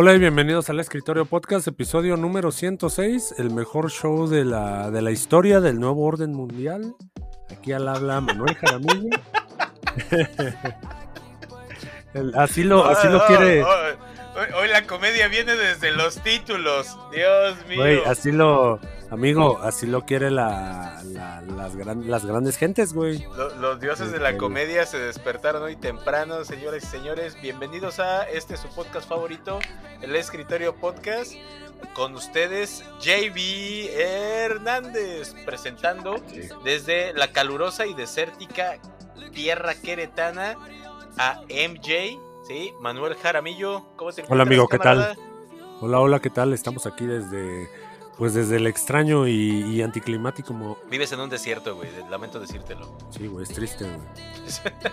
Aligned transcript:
Hola 0.00 0.14
y 0.14 0.20
bienvenidos 0.20 0.70
al 0.70 0.78
Escritorio 0.78 1.24
Podcast, 1.24 1.66
episodio 1.66 2.16
número 2.16 2.52
106, 2.52 3.34
el 3.38 3.50
mejor 3.50 3.90
show 3.90 4.28
de 4.28 4.44
la, 4.44 4.92
de 4.92 5.02
la 5.02 5.10
historia 5.10 5.60
del 5.60 5.80
nuevo 5.80 6.04
orden 6.04 6.32
mundial. 6.34 6.94
Aquí 7.50 7.72
al 7.72 7.88
habla 7.88 8.20
Manuel 8.20 8.54
Jaramillo. 8.54 9.18
El- 12.14 12.32
así 12.36 12.62
lo, 12.62 12.84
así 12.86 13.08
lo 13.08 13.26
quiere, 13.26 13.64
oh, 13.64 13.66
oh. 13.66 14.40
Hoy, 14.40 14.46
hoy 14.62 14.68
la 14.68 14.86
comedia 14.86 15.26
viene 15.26 15.56
desde 15.56 15.90
los 15.90 16.22
títulos. 16.22 16.96
Dios 17.12 17.56
mío. 17.66 17.78
güey, 17.78 18.00
así 18.04 18.30
lo, 18.30 18.78
amigo, 19.10 19.58
así 19.62 19.86
lo 19.86 20.04
quiere 20.04 20.30
la, 20.30 21.02
la- 21.04 21.40
las, 21.42 21.76
gran- 21.76 22.08
las 22.10 22.24
grandes 22.24 22.56
gentes, 22.56 22.92
güey. 22.92 23.24
Lo- 23.36 23.54
los 23.56 23.80
dioses 23.80 24.12
de 24.12 24.18
la 24.20 24.36
comedia 24.36 24.86
se 24.86 24.98
despertaron 24.98 25.62
hoy 25.62 25.76
temprano, 25.76 26.44
señoras 26.44 26.82
y 26.84 26.86
señores. 26.86 27.40
Bienvenidos 27.40 27.98
a 28.00 28.24
este 28.28 28.56
su 28.56 28.68
podcast 28.68 29.08
favorito, 29.08 29.58
el 30.02 30.14
Escritorio 30.16 30.74
Podcast. 30.76 31.32
Con 31.94 32.14
ustedes, 32.16 32.82
JB 33.00 33.88
Hernández, 33.96 35.32
presentando 35.46 36.16
desde 36.64 37.12
la 37.14 37.30
calurosa 37.30 37.86
y 37.86 37.94
desértica 37.94 38.78
tierra 39.32 39.74
queretana 39.76 40.56
a 41.18 41.40
MJ, 41.48 42.18
¿sí? 42.48 42.72
Manuel 42.80 43.14
Jaramillo. 43.14 43.84
¿Cómo 43.94 44.12
te 44.12 44.24
Hola, 44.28 44.42
amigo, 44.42 44.66
¿qué 44.66 44.78
tal? 44.80 45.16
Hola, 45.80 46.00
hola, 46.00 46.18
¿qué 46.20 46.30
tal? 46.30 46.52
Estamos 46.52 46.84
aquí 46.86 47.06
desde, 47.06 47.68
pues 48.18 48.34
desde 48.34 48.56
el 48.56 48.66
extraño 48.66 49.28
y, 49.28 49.62
y 49.62 49.80
anticlimático, 49.82 50.52
Vives 50.90 51.12
en 51.12 51.20
un 51.20 51.30
desierto, 51.30 51.76
güey. 51.76 51.88
Lamento 52.10 52.40
decírtelo. 52.40 52.98
sí, 53.10 53.28
güey, 53.28 53.44
es 53.44 53.50
triste, 53.50 53.84
güey. 53.84 53.98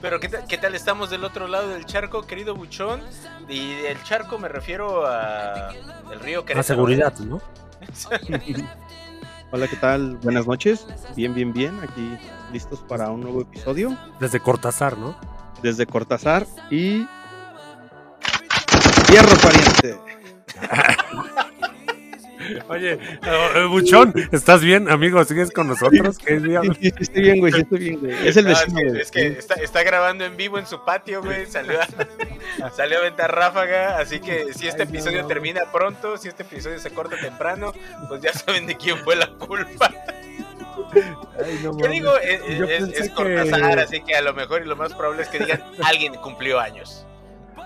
Pero 0.00 0.18
¿qué 0.20 0.28
tal, 0.30 0.46
¿qué 0.46 0.56
tal 0.56 0.74
estamos 0.74 1.10
del 1.10 1.24
otro 1.24 1.46
lado 1.48 1.68
del 1.68 1.84
charco, 1.84 2.22
querido 2.22 2.54
Buchón? 2.54 3.02
Y 3.48 3.74
del 3.74 4.02
charco 4.04 4.38
me 4.38 4.48
refiero 4.48 5.06
a 5.06 5.70
el 6.12 6.20
río 6.20 6.40
La 6.40 6.46
Querétaro. 6.46 6.62
seguridad, 6.62 7.18
¿no? 7.18 7.42
Hola, 9.50 9.68
¿qué 9.68 9.76
tal? 9.76 10.16
Buenas 10.16 10.46
noches. 10.46 10.86
Bien, 11.14 11.34
bien, 11.34 11.52
bien. 11.52 11.78
Aquí 11.80 12.16
listos 12.52 12.80
para 12.80 13.10
un 13.10 13.20
nuevo 13.20 13.42
episodio 13.42 13.96
Desde 14.18 14.40
Cortázar, 14.40 14.96
¿no? 14.96 15.14
desde 15.62 15.86
Cortázar 15.86 16.46
y 16.70 17.06
Hierro 19.08 19.36
Pariente. 19.42 19.98
Oye, 22.68 22.92
eh, 22.92 22.98
eh, 23.22 23.64
Buchón, 23.68 24.12
¿estás 24.32 24.62
bien, 24.62 24.90
amigo? 24.90 25.22
¿Sigues 25.24 25.50
con 25.50 25.66
nosotros? 25.68 26.18
¿Qué 26.18 26.38
Sí, 26.40 26.46
sí, 26.46 26.74
sí, 26.80 26.92
estoy 27.00 27.22
bien, 27.22 27.38
güey. 27.38 27.52
Estoy 27.60 27.78
bien, 27.78 28.00
güey. 28.00 28.28
Es 28.28 28.36
el 28.36 28.44
No, 28.46 28.50
es 28.52 28.60
vecino, 28.66 28.92
que, 28.92 29.00
es 29.00 29.10
que 29.10 29.26
está, 29.26 29.54
está 29.54 29.82
grabando 29.82 30.24
en 30.24 30.36
vivo 30.36 30.58
en 30.58 30.66
su 30.66 30.84
patio, 30.84 31.22
güey. 31.22 31.46
Salió 31.46 31.78
a, 31.80 32.70
salió 32.76 32.98
a 32.98 33.00
aventar 33.00 33.34
ráfaga. 33.34 33.98
Así 33.98 34.20
que 34.20 34.52
si 34.52 34.68
este 34.68 34.82
Ay, 34.82 34.88
no, 34.88 34.94
episodio 34.94 35.22
no. 35.22 35.28
termina 35.28 35.70
pronto, 35.72 36.16
si 36.16 36.28
este 36.28 36.42
episodio 36.42 36.78
se 36.78 36.90
corta 36.90 37.16
temprano, 37.16 37.72
pues 38.08 38.20
ya 38.22 38.32
saben 38.32 38.66
de 38.66 38.76
quién 38.76 38.98
fue 38.98 39.16
la 39.16 39.28
culpa. 39.28 39.92
Ay, 41.44 41.60
no 41.62 41.76
¿Qué 41.76 41.88
digo? 41.88 42.16
Es, 42.18 42.40
Yo 42.58 42.64
es- 42.64 42.82
es 42.88 43.08
que- 43.08 43.14
Cortázar, 43.14 43.78
así 43.78 44.00
que 44.02 44.14
a 44.16 44.22
lo 44.22 44.34
mejor 44.34 44.62
y 44.62 44.66
lo 44.66 44.76
más 44.76 44.92
probable 44.94 45.22
es 45.22 45.28
que 45.28 45.38
digan 45.38 45.62
alguien 45.84 46.14
cumplió 46.16 46.58
años. 46.60 47.06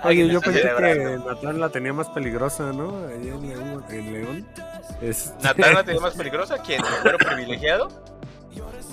Oye, 0.04 0.28
yo 0.28 0.40
pensé 0.40 0.60
celebrando. 0.60 1.24
que 1.24 1.28
Natal 1.30 1.60
la 1.60 1.68
tenía 1.70 1.92
más 1.92 2.08
peligrosa, 2.10 2.72
¿no? 2.72 2.88
Allá 3.06 3.34
en 3.34 3.48
León. 3.48 3.84
En 3.90 4.12
León. 4.12 4.46
Este, 5.00 5.42
¿Natal 5.42 5.74
la 5.74 5.84
tenía 5.84 6.00
más 6.08 6.14
peligrosa? 6.14 6.58
¿Quién? 6.62 6.80
¿El 6.84 7.02
güero 7.02 7.18
privilegiado? 7.18 7.88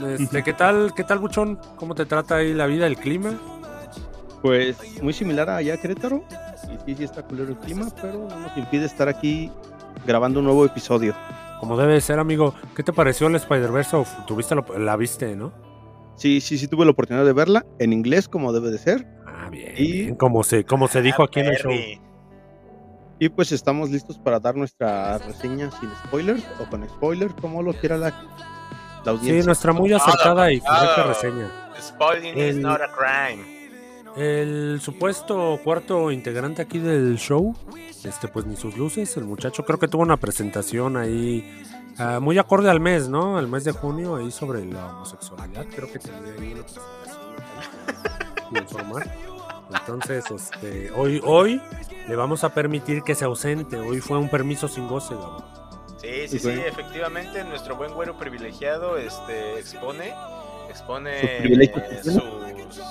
este, 0.08 0.44
¿qué 0.44 0.54
tal, 0.54 0.94
qué 0.96 1.04
tal, 1.04 1.20
Buchón? 1.20 1.60
¿Cómo 1.78 1.96
te 1.96 2.06
trata 2.06 2.36
ahí 2.38 2.54
la 2.54 2.66
vida, 2.66 2.86
el 2.88 2.98
clima? 2.98 3.34
Pues 4.42 4.78
muy 5.02 5.14
similar 5.14 5.50
a 5.50 5.58
allá 5.58 5.76
a 5.76 5.78
Querétaro. 5.78 6.24
Y 6.66 6.78
sí, 6.86 6.96
sí 6.96 7.04
está 7.04 7.24
culero 7.24 7.50
el 7.50 7.58
clima, 7.58 7.88
pero 8.02 8.28
no 8.30 8.40
nos 8.40 8.58
impide 8.58 8.86
estar 8.86 9.08
aquí 9.08 9.52
grabando 10.06 10.40
un 10.40 10.46
nuevo 10.46 10.66
episodio. 10.66 11.16
Como 11.60 11.78
debe 11.78 12.00
ser, 12.02 12.20
amigo. 12.20 12.54
¿Qué 12.76 12.84
te 12.84 12.92
pareció 12.94 13.28
el 13.28 13.36
Spider-Verse? 13.36 13.96
O 13.96 14.06
¿Tuviste 14.28 14.54
lo- 14.56 14.66
la 14.78 14.96
viste, 14.98 15.36
no? 15.36 15.52
Sí, 16.18 16.42
sí, 16.42 16.58
sí 16.58 16.68
tuve 16.68 16.86
la 16.86 16.92
oportunidad 16.92 17.26
de 17.26 17.34
verla 17.34 17.66
en 17.80 17.92
inglés 17.94 18.28
como 18.28 18.54
debe 18.54 18.70
de 18.72 18.78
ser. 18.78 19.08
Ah, 19.38 19.50
bien. 19.50 19.74
Y- 19.78 19.92
bien, 19.92 20.16
Como 20.16 20.44
se, 20.44 20.64
como 20.64 20.88
se 20.88 21.02
dijo 21.02 21.24
aquí 21.24 21.40
en 21.42 21.48
el 21.48 21.58
show. 21.58 21.72
Perry. 21.72 22.02
Y 23.20 23.30
pues 23.30 23.52
estamos 23.52 23.90
listos 23.90 24.18
para 24.18 24.40
dar 24.40 24.56
nuestra 24.56 25.18
reseña 25.20 25.72
sin 25.80 25.90
spoilers 26.06 26.44
o 26.60 26.70
con 26.70 26.88
spoilers, 26.88 27.34
como 27.36 27.62
lo 27.64 27.74
quiera 27.74 27.98
la, 27.98 28.10
la 28.10 28.16
Sí, 29.04 29.10
audiencia. 29.10 29.46
nuestra 29.46 29.72
muy 29.74 29.94
acertada 29.94 30.52
y 30.52 30.60
correcta 30.60 30.96
Ah. 31.04 31.08
reseña. 31.08 31.52
Spoiling 31.82 32.38
is 32.38 32.56
El- 32.56 32.62
not 32.62 32.82
a 32.82 32.88
crime. 32.92 33.56
El 34.18 34.80
supuesto 34.82 35.60
cuarto 35.64 36.10
integrante 36.12 36.62
aquí 36.62 36.80
del 36.80 37.18
show, 37.18 37.54
este 38.06 38.28
pues 38.30 38.46
ni 38.46 38.56
sus 38.56 38.78
luces, 38.78 39.18
el 39.18 39.26
muchacho 39.26 39.64
creo 39.66 39.78
que 39.78 39.90
tuvo 39.90 40.04
una 40.04 40.16
presentación 40.18 40.96
ahí 40.96 41.64
ah, 41.98 42.20
muy 42.22 42.38
acorde 42.38 42.70
al 42.70 42.80
mes, 42.80 43.10
¿no? 43.10 43.38
Al 43.38 43.48
mes 43.50 43.64
de 43.66 43.72
junio 43.74 44.16
ahí 44.16 44.32
sobre 44.32 44.66
la 44.66 44.88
homosexualidad, 44.88 45.66
creo 45.74 45.92
que 45.92 46.00
tenía 46.00 46.18
ahí 46.40 46.54
una 46.54 46.64
presentación 46.64 47.05
informar. 48.52 49.10
Entonces, 49.74 50.26
este, 50.30 50.92
hoy, 50.92 51.22
hoy 51.24 51.62
le 52.08 52.16
vamos 52.16 52.44
a 52.44 52.54
permitir 52.54 53.02
que 53.02 53.16
se 53.16 53.26
ausente. 53.26 53.78
Hoy 53.78 54.00
fue 54.00 54.18
un 54.18 54.30
permiso 54.30 54.68
sin 54.68 54.88
goce, 54.88 55.16
Gabo. 55.16 55.44
Sí, 55.98 56.28
sí, 56.28 56.40
Sí, 56.40 56.50
efectivamente, 56.52 57.44
nuestro 57.44 57.76
buen 57.76 57.94
güero 57.94 58.16
privilegiado 58.18 58.98
este, 58.98 59.58
expone, 59.58 60.14
expone 60.70 61.42
Sus 62.04 62.16
eh, 62.16 62.68
sus, 62.70 62.84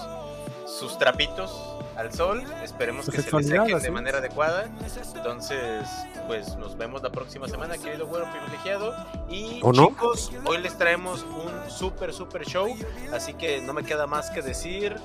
sus 0.79 0.99
trapitos 0.99 1.79
al 1.97 2.13
sol. 2.13 2.43
Esperemos 2.65 3.07
que 3.07 3.13
se 3.13 3.17
le 3.19 3.23
sexualidad, 3.23 3.65
sequen 3.67 3.79
de 3.79 3.87
es. 3.87 3.93
manera 3.93 4.19
adecuada. 4.19 4.69
Entonces, 5.15 5.87
pues 6.27 6.57
nos 6.57 6.77
vemos 6.77 7.03
la 7.03 7.11
próxima 7.11 7.49
semana, 7.49 7.77
querido 7.79 8.07
güero 8.07 8.27
privilegiado. 8.31 8.95
Y 9.29 9.61
¿O 9.63 9.73
no? 9.73 9.89
chicos, 9.89 10.33
hoy 10.45 10.59
les 10.59 10.77
traemos 10.77 11.23
un 11.23 11.71
super, 11.71 12.13
super 12.13 12.45
show. 12.47 12.69
Así 13.13 13.35
que 13.35 13.61
no 13.61 13.73
me 13.73 13.85
queda 13.85 14.07
más 14.07 14.31
que 14.31 14.43
decir 14.43 14.97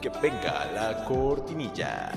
que 0.00 0.08
venga 0.08 0.66
la 0.74 1.04
cortinilla. 1.04 2.12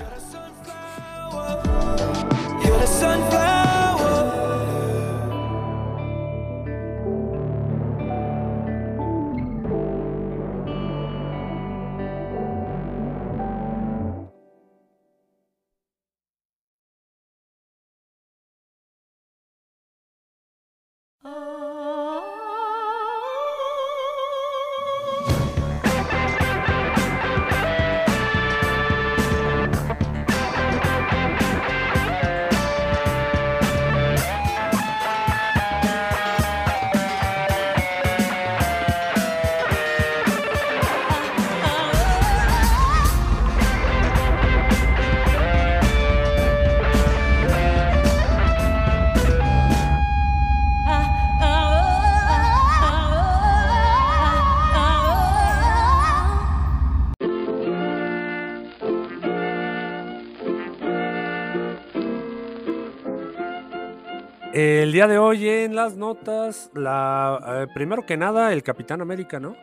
El 64.88 64.92
día 64.92 65.06
de 65.06 65.18
hoy 65.18 65.46
en 65.46 65.74
las 65.74 65.96
notas, 65.98 66.70
la 66.72 67.66
eh, 67.68 67.72
primero 67.74 68.06
que 68.06 68.16
nada, 68.16 68.54
el 68.54 68.62
Capitán 68.62 69.02
América, 69.02 69.38
¿no? 69.38 69.54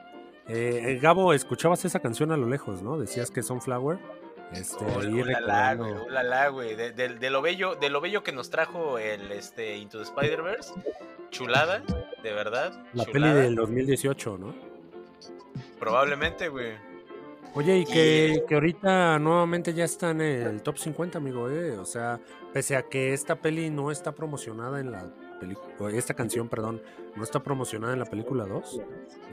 Eh, 0.48 1.00
Gabo, 1.02 1.34
escuchabas 1.34 1.84
esa 1.84 2.00
canción 2.00 2.32
a 2.32 2.38
lo 2.38 2.48
lejos, 2.48 2.84
¿no? 2.84 3.00
Decías 3.00 3.32
que 3.32 3.42
Sunflower. 3.42 3.98
Este, 4.52 4.86
Ulala, 4.86 6.50
güey. 6.50 6.76
De, 6.76 6.92
de- 6.92 7.16
de 7.16 7.30
lo 7.32 7.42
bello, 7.42 7.74
de 7.74 7.90
lo 7.90 8.02
bello 8.02 8.22
que 8.22 8.34
nos 8.34 8.52
trajo 8.52 9.00
el 9.00 9.32
este 9.32 9.76
Into 9.78 9.98
the 9.98 10.04
Spider-Verse. 10.04 10.72
Chulada, 11.32 11.82
de 12.22 12.32
verdad. 12.32 12.86
la 12.94 13.06
peli 13.06 13.30
del 13.30 13.56
2018, 13.56 14.38
¿no? 14.38 14.54
Probablemente, 15.80 16.50
güey. 16.50 16.74
Oye, 17.56 17.80
y 17.80 17.82
Y- 17.82 17.86
que, 17.86 18.44
que 18.48 18.54
ahorita 18.54 19.18
nuevamente 19.18 19.74
ya 19.74 19.86
está 19.86 20.12
en 20.12 20.22
el 20.22 20.62
top 20.62 20.78
50, 20.78 21.18
amigo, 21.18 21.50
¿eh? 21.50 21.72
O 21.80 21.86
sea, 21.86 22.20
pese 22.56 22.78
a 22.78 22.84
que 22.84 23.14
esta 23.14 23.36
peli 23.36 23.70
no 23.70 23.92
está 23.92 24.14
promocionada 24.14 24.80
en 24.80 24.90
la 24.90 25.12
película, 25.42 25.92
esta 25.92 26.14
canción, 26.14 26.48
perdón, 26.48 26.82
no 27.18 27.22
está 27.22 27.44
promocionada 27.44 27.92
en 27.92 28.00
la 28.00 28.06
película 28.06 28.46
2, 28.46 28.80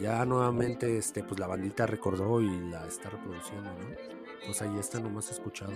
ya 0.00 0.24
nuevamente, 0.24 0.98
este, 0.98 1.22
pues 1.22 1.38
la 1.38 1.46
bandita 1.46 1.86
recordó 1.86 2.40
y 2.40 2.50
la 2.69 2.84
está 2.84 3.10
reproduciendo, 3.10 3.70
¿no? 3.70 3.86
Pues 4.44 4.60
ahí 4.60 4.76
está 4.76 4.98
nomás 4.98 5.30
escuchado. 5.30 5.70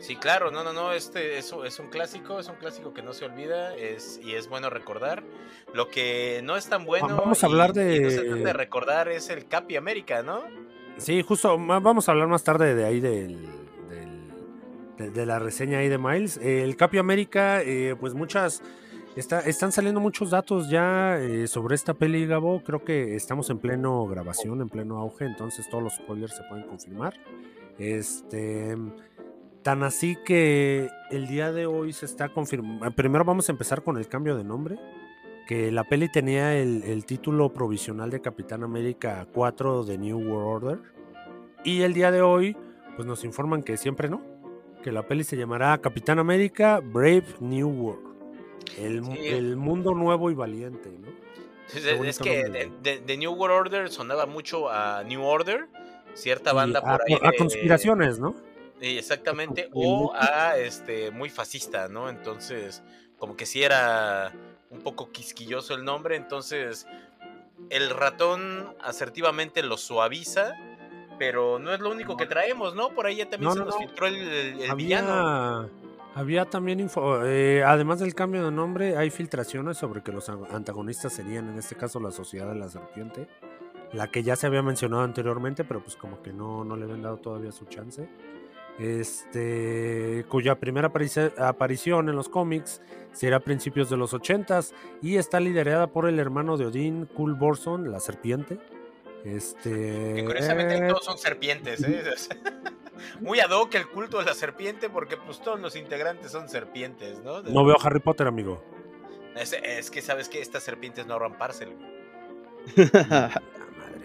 Sí, 0.00 0.16
claro, 0.16 0.50
no, 0.50 0.62
no, 0.62 0.74
no, 0.74 0.92
este 0.92 1.38
es, 1.38 1.50
es 1.64 1.78
un 1.78 1.88
clásico, 1.88 2.38
es 2.38 2.46
un 2.48 2.56
clásico 2.56 2.92
que 2.92 3.00
no 3.00 3.14
se 3.14 3.24
olvida 3.24 3.74
es, 3.74 4.20
y 4.22 4.34
es 4.34 4.50
bueno 4.50 4.68
recordar. 4.68 5.22
Lo 5.72 5.88
que 5.88 6.42
no 6.44 6.56
es 6.58 6.68
tan 6.68 6.84
bueno 6.84 7.16
Vamos 7.16 7.42
a 7.42 7.46
hablar 7.46 7.72
y- 7.74 7.80
y 7.96 8.00
no 8.00 8.10
se 8.10 8.16
de- 8.22 8.28
trata 8.28 8.44
de 8.44 8.52
recordar 8.52 9.08
es 9.08 9.30
el 9.30 9.46
Capi 9.46 9.76
América, 9.76 10.22
¿no? 10.22 10.42
Sí, 10.98 11.22
justo, 11.22 11.56
vamos 11.58 12.06
a 12.06 12.12
hablar 12.12 12.28
más 12.28 12.44
tarde 12.44 12.74
de 12.74 12.84
ahí 12.84 13.00
del- 13.00 13.61
de, 15.10 15.26
la 15.26 15.38
reseña 15.38 15.78
ahí 15.78 15.88
de 15.88 15.98
Miles. 15.98 16.38
Eh, 16.38 16.62
el 16.62 16.76
Capio 16.76 17.00
América, 17.00 17.62
eh, 17.62 17.96
pues 17.98 18.14
muchas, 18.14 18.62
está, 19.16 19.40
están 19.40 19.72
saliendo 19.72 20.00
muchos 20.00 20.30
datos 20.30 20.68
ya 20.70 21.18
eh, 21.18 21.46
sobre 21.46 21.74
esta 21.74 21.94
peli, 21.94 22.26
Gabo. 22.26 22.62
Creo 22.62 22.84
que 22.84 23.16
estamos 23.16 23.50
en 23.50 23.58
pleno 23.58 24.06
grabación, 24.06 24.60
en 24.60 24.68
pleno 24.68 24.98
auge, 24.98 25.24
entonces 25.24 25.68
todos 25.68 25.82
los 25.82 25.94
spoilers 25.94 26.36
se 26.36 26.42
pueden 26.44 26.66
confirmar. 26.66 27.14
Este, 27.78 28.76
tan 29.62 29.82
así 29.82 30.16
que 30.24 30.88
el 31.10 31.26
día 31.26 31.52
de 31.52 31.66
hoy 31.66 31.92
se 31.92 32.06
está 32.06 32.28
confirmando. 32.28 32.90
Primero 32.92 33.24
vamos 33.24 33.48
a 33.48 33.52
empezar 33.52 33.82
con 33.82 33.96
el 33.96 34.08
cambio 34.08 34.36
de 34.36 34.44
nombre. 34.44 34.78
Que 35.48 35.72
la 35.72 35.82
peli 35.82 36.08
tenía 36.08 36.54
el, 36.54 36.84
el 36.84 37.04
título 37.04 37.52
provisional 37.52 38.10
de 38.10 38.20
Capitán 38.20 38.62
América 38.62 39.26
4 39.34 39.84
de 39.84 39.98
New 39.98 40.18
World 40.18 40.64
Order. 40.64 40.78
Y 41.64 41.82
el 41.82 41.94
día 41.94 42.10
de 42.10 42.22
hoy, 42.22 42.56
pues 42.96 43.06
nos 43.06 43.24
informan 43.24 43.62
que 43.62 43.76
siempre 43.76 44.08
no. 44.08 44.31
Que 44.82 44.90
la 44.92 45.02
peli 45.06 45.22
se 45.24 45.36
llamará 45.36 45.78
Capitán 45.78 46.18
América 46.18 46.80
Brave 46.82 47.24
New 47.40 47.68
World. 47.68 48.12
El, 48.78 49.02
mu- 49.02 49.14
Sí. 49.14 49.28
el 49.28 49.56
mundo 49.56 49.94
nuevo 49.94 50.30
y 50.30 50.34
valiente, 50.34 50.90
¿no? 50.98 51.08
Es, 51.68 51.82
Qué 51.84 51.90
es 51.92 51.98
bonito 51.98 52.24
que 52.24 52.44
de, 52.48 52.70
de- 52.82 53.00
de 53.00 53.16
New 53.16 53.32
World 53.32 53.56
Order 53.56 53.90
sonaba 53.90 54.26
mucho 54.26 54.68
a 54.70 55.02
New 55.04 55.22
Order, 55.22 55.66
cierta 56.14 56.52
banda 56.52 56.80
a, 56.80 56.82
por 56.82 57.02
ahí. 57.06 57.14
a 57.22 57.32
conspiraciones, 57.38 58.18
¿no? 58.18 58.34
Exactamente, 58.80 59.68
o 59.72 60.12
a 60.14 60.56
este 60.58 61.10
muy 61.10 61.28
fascista, 61.30 61.88
¿no? 61.88 62.08
Entonces, 62.08 62.82
como 63.18 63.36
que 63.36 63.46
sí 63.46 63.62
era 63.62 64.32
un 64.70 64.80
poco 64.80 65.12
quisquilloso 65.12 65.74
el 65.74 65.84
nombre, 65.84 66.16
entonces 66.16 66.86
el 67.70 67.90
ratón 67.90 68.74
asertivamente 68.80 69.62
lo 69.62 69.76
suaviza, 69.76 70.54
pero 71.24 71.60
no 71.60 71.72
es 71.72 71.78
lo 71.78 71.90
único 71.92 72.16
que 72.16 72.26
traemos, 72.26 72.74
¿no? 72.74 72.88
Por 72.88 73.06
ahí 73.06 73.14
ya 73.16 73.30
también 73.30 73.48
No, 73.50 73.52
se 73.52 73.58
no, 73.60 73.64
nos 73.66 73.74
no. 73.76 73.80
filtró 73.80 74.06
el, 74.08 74.16
el- 74.16 74.60
el 74.62 74.74
villano. 74.74 75.12
Había, 75.12 75.68
había 76.16 76.44
también 76.46 76.80
info, 76.80 77.24
eh, 77.24 77.62
además 77.64 78.00
del 78.00 78.12
cambio 78.12 78.44
de 78.44 78.50
nombre, 78.50 78.96
hay 78.96 79.10
filtraciones 79.10 79.78
sobre 79.78 80.02
que 80.02 80.10
los 80.10 80.28
an- 80.28 80.46
antagonistas 80.50 81.12
serían 81.12 81.48
en 81.48 81.58
este 81.60 81.76
caso 81.76 82.00
la 82.00 82.10
Sociedad 82.10 82.48
de 82.48 82.56
la 82.58 82.68
Serpiente, 82.68 83.28
la 83.92 84.08
que 84.08 84.24
ya 84.24 84.34
se 84.34 84.48
había 84.48 84.62
mencionado 84.62 85.02
anteriormente, 85.04 85.62
pero 85.62 85.80
pues 85.80 85.94
como 85.94 86.20
que 86.22 86.32
no, 86.32 86.64
no 86.64 86.74
le 86.74 86.84
habían 86.86 87.02
dado 87.02 87.18
todavía 87.18 87.52
su 87.52 87.66
chance. 87.66 88.08
Este, 88.80 90.24
cuya 90.28 90.58
primera 90.58 90.90
aparici- 90.92 91.32
aparición 91.38 92.08
en 92.08 92.16
los 92.16 92.28
cómics 92.28 92.80
será 93.12 93.36
a 93.36 93.40
principios 93.40 93.90
de 93.90 93.96
los 93.96 94.12
80s 94.12 94.72
y 95.02 95.16
está 95.18 95.38
liderada 95.40 95.86
por 95.86 96.08
el 96.08 96.18
hermano 96.18 96.56
de 96.56 96.66
Odín, 96.66 97.06
Kul 97.06 97.34
Borson, 97.34 97.92
la 97.92 98.00
serpiente. 98.00 98.58
Este, 99.24 100.14
Que 100.16 100.24
curiosamente 100.24 100.76
eh, 100.76 100.88
todos 100.88 101.04
son 101.04 101.16
serpientes, 101.18 101.82
¿eh? 101.84 102.02
Muy 103.20 103.40
ad 103.40 103.50
hoc 103.50 103.74
el 103.74 103.88
culto 103.88 104.18
de 104.18 104.24
la 104.24 104.34
serpiente 104.34 104.88
porque 104.90 105.16
pues 105.16 105.40
todos 105.40 105.58
los 105.60 105.76
integrantes 105.76 106.30
son 106.32 106.48
serpientes, 106.48 107.20
¿no? 107.20 107.42
De- 107.42 107.52
no 107.52 107.64
veo 107.64 107.76
Harry 107.82 108.00
Potter, 108.00 108.26
amigo. 108.26 108.62
Es, 109.36 109.52
es 109.54 109.90
que 109.90 110.02
sabes 110.02 110.28
que 110.28 110.40
estas 110.40 110.62
serpientes 110.62 111.06
no 111.06 111.14
ahorran 111.14 111.38
parcel. 111.38 111.76
Madre. 112.76 113.40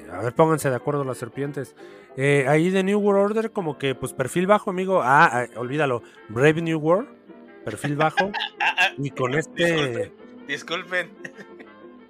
A 0.11 0.21
ver, 0.21 0.33
pónganse 0.33 0.69
de 0.69 0.75
acuerdo 0.75 1.03
las 1.03 1.17
serpientes. 1.17 1.75
Eh, 2.15 2.45
ahí 2.47 2.69
de 2.69 2.81
New 2.83 2.99
World 2.99 3.31
Order, 3.37 3.51
como 3.51 3.77
que, 3.77 3.93
pues, 3.93 4.13
perfil 4.13 4.47
bajo, 4.47 4.69
amigo. 4.69 5.01
Ah, 5.03 5.29
ah, 5.31 5.47
olvídalo. 5.59 6.01
Brave 6.29 6.61
New 6.61 6.79
World, 6.79 7.07
perfil 7.65 7.95
bajo. 7.95 8.31
Ah, 8.59 8.73
ah, 8.79 8.93
y 8.97 9.11
con 9.11 9.33
este. 9.35 10.11
Disculpen, 10.47 10.47
disculpen. 10.47 11.11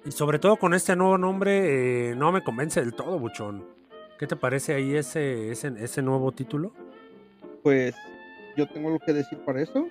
Y 0.08 0.12
sobre 0.12 0.38
todo 0.38 0.56
con 0.56 0.72
este 0.72 0.96
nuevo 0.96 1.18
nombre, 1.18 2.12
eh, 2.12 2.14
no 2.14 2.32
me 2.32 2.42
convence 2.42 2.80
del 2.80 2.94
todo, 2.94 3.18
Buchón. 3.18 3.66
¿Qué 4.18 4.26
te 4.26 4.36
parece 4.36 4.72
ahí 4.72 4.96
ese, 4.96 5.50
ese, 5.50 5.70
ese 5.76 6.00
nuevo 6.00 6.32
título? 6.32 6.72
Pues 7.62 7.94
yo 8.56 8.66
tengo 8.68 8.88
algo 8.88 9.00
que 9.00 9.12
decir 9.12 9.38
para 9.40 9.60
eso. 9.60 9.86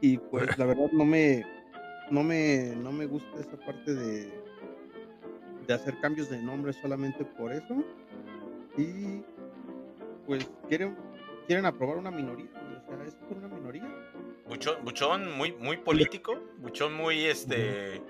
Y 0.00 0.18
pues 0.18 0.58
la 0.58 0.64
verdad 0.64 0.90
no 0.90 1.04
me 1.04 1.44
no 2.10 2.24
me 2.24 2.74
no 2.76 2.90
me 2.90 3.06
gusta 3.06 3.38
esa 3.38 3.56
parte 3.56 3.94
de 3.94 4.32
de 5.68 5.72
hacer 5.72 6.00
cambios 6.00 6.28
de 6.28 6.42
nombre 6.42 6.72
solamente 6.72 7.24
por 7.24 7.52
eso. 7.52 7.84
Y 8.76 9.22
pues 10.26 10.50
quieren 10.68 10.96
quieren 11.46 11.66
aprobar 11.66 11.98
una 11.98 12.10
minoría, 12.10 12.50
o 12.52 12.96
sea, 12.96 13.06
es 13.06 13.16
una. 13.30 13.48
Buchón, 14.48 14.76
Buchón 14.84 15.36
muy, 15.36 15.52
muy 15.52 15.76
político, 15.78 16.38
Buchón 16.58 16.94
muy 16.94 17.24
este 17.24 18.02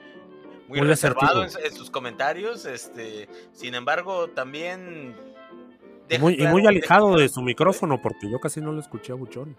muy, 0.68 0.78
Muy 0.80 0.88
reservado 0.88 1.42
en, 1.42 1.72
sus 1.72 1.90
comentarios, 1.90 2.64
este, 2.64 3.28
sin 3.52 3.74
embargo, 3.74 4.28
también 4.30 5.14
Y 6.06 6.08
deja 6.08 6.22
muy, 6.22 6.62
y 6.64 6.66
alejado 6.66 7.16
de 7.16 7.28
su 7.28 7.42
micrófono, 7.42 8.00
porque 8.00 8.30
yo 8.30 8.40
casi 8.40 8.60
no 8.60 8.72
lo 8.72 8.80
escuché 8.80 9.12
a 9.12 9.14
Buchón. 9.14 9.56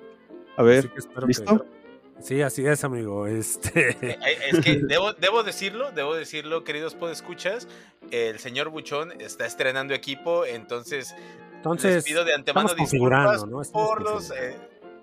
A 0.57 0.63
ver, 0.63 0.92
¿listo? 1.27 1.60
que- 1.60 1.75
Sí, 2.22 2.42
así 2.42 2.66
es, 2.66 2.83
amigo. 2.83 3.28
Este. 3.28 3.89
Eh, 4.01 4.18
Es 4.50 4.62
que 4.62 4.80
debo, 4.88 5.13
debo 5.13 5.44
decirlo, 5.44 5.92
debo 5.92 6.16
decirlo, 6.16 6.63
queridos 6.63 6.95
podescuchas, 6.95 7.68
el 8.12 8.39
señor 8.39 8.69
Buchón 8.69 9.19
está 9.19 9.45
estrenando 9.45 9.94
equipo, 9.94 10.45
entonces 10.45 11.13
Entonces, 11.57 11.95
les 11.95 12.04
pido 12.06 12.24
de 12.24 12.33
antemano 12.33 12.74
disculpas 12.74 13.45
¿no? 13.45 13.62
Por 13.74 14.01
los 14.01 14.31
eh, 14.31 14.56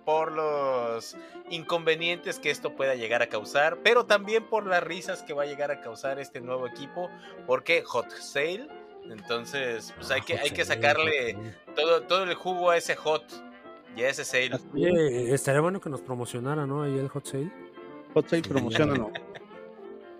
por 0.05 0.33
los 0.33 1.17
inconvenientes 1.51 2.39
que 2.39 2.51
esto 2.51 2.75
pueda 2.75 2.95
llegar 2.95 3.23
a 3.23 3.29
causar, 3.29 3.79
pero 3.83 4.05
también 4.07 4.45
por 4.45 4.67
las 4.67 4.83
risas 4.83 5.23
que 5.23 5.33
va 5.33 5.43
a 5.43 5.47
llegar 5.47 5.71
a 5.71 5.81
causar 5.81 6.19
este 6.19 6.41
nuevo 6.41 6.67
equipo, 6.67 7.09
porque 7.47 7.83
Hot 7.83 8.11
Sale, 8.11 8.67
entonces 9.11 9.93
pues 9.97 10.11
hay 10.11 10.21
Ah, 10.21 10.25
que 10.27 10.39
hay 10.39 10.51
que 10.51 10.65
sacarle 10.65 11.37
todo 11.77 12.03
todo 12.03 12.23
el 12.25 12.35
jugo 12.35 12.71
a 12.71 12.77
ese 12.77 12.97
Hot 12.97 13.25
y 13.97 14.03
a 14.03 14.09
ese 14.09 14.25
Sale. 14.25 14.59
Oye, 14.75 15.33
estaría 15.35 15.61
bueno 15.61 15.81
que 15.81 15.91
nos 15.91 16.01
promocionara, 16.01 16.67
¿no? 16.67 16.83
Ahí 16.83 16.99
el 16.99 17.09
hot 17.09 17.27
sale. 17.27 17.51
Hot 18.15 18.29
Sale 18.29 18.43
promocionalo. 18.43 19.11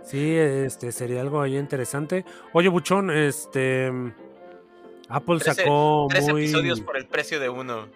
Sí, 0.05 0.35
este 0.37 0.91
sería 0.91 1.21
algo 1.21 1.41
ahí 1.41 1.57
interesante. 1.57 2.25
Oye, 2.53 2.69
Buchón, 2.69 3.09
este 3.13 3.87
Apple 5.09 5.37
Trece- 5.37 5.55
sacó 5.55 6.09
Tres 6.11 6.29
muy 6.29 6.43
episodios 6.43 6.81
por 6.81 6.97
el 6.97 7.07
precio 7.07 7.39
de 7.39 7.49
uno. 7.49 7.87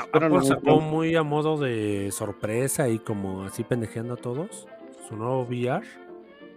Apple 0.02 0.30
no 0.30 0.42
sacó 0.44 0.80
muy 0.82 1.16
a 1.16 1.24
modo 1.24 1.58
de 1.58 2.10
sorpresa 2.12 2.90
y 2.90 3.00
como 3.00 3.44
así 3.44 3.64
pendejeando 3.64 4.14
a 4.14 4.18
todos 4.18 4.68
su 5.08 5.16
nuevo 5.16 5.44
VR. 5.44 5.86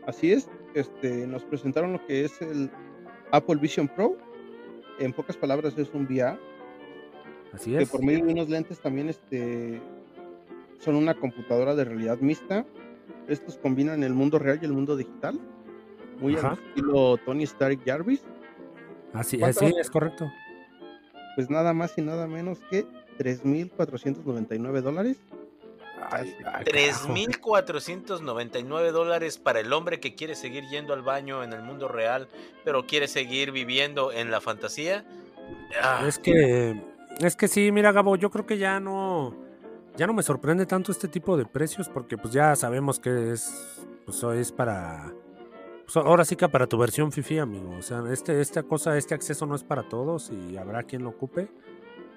Así 0.07 0.33
es, 0.33 0.49
este, 0.75 1.27
nos 1.27 1.45
presentaron 1.45 1.93
lo 1.93 2.07
que 2.07 2.25
es 2.25 2.41
el 2.43 2.71
Apple 3.31 3.57
Vision 3.57 3.89
Pro. 3.89 4.17
En 4.99 5.13
pocas 5.13 5.37
palabras 5.37 5.77
es 5.79 5.91
un 5.95 6.05
VR 6.05 6.39
Así 7.53 7.73
que 7.73 7.83
es. 7.83 7.91
por 7.91 8.03
medio 8.03 8.25
de 8.25 8.33
unos 8.33 8.49
lentes 8.49 8.81
también 8.81 9.09
este, 9.09 9.81
son 10.79 10.97
una 10.97 11.15
computadora 11.15 11.75
de 11.75 11.85
realidad 11.85 12.19
mixta. 12.21 12.65
Estos 13.29 13.59
combinan 13.59 14.03
el 14.03 14.15
mundo 14.15 14.39
real 14.39 14.59
y 14.61 14.65
el 14.65 14.73
mundo 14.73 14.97
digital. 14.97 15.39
Muy 16.19 16.37
Ajá. 16.37 16.53
al 16.53 16.59
estilo 16.59 17.17
Tony 17.19 17.45
Stark 17.45 17.81
Jarvis. 17.85 18.25
Así, 19.13 19.43
así 19.43 19.73
es 19.79 19.91
correcto. 19.91 20.31
Pues 21.37 21.51
nada 21.51 21.73
más 21.73 21.97
y 21.99 22.03
nada 22.03 22.27
menos 22.27 22.61
que 22.71 22.87
3.499 23.19 24.81
dólares. 24.81 25.19
Ay, 26.11 26.35
ay, 26.45 26.65
carajo. 26.65 27.15
3.499 27.15 28.91
dólares 28.91 29.39
para 29.39 29.61
el 29.61 29.73
hombre 29.73 30.01
que 30.01 30.15
quiere 30.15 30.35
seguir 30.35 30.65
yendo 30.69 30.95
al 30.95 31.03
baño 31.03 31.43
en 31.45 31.53
el 31.53 31.63
mundo 31.63 31.89
real, 31.89 32.29
pero 32.65 32.87
quiere 32.87 33.09
seguir 33.09 33.53
viviendo 33.53 34.13
en 34.13 34.31
la 34.31 34.41
fantasía. 34.41 35.05
Ah, 35.81 36.05
Es 36.07 36.19
que, 36.19 36.81
es 37.21 37.37
que 37.37 37.49
sí, 37.49 37.71
mira, 37.73 37.93
Gabo, 37.93 38.17
yo 38.17 38.31
creo 38.31 38.47
que 38.47 38.59
ya 38.59 38.81
no, 38.81 39.35
ya 39.97 40.07
no 40.07 40.13
me 40.13 40.23
sorprende 40.23 40.67
tanto 40.67 40.93
este 40.93 41.09
tipo 41.09 41.37
de 41.37 41.45
precios 41.45 41.89
porque 41.89 42.19
pues 42.19 42.33
ya 42.35 42.57
sabemos 42.57 42.99
que 42.99 43.33
es, 43.33 43.87
pues 44.05 44.23
es 44.23 44.53
para, 44.53 45.13
pues, 45.85 45.97
ahora 45.97 46.25
sí 46.25 46.37
que 46.37 46.49
para 46.49 46.67
tu 46.67 46.79
versión 46.79 47.13
fifi, 47.13 47.39
amigo. 47.39 47.77
O 47.79 47.83
sea, 47.83 48.03
este, 48.11 48.41
esta 48.41 48.63
cosa, 48.63 48.97
este 48.97 49.15
acceso 49.15 49.47
no 49.47 49.55
es 49.55 49.63
para 49.63 49.89
todos 49.89 50.31
y 50.31 50.57
habrá 50.57 50.83
quien 50.85 51.03
lo 51.05 51.11
ocupe. 51.11 51.49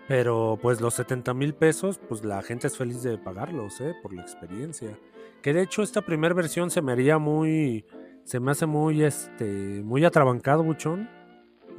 Pero 0.08 0.60
pues 0.62 0.82
los 0.82 0.94
70 0.94 1.34
mil 1.34 1.54
pesos, 1.56 2.00
pues 2.08 2.24
la 2.24 2.42
gente 2.44 2.68
es 2.68 2.78
feliz 2.78 3.02
de 3.02 3.18
pagarlos, 3.18 3.82
¿eh? 3.82 3.96
Por 4.04 4.14
la 4.14 4.22
experiencia. 4.22 4.98
Que 5.42 5.54
de 5.54 5.64
hecho 5.64 5.82
esta 5.82 6.02
primera 6.02 6.34
versión 6.34 6.70
se 6.70 6.82
me 6.82 6.92
haría 6.92 7.18
muy, 7.18 7.86
se 8.24 8.40
me 8.40 8.52
hace 8.52 8.66
muy, 8.66 9.04
este, 9.04 9.82
muy 9.84 10.06
atrabancado, 10.06 10.64
buchón. 10.64 11.10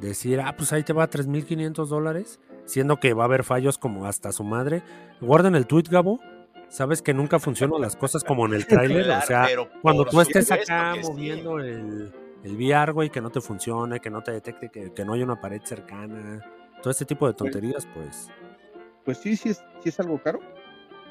Decir, 0.01 0.41
ah, 0.41 0.55
pues 0.55 0.73
ahí 0.73 0.83
te 0.83 0.93
va 0.93 1.09
3.500 1.09 1.87
dólares, 1.87 2.39
siendo 2.65 2.97
que 2.97 3.13
va 3.13 3.23
a 3.23 3.25
haber 3.25 3.43
fallos 3.43 3.77
como 3.77 4.05
hasta 4.05 4.31
su 4.31 4.43
madre. 4.43 4.83
Guarden 5.21 5.55
el 5.55 5.65
tweet, 5.65 5.85
Gabo. 5.89 6.19
Sabes 6.69 7.01
que 7.01 7.13
nunca 7.13 7.39
funcionan 7.39 7.81
las 7.81 7.95
cosas 7.95 8.23
como 8.25 8.45
en 8.45 8.53
el 8.53 8.67
tráiler, 8.67 9.09
o 9.09 9.21
sea, 9.21 9.47
cuando 9.81 10.03
tú 10.05 10.19
estés 10.19 10.51
acá 10.51 10.95
sí. 10.95 11.07
moviendo 11.07 11.59
el, 11.59 12.11
el 12.43 12.55
VR, 12.55 12.91
güey, 12.91 13.09
que 13.09 13.21
no 13.21 13.29
te 13.29 13.39
funcione, 13.39 14.01
que 14.01 14.09
no 14.09 14.21
te 14.21 14.33
detecte, 14.33 14.69
que, 14.69 14.91
que 14.93 15.05
no 15.05 15.13
haya 15.13 15.23
una 15.23 15.39
pared 15.39 15.61
cercana, 15.63 16.41
todo 16.81 16.91
este 16.91 17.05
tipo 17.05 17.27
de 17.27 17.33
tonterías, 17.33 17.87
pues. 17.93 18.29
pues 19.05 19.17
sí, 19.17 19.35
sí 19.35 19.49
es, 19.49 19.57
sí 19.81 19.89
es 19.89 19.99
algo 19.99 20.21
caro. 20.21 20.39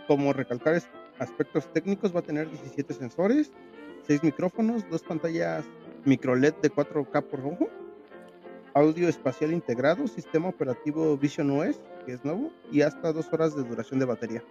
Como 0.07 0.33
recalcar 0.33 0.75
es- 0.75 0.89
aspectos 1.19 1.73
técnicos, 1.73 2.15
va 2.15 2.21
a 2.21 2.23
tener 2.23 2.49
17 2.51 2.95
sensores, 2.95 3.51
6 4.07 4.23
micrófonos, 4.23 4.89
dos 4.91 5.03
pantallas 5.03 5.65
micro 6.05 6.37
LED 6.37 6.55
de 6.63 6.71
4K 6.71 7.23
por 7.23 7.41
ojo, 7.41 7.69
audio 8.75 9.09
espacial 9.09 9.53
integrado, 9.53 10.07
sistema 10.07 10.49
operativo 10.49 11.17
Vision 11.17 11.51
OS, 11.51 11.81
que 12.05 12.13
es 12.13 12.25
nuevo, 12.25 12.53
y 12.71 12.83
hasta 12.83 13.13
dos 13.13 13.33
horas 13.33 13.57
de 13.57 13.65
duración 13.65 13.99
de 13.99 14.05
batería. 14.07 14.45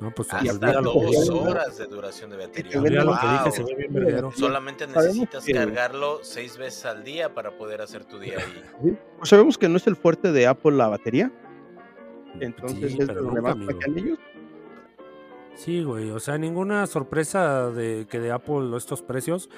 No, 0.00 0.14
pues 0.14 0.32
Hasta 0.32 0.80
dos 0.80 1.28
horas 1.30 1.76
de 1.78 1.86
duración 1.86 2.30
de 2.30 2.36
batería. 2.36 2.76
lo 2.76 2.82
que 2.84 2.98
Wow. 2.98 3.14
dije, 3.44 3.50
se 3.50 3.64
ve 3.64 3.74
bien 3.74 3.92
verguero. 3.92 4.30
Solamente 4.32 4.86
necesitas 4.86 5.44
que- 5.44 5.52
cargarlo 5.54 6.20
seis 6.22 6.56
veces 6.56 6.84
al 6.86 7.02
día 7.02 7.34
para 7.34 7.50
poder 7.58 7.80
hacer 7.82 8.04
tu 8.04 8.18
día 8.18 8.36
ahí. 8.38 8.94
Pues 9.18 9.28
sabemos 9.30 9.58
que 9.58 9.68
no 9.68 9.76
es 9.76 9.86
el 9.88 9.96
fuerte 9.96 10.30
de 10.30 10.46
Apple 10.46 10.72
la 10.76 10.86
batería, 10.88 11.32
entonces 12.38 12.92
Sí, 12.92 12.98
es 13.00 13.06
donde 13.08 13.40
más 13.40 13.56
sacan 13.66 13.98
ellos. 13.98 14.18
Sí, 15.56 15.82
güey, 15.82 16.10
o 16.10 16.20
sea, 16.20 16.38
ninguna 16.38 16.86
sorpresa 16.86 17.70
de 17.70 18.06
que 18.08 18.20
de 18.20 18.30
Apple 18.30 18.76
estos 18.76 19.02
precios. 19.02 19.50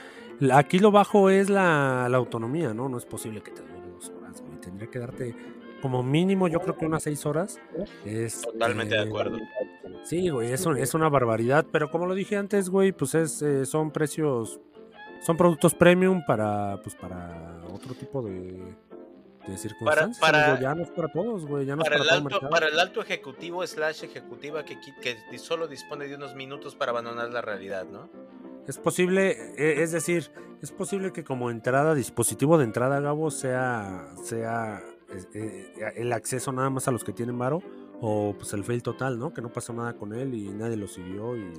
Aquí 0.54 0.78
lo 0.78 0.90
bajo 0.90 1.28
es 1.28 1.50
la, 1.50 2.08
la 2.10 2.16
autonomía, 2.16 2.72
¿no? 2.72 2.88
No 2.88 2.96
es 2.96 3.04
posible 3.04 3.42
que 3.42 3.50
te 3.50 3.60
dure 3.60 3.90
dos 3.92 4.08
horas, 4.08 4.40
güey. 4.40 4.58
Tendría 4.58 4.88
que 4.90 4.98
darte 4.98 5.34
como 5.82 6.02
mínimo, 6.02 6.48
yo 6.48 6.60
creo 6.60 6.74
que 6.78 6.86
unas 6.86 7.02
seis 7.02 7.26
horas. 7.26 7.60
Es, 8.06 8.40
Totalmente 8.40 8.94
de 8.94 9.02
acuerdo. 9.02 9.36
Sí, 10.04 10.28
güey, 10.28 10.52
es, 10.52 10.64
un- 10.66 10.76
es 10.76 10.94
una 10.94 11.08
barbaridad, 11.08 11.66
pero 11.70 11.90
como 11.90 12.06
lo 12.06 12.14
dije 12.14 12.36
antes, 12.36 12.68
güey, 12.70 12.92
pues 12.92 13.14
es, 13.14 13.42
eh, 13.42 13.66
son 13.66 13.90
precios, 13.90 14.60
son 15.22 15.36
productos 15.36 15.74
premium 15.74 16.22
para, 16.26 16.80
pues 16.82 16.94
para 16.96 17.60
otro 17.72 17.94
tipo 17.94 18.22
de, 18.22 18.74
de 19.46 19.56
circunstancias. 19.58 20.18
para- 20.18 20.46
amigo, 20.52 20.62
ya 20.62 20.74
no 20.74 20.82
es 20.82 20.90
para 20.90 21.08
todos, 21.12 21.46
güey, 21.46 21.66
ya 21.66 21.76
no 21.76 21.82
Para 21.82 21.96
es 21.96 22.02
el, 22.02 22.06
para 22.08 22.10
todo 22.10 22.18
el 22.18 22.24
alto, 22.24 22.34
mercado. 22.46 22.50
para 22.50 22.68
el 22.68 22.78
alto 22.78 23.00
ejecutivo 23.02 23.66
slash 23.66 24.04
ejecutiva 24.04 24.64
que, 24.64 24.78
que 25.02 25.38
solo 25.38 25.68
dispone 25.68 26.06
de 26.08 26.14
unos 26.16 26.34
minutos 26.34 26.74
para 26.74 26.90
abandonar 26.92 27.30
la 27.30 27.40
realidad, 27.42 27.86
¿no? 27.90 28.08
Es 28.66 28.78
posible, 28.78 29.36
e- 29.56 29.82
es 29.82 29.90
decir, 29.92 30.30
es 30.62 30.70
posible 30.70 31.12
que 31.12 31.24
como 31.24 31.50
entrada, 31.50 31.94
dispositivo 31.94 32.58
de 32.58 32.64
entrada, 32.64 33.00
Gabo, 33.00 33.30
sea, 33.30 34.06
sea 34.22 34.82
eh, 35.34 35.72
el 35.96 36.12
acceso 36.12 36.52
nada 36.52 36.70
más 36.70 36.86
a 36.86 36.90
los 36.92 37.02
que 37.02 37.12
tienen 37.12 37.36
varo 37.38 37.62
o 38.00 38.34
pues 38.36 38.52
el 38.52 38.64
fail 38.64 38.82
total, 38.82 39.18
¿no? 39.18 39.32
Que 39.32 39.42
no 39.42 39.50
pasó 39.52 39.72
nada 39.72 39.94
con 39.94 40.12
él 40.14 40.34
y 40.34 40.48
nadie 40.48 40.76
lo 40.76 40.88
siguió 40.88 41.36
y... 41.36 41.52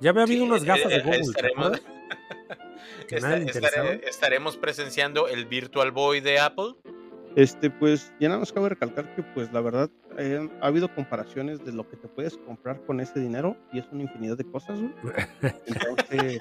Ya 0.00 0.10
había 0.10 0.24
habido 0.24 0.44
Sí, 0.44 0.50
unas 0.50 0.64
gafas 0.64 0.90
eh, 0.92 0.96
de 0.96 1.00
Google, 1.02 1.18
¿te 1.20 1.24
estaremos? 1.30 1.82
Que 3.08 3.20
nadie 3.20 4.00
estaremos 4.08 4.56
presenciando 4.56 5.28
el 5.28 5.46
Virtual 5.46 5.90
Boy 5.92 6.20
de 6.20 6.40
Apple. 6.40 6.74
Este, 7.36 7.70
pues 7.70 8.12
ya 8.20 8.28
nada 8.28 8.40
más 8.40 8.52
cabe 8.52 8.68
recalcar 8.70 9.14
que, 9.14 9.22
pues 9.22 9.52
la 9.52 9.60
verdad, 9.60 9.90
eh, 10.18 10.48
ha 10.60 10.66
habido 10.66 10.92
comparaciones 10.94 11.64
de 11.64 11.72
lo 11.72 11.88
que 11.88 11.96
te 11.96 12.08
puedes 12.08 12.36
comprar 12.38 12.82
con 12.84 13.00
ese 13.00 13.20
dinero 13.20 13.56
y 13.72 13.78
es 13.78 13.86
una 13.92 14.02
infinidad 14.02 14.36
de 14.36 14.44
cosas, 14.44 14.78
güey. 14.80 14.92
Entonces, 15.66 16.38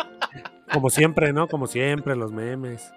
Como 0.73 0.89
siempre, 0.89 1.31
¿no? 1.31 1.47
Como 1.47 1.67
siempre, 1.67 2.15
los 2.15 2.31
memes. 2.31 2.91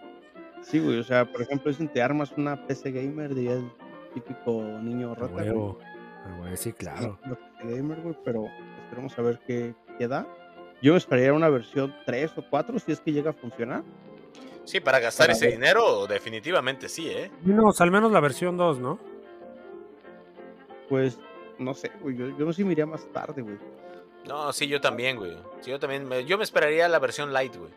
sí, 0.62 0.78
güey, 0.81 0.99
o 0.99 1.04
sea, 1.04 1.25
por 1.31 1.43
ejemplo, 1.43 1.71
dicen 1.71 1.88
te 1.93 2.02
armas 2.02 2.33
una 2.37 2.66
PC 2.66 2.90
gamer, 2.93 3.35
diría 3.35 3.52
el 3.54 3.71
típico 4.14 4.62
niño 4.62 5.14
rata. 5.14 5.33
A 5.33 5.37
huevo, 5.37 5.78
sí, 6.54 6.73
claro. 6.73 7.18
Gamer, 7.62 8.00
güey, 8.00 8.16
pero 8.25 8.47
esperemos 8.85 9.18
a 9.18 9.23
ver 9.23 9.40
qué, 9.47 9.75
qué 9.99 10.09
da. 10.09 10.26
Yo 10.80 10.92
me 10.92 10.99
esperaría 10.99 11.33
una 11.33 11.49
versión 11.49 11.94
3 12.06 12.33
o 12.38 12.44
4 12.49 12.78
si 12.78 12.92
es 12.92 13.00
que 13.00 13.12
llega 13.12 13.30
a 13.30 13.35
funcionar. 13.35 13.83
Sí, 14.64 14.80
para 14.80 14.99
gastar 14.99 15.26
Para 15.26 15.33
ese 15.37 15.47
ver. 15.47 15.54
dinero, 15.56 16.06
definitivamente 16.06 16.88
sí, 16.88 17.09
¿eh? 17.11 17.30
No, 17.42 17.71
al 17.78 17.90
menos 17.90 18.11
la 18.12 18.21
versión 18.21 18.56
2, 18.56 18.78
¿no? 18.78 18.99
Pues, 20.88 21.18
no 21.59 21.75
sé, 21.75 21.90
güey, 22.00 22.16
yo, 22.16 22.37
yo 22.37 22.52
sí 22.52 22.64
me 22.64 22.73
iría 22.73 22.87
más 22.87 23.06
tarde, 23.12 23.42
güey. 23.42 23.59
No, 24.26 24.52
sí, 24.52 24.66
yo 24.68 24.80
también, 24.80 25.16
güey. 25.16 25.37
Sí, 25.61 25.71
yo 25.71 25.78
también. 25.78 26.06
me- 26.09 26.25
yo 26.25 26.38
me 26.38 26.44
esperaría 26.44 26.88
la 26.88 26.99
versión 26.99 27.33
light, 27.33 27.54
güey. 27.56 27.71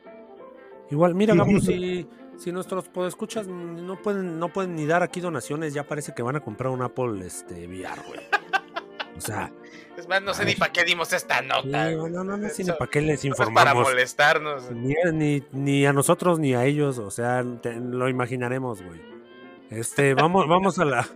Igual, 0.92 1.16
mira, 1.16 1.34
Sí. 1.34 1.40
Gabo, 1.40 1.60
si, 1.62 2.08
si 2.38 2.52
nuestros 2.52 2.88
podescuchas 2.90 3.48
no 3.48 4.02
pueden, 4.02 4.40
no 4.40 4.50
pueden 4.50 4.76
ni 4.76 4.86
dar 4.86 5.04
aquí 5.04 5.20
donaciones, 5.22 5.74
ya 5.74 5.84
parece 5.84 6.14
que 6.14 6.22
van 6.24 6.36
a 6.36 6.40
comprar 6.40 6.72
un 6.72 6.82
Apple 6.82 7.26
este, 7.26 7.68
VR, 7.68 8.02
güey. 8.08 8.20
O 9.18 9.22
sea, 9.22 9.52
Es 9.98 10.08
más, 10.08 10.22
no 10.22 10.32
sé 10.36 10.46
ni 10.46 10.54
para 10.54 10.72
qué 10.72 10.84
dimos 10.84 11.12
esta 11.12 11.42
nota. 11.42 11.90
no, 11.90 11.98
güey. 12.02 12.12
no, 12.14 12.24
no, 12.24 12.38
no 12.38 12.50
sé 12.50 12.64
ni 12.64 12.72
para 12.72 12.88
qué 12.92 13.02
les 13.02 13.20
eso 13.26 13.30
es 13.30 13.36
para 13.36 13.50
informamos. 13.50 13.84
molestarnos. 13.90 14.72
Ni, 14.72 14.94
ni, 15.12 15.44
ni 15.52 15.86
a 15.88 15.94
nosotros 15.94 16.38
ni 16.40 16.54
a 16.54 16.66
ellos, 16.66 17.00
o 17.00 17.10
sea, 17.10 17.44
te- 17.62 17.80
lo 17.80 18.08
imaginaremos, 18.10 18.84
güey. 18.84 19.02
Este, 19.72 20.14
vamos, 20.14 20.48
vamos 20.48 20.78
a 20.78 20.86
la, 20.86 21.08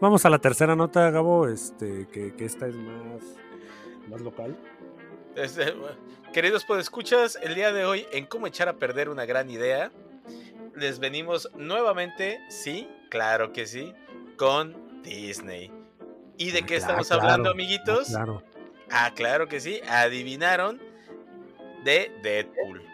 vamos 0.00 0.24
a 0.24 0.30
la 0.30 0.38
tercera 0.38 0.74
nota, 0.74 1.10
Gabo, 1.10 1.46
este, 1.48 2.08
que, 2.10 2.34
que 2.34 2.46
esta 2.46 2.66
es 2.66 2.74
más, 2.74 3.22
más 4.10 4.22
local. 4.22 4.56
Este, 5.36 5.74
queridos 6.32 6.64
podescuchas, 6.64 7.36
el 7.42 7.54
día 7.56 7.72
de 7.72 7.84
hoy 7.84 8.06
en 8.12 8.26
cómo 8.26 8.46
echar 8.46 8.68
a 8.68 8.74
perder 8.74 9.08
una 9.08 9.24
gran 9.24 9.50
idea, 9.50 9.90
les 10.76 11.00
venimos 11.00 11.50
nuevamente, 11.56 12.40
sí, 12.48 12.88
claro 13.10 13.52
que 13.52 13.66
sí, 13.66 13.92
con 14.36 15.02
Disney. 15.02 15.72
¿Y 16.36 16.52
de 16.52 16.60
Ah, 16.60 16.66
qué 16.66 16.76
estamos 16.76 17.10
hablando, 17.10 17.48
ah, 17.48 17.52
amiguitos? 17.52 18.08
Claro. 18.08 18.42
Ah, 18.90 19.12
claro 19.14 19.48
que 19.48 19.60
sí, 19.60 19.80
adivinaron 19.88 20.80
de 21.82 22.12
Deadpool. 22.22 22.84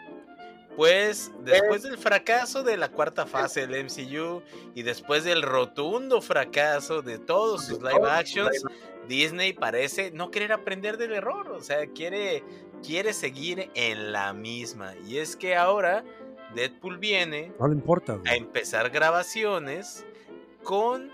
Pues 0.75 1.31
después 1.41 1.83
del 1.83 1.97
fracaso 1.97 2.63
de 2.63 2.77
la 2.77 2.89
cuarta 2.89 3.25
fase 3.27 3.67
del 3.67 3.85
MCU 3.85 4.41
y 4.73 4.83
después 4.83 5.23
del 5.25 5.43
rotundo 5.43 6.21
fracaso 6.21 7.01
de 7.01 7.19
todos 7.19 7.65
sus 7.65 7.79
live 7.81 8.09
actions, 8.09 8.63
Disney 9.07 9.53
parece 9.53 10.11
no 10.11 10.31
querer 10.31 10.51
aprender 10.53 10.97
del 10.97 11.13
error, 11.13 11.49
o 11.49 11.61
sea, 11.61 11.87
quiere, 11.87 12.43
quiere 12.85 13.13
seguir 13.13 13.69
en 13.75 14.11
la 14.11 14.33
misma. 14.33 14.93
Y 15.07 15.17
es 15.17 15.35
que 15.35 15.55
ahora 15.55 16.03
Deadpool 16.55 16.97
viene 16.97 17.51
No 17.59 17.67
le 17.67 17.75
importa, 17.75 18.19
a 18.25 18.35
empezar 18.35 18.89
grabaciones 18.89 20.05
con 20.63 21.11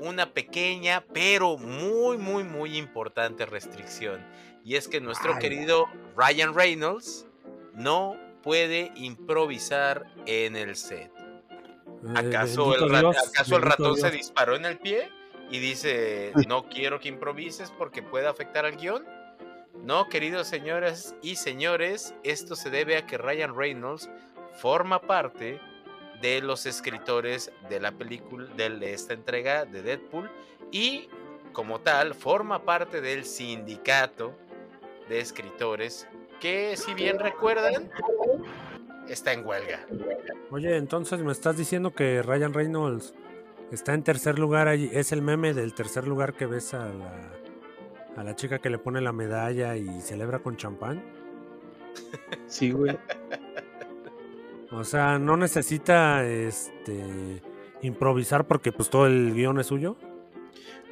una 0.00 0.32
pequeña 0.32 1.04
pero 1.12 1.58
muy 1.58 2.18
muy 2.18 2.42
muy 2.42 2.76
importante 2.76 3.46
restricción 3.46 4.20
y 4.64 4.74
es 4.74 4.88
que 4.88 5.00
nuestro 5.00 5.34
Ay. 5.34 5.38
querido 5.38 5.86
Ryan 6.16 6.54
Reynolds 6.54 7.26
no 7.74 8.16
puede 8.42 8.90
improvisar 8.96 10.06
en 10.26 10.56
el 10.56 10.74
set. 10.74 11.12
Eh, 11.16 12.12
¿Acaso, 12.16 12.74
el, 12.74 12.90
ra- 12.90 12.98
Dios, 13.00 13.16
¿acaso 13.28 13.54
el 13.56 13.60
bendito 13.62 13.84
ratón 13.84 13.96
se 13.96 14.10
disparó 14.10 14.56
en 14.56 14.64
el 14.64 14.78
pie 14.78 15.08
y 15.52 15.58
dice 15.58 16.32
no 16.48 16.68
quiero 16.68 16.98
que 16.98 17.08
improvises 17.08 17.70
porque 17.70 18.02
puede 18.02 18.26
afectar 18.26 18.64
al 18.64 18.76
guion? 18.76 19.04
No, 19.84 20.08
queridos 20.08 20.48
señoras 20.48 21.14
y 21.22 21.36
señores, 21.36 22.14
esto 22.24 22.56
se 22.56 22.70
debe 22.70 22.96
a 22.96 23.06
que 23.06 23.18
Ryan 23.18 23.54
Reynolds 23.54 24.08
forma 24.54 25.00
parte 25.02 25.60
de 26.22 26.40
los 26.40 26.66
escritores 26.66 27.52
de 27.68 27.80
la 27.80 27.92
película, 27.92 28.46
de 28.54 28.92
esta 28.92 29.12
entrega 29.12 29.64
de 29.64 29.82
Deadpool 29.82 30.30
y 30.70 31.08
como 31.52 31.80
tal 31.80 32.14
forma 32.14 32.64
parte 32.64 33.00
del 33.00 33.24
sindicato 33.24 34.32
de 35.08 35.20
escritores 35.20 36.08
que 36.40 36.76
si 36.76 36.94
bien 36.94 37.18
recuerdan 37.18 37.90
está 39.06 39.32
en 39.32 39.44
huelga. 39.44 39.86
Oye, 40.50 40.76
entonces 40.76 41.20
me 41.20 41.32
estás 41.32 41.58
diciendo 41.58 41.92
que 41.92 42.22
Ryan 42.22 42.54
Reynolds 42.54 43.12
está 43.72 43.94
en 43.94 44.02
tercer 44.02 44.38
lugar 44.38 44.68
allí. 44.68 44.90
Es 44.92 45.12
el 45.12 45.22
meme 45.22 45.54
del 45.54 45.74
tercer 45.74 46.06
lugar 46.06 46.34
que 46.34 46.46
ves 46.46 46.74
a 46.74 46.86
la, 46.86 47.12
a 48.16 48.24
la 48.24 48.36
chica 48.36 48.58
que 48.58 48.70
le 48.70 48.78
pone 48.78 49.00
la 49.00 49.12
medalla 49.12 49.76
y 49.76 50.00
celebra 50.00 50.40
con 50.40 50.56
champán. 50.56 51.02
Sí, 52.46 52.70
güey. 52.70 52.98
O 54.70 54.84
sea, 54.84 55.18
no 55.18 55.36
necesita 55.36 56.24
este 56.26 57.42
improvisar 57.82 58.46
porque 58.46 58.72
pues 58.72 58.88
todo 58.90 59.06
el 59.06 59.34
guion 59.34 59.58
es 59.60 59.66
suyo. 59.66 59.96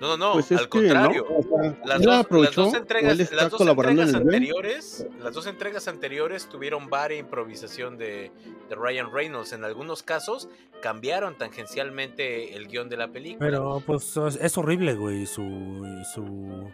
No, 0.01 0.09
no, 0.09 0.17
no, 0.17 0.33
Pues 0.33 0.51
es 0.51 0.59
al 0.59 0.69
contrario. 0.71 1.27
¿no? 1.29 1.37
O 1.37 1.43
sea, 1.43 1.79
Las 1.85 2.01
dos, 2.03 2.27
las 2.31 2.55
dos 2.55 2.75
entregas, 2.75 3.19
las 3.33 3.51
dos 3.51 3.59
colaborando 3.59 4.01
en 4.03 4.09
entregas 4.09 4.25
guion. 4.25 4.35
anteriores, 4.35 5.07
las 5.23 5.35
dos 5.35 5.47
entregas 5.47 5.89
anteriores 5.89 6.49
tuvieron 6.49 6.89
varia 6.89 7.19
improvisación 7.19 7.99
de, 7.99 8.33
de 8.69 8.75
Ryan 8.75 9.13
Reynolds. 9.13 9.53
En 9.53 9.63
algunos 9.65 10.03
casos 10.03 10.49
cambiaron 10.81 11.37
tangencialmente 11.37 12.57
el 12.57 12.67
guion 12.69 12.89
de 12.89 12.97
la 12.97 13.09
película. 13.09 13.47
Pero 13.47 13.83
pues 13.87 14.17
es, 14.17 14.37
es 14.37 14.57
horrible, 14.57 14.95
güey, 14.95 15.27
su 15.27 15.43
su 16.15 16.71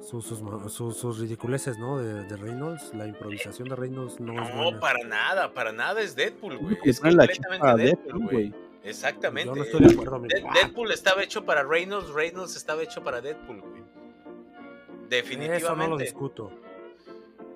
su- 0.00 0.22
sus, 0.22 0.72
su- 0.72 0.92
sus 0.92 1.18
ridiculeces, 1.18 1.78
¿no? 1.78 1.98
De, 1.98 2.24
de 2.24 2.36
Reynolds, 2.36 2.94
la 2.94 3.06
improvisación 3.06 3.68
de 3.68 3.76
Reynolds 3.76 4.18
no, 4.20 4.42
es 4.42 4.50
no, 4.54 4.62
buena. 4.62 4.80
para 4.80 5.04
nada, 5.04 5.52
para 5.52 5.70
nada 5.70 6.00
es 6.00 6.16
Deadpool, 6.16 6.56
güey. 6.56 6.78
Es 6.84 6.98
completamente 6.98 7.84
Deadpool, 7.84 8.24
güey. 8.30 8.54
Exactamente. 8.84 9.48
Yo 9.48 9.56
no 9.56 9.62
estoy 9.64 9.80
de 9.86 9.92
acuerdo. 9.92 10.20
De- 10.20 10.44
Deadpool 10.54 10.92
estaba 10.92 11.22
hecho 11.22 11.44
para 11.44 11.62
Reynolds, 11.64 12.10
Reynolds 12.10 12.56
estaba 12.56 12.82
hecho 12.82 13.02
para 13.02 13.20
Deadpool, 13.20 13.60
güey. 13.60 13.78
Eso 13.78 13.84
no 13.84 15.02
lo 15.02 15.08
Definitivamente. 15.08 16.04
discuto. 16.04 16.50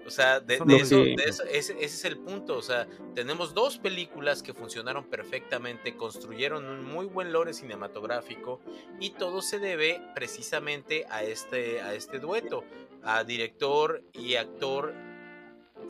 O 0.04 0.10
sea, 0.10 0.40
de, 0.40 0.54
Eso 0.56 0.64
de 0.64 0.76
eso- 0.76 1.44
ese, 1.44 1.72
ese 1.74 1.84
es 1.84 2.04
el 2.04 2.18
punto. 2.18 2.56
O 2.56 2.62
sea, 2.62 2.88
tenemos 3.14 3.54
dos 3.54 3.78
películas 3.78 4.42
que 4.42 4.52
funcionaron 4.52 5.04
perfectamente, 5.04 5.96
construyeron 5.96 6.64
un 6.64 6.84
muy 6.84 7.06
buen 7.06 7.32
lore 7.32 7.52
cinematográfico 7.54 8.60
y 8.98 9.10
todo 9.10 9.42
se 9.42 9.58
debe 9.60 10.02
precisamente 10.14 11.06
a 11.08 11.22
este, 11.22 11.80
a 11.82 11.94
este 11.94 12.18
dueto, 12.18 12.64
a 13.04 13.22
director 13.22 14.02
y 14.12 14.34
actor 14.34 14.92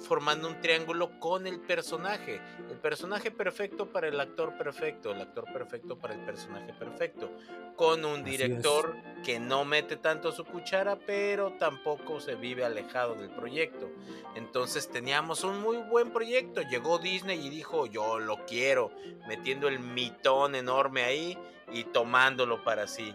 formando 0.01 0.49
un 0.49 0.61
triángulo 0.61 1.19
con 1.21 1.47
el 1.47 1.61
personaje. 1.61 2.41
El 2.71 2.79
personaje 2.79 3.31
perfecto 3.31 3.91
para 3.91 4.09
el 4.09 4.19
actor 4.21 4.57
perfecto, 4.57 5.13
el 5.13 5.21
actor 5.21 5.45
perfecto 5.53 5.99
para 5.99 6.15
el 6.15 6.21
personaje 6.21 6.73
perfecto. 6.73 7.31
Con 7.77 8.05
un 8.05 8.25
director 8.25 8.97
que 9.25 9.41
no 9.41 9.65
mete 9.65 9.97
tanto 9.97 10.33
su 10.33 10.45
cuchara, 10.45 10.97
pero 10.97 11.53
tampoco 11.59 12.21
se 12.21 12.35
vive 12.35 12.65
alejado 12.65 13.15
del 13.15 13.31
proyecto. 13.31 13.91
Entonces 14.35 14.91
teníamos 14.91 15.45
un 15.45 15.61
muy 15.61 15.79
buen 15.79 16.13
proyecto. 16.13 16.63
Llegó 16.63 16.99
Disney 16.99 17.47
y 17.47 17.51
dijo, 17.51 17.87
yo 17.87 18.19
lo 18.19 18.45
quiero, 18.47 18.91
metiendo 19.27 19.69
el 19.69 19.79
mitón 19.79 20.55
enorme 20.55 21.05
ahí 21.05 21.39
y 21.73 21.85
tomándolo 21.85 22.63
para 22.65 22.87
sí. 22.87 23.15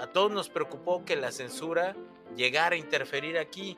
A 0.00 0.06
todos 0.08 0.30
nos 0.30 0.48
preocupó 0.48 1.04
que 1.04 1.16
la 1.16 1.32
censura 1.32 1.96
llegara 2.36 2.74
a 2.74 2.78
interferir 2.78 3.38
aquí. 3.38 3.76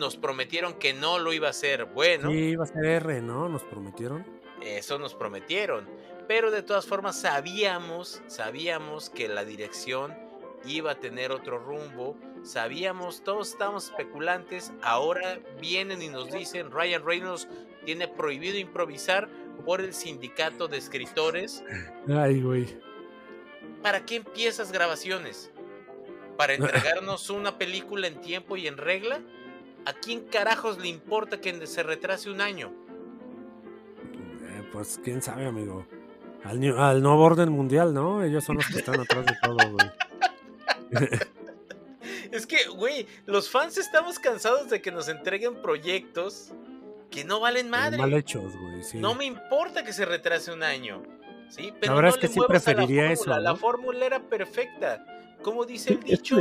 Nos 0.00 0.16
prometieron 0.16 0.74
que 0.74 0.94
no 0.94 1.18
lo 1.18 1.32
iba 1.34 1.46
a 1.48 1.50
hacer. 1.50 1.84
Bueno, 1.84 2.30
Sí, 2.30 2.36
iba 2.38 2.64
a 2.64 2.66
ser 2.66 2.84
R, 2.86 3.20
¿no? 3.20 3.48
Nos 3.50 3.62
prometieron. 3.62 4.24
eso 4.62 4.98
nos 4.98 5.14
prometieron. 5.14 5.86
Pero 6.26 6.50
de 6.50 6.62
todas 6.62 6.86
formas 6.86 7.20
sabíamos, 7.20 8.22
sabíamos 8.26 9.10
que 9.10 9.28
la 9.28 9.44
dirección 9.44 10.16
iba 10.64 10.92
a 10.92 10.94
tener 10.94 11.32
otro 11.32 11.58
rumbo. 11.58 12.16
Sabíamos, 12.42 13.22
todos 13.22 13.50
estábamos 13.50 13.90
especulantes. 13.90 14.72
Ahora 14.82 15.38
vienen 15.60 16.00
y 16.00 16.08
nos 16.08 16.30
dicen, 16.32 16.70
Ryan 16.70 17.04
Reynolds 17.04 17.46
tiene 17.84 18.08
prohibido 18.08 18.56
improvisar 18.58 19.28
por 19.66 19.80
el 19.82 19.92
sindicato 19.92 20.66
de 20.68 20.78
escritores. 20.78 21.62
Ay, 22.08 22.40
güey. 22.40 22.66
¿Para 23.82 24.06
qué 24.06 24.16
empiezas 24.16 24.72
grabaciones? 24.72 25.50
¿Para 26.38 26.54
entregarnos 26.94 27.28
una 27.28 27.58
película 27.58 28.06
en 28.06 28.20
tiempo 28.22 28.56
y 28.56 28.66
en 28.66 28.78
regla? 28.78 29.20
¿A 29.86 29.92
quién 29.92 30.20
carajos 30.26 30.78
le 30.78 30.88
importa 30.88 31.40
que 31.40 31.66
se 31.66 31.82
retrase 31.82 32.30
un 32.30 32.40
año? 32.40 32.72
Eh, 34.42 34.62
pues 34.72 35.00
quién 35.02 35.22
sabe, 35.22 35.46
amigo. 35.46 35.86
Al, 36.44 37.02
nuevo 37.02 37.22
orden 37.22 37.50
mundial, 37.50 37.92
¿no? 37.92 38.22
Ellos 38.22 38.44
son 38.44 38.56
los 38.56 38.66
que 38.66 38.78
están 38.78 39.00
atrás 39.00 39.26
de 39.26 39.36
todo, 39.42 39.56
güey. 39.72 39.90
Es 42.32 42.46
que, 42.46 42.68
güey, 42.68 43.06
los 43.26 43.50
fans 43.50 43.76
estamos 43.76 44.20
cansados 44.20 44.70
de 44.70 44.80
que 44.80 44.92
nos 44.92 45.08
entreguen 45.08 45.60
proyectos 45.60 46.52
que 47.10 47.24
no 47.24 47.40
valen 47.40 47.68
madre. 47.68 47.98
Mal 47.98 48.14
hechos, 48.14 48.56
güey. 48.56 48.82
Sí. 48.84 48.98
No 48.98 49.14
me 49.16 49.24
importa 49.24 49.84
que 49.84 49.92
se 49.92 50.04
retrase 50.04 50.52
un 50.52 50.62
año. 50.62 51.02
¿sí? 51.50 51.72
Pero 51.80 51.96
verdad 51.96 52.10
no 52.10 52.14
es 52.14 52.20
que 52.20 52.28
sí 52.28 52.40
la 52.40 52.46
preferiría 52.46 53.12
eso, 53.12 53.24
fórmula, 53.24 53.40
La 53.40 53.56
fórmula 53.56 54.06
era 54.06 54.20
perfecta. 54.20 55.04
Como 55.42 55.64
dice 55.64 55.94
el 55.94 56.00
dicho, 56.00 56.36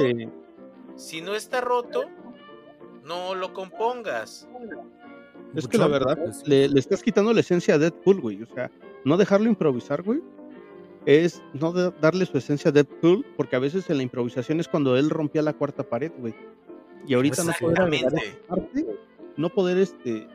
si 0.96 1.22
no 1.22 1.36
está 1.36 1.62
roto, 1.62 2.10
no 3.10 3.36
lo 3.36 3.54
compongas. 3.54 4.48
Es 5.56 5.68
que 5.68 5.78
la 5.78 5.88
verdad, 5.88 6.18
pues, 6.18 6.48
le, 6.48 6.70
le 6.70 6.80
estás 6.80 7.02
quitando 7.04 7.34
la 7.34 7.42
esencia 7.42 7.74
a 7.76 7.78
Deadpool, 7.78 8.22
güey. 8.22 8.44
O 8.44 8.46
sea, 8.46 8.72
no 9.04 9.18
dejarlo 9.18 9.50
improvisar, 9.50 10.04
güey, 10.04 10.22
es 11.06 11.42
no 11.54 11.72
de- 11.74 11.92
darle 12.00 12.26
su 12.26 12.38
esencia 12.38 12.70
a 12.70 12.72
Deadpool, 12.72 13.26
porque 13.36 13.56
a 13.56 13.60
veces 13.60 13.90
en 13.90 13.98
la 13.98 14.04
improvisación 14.04 14.60
es 14.60 14.68
cuando 14.68 14.96
él 14.96 15.10
rompía 15.10 15.42
la 15.42 15.54
cuarta 15.54 15.84
pared, 15.84 16.12
güey. 16.20 16.34
Y 17.08 17.14
ahorita 17.16 17.44
no 17.44 17.52
poder 17.60 17.82
agregar 17.82 18.14
Exactamente. 18.14 18.38
esa 18.38 18.48
parte, 18.56 18.86
no 19.38 19.50
poder 19.50 19.78
este 19.80 20.28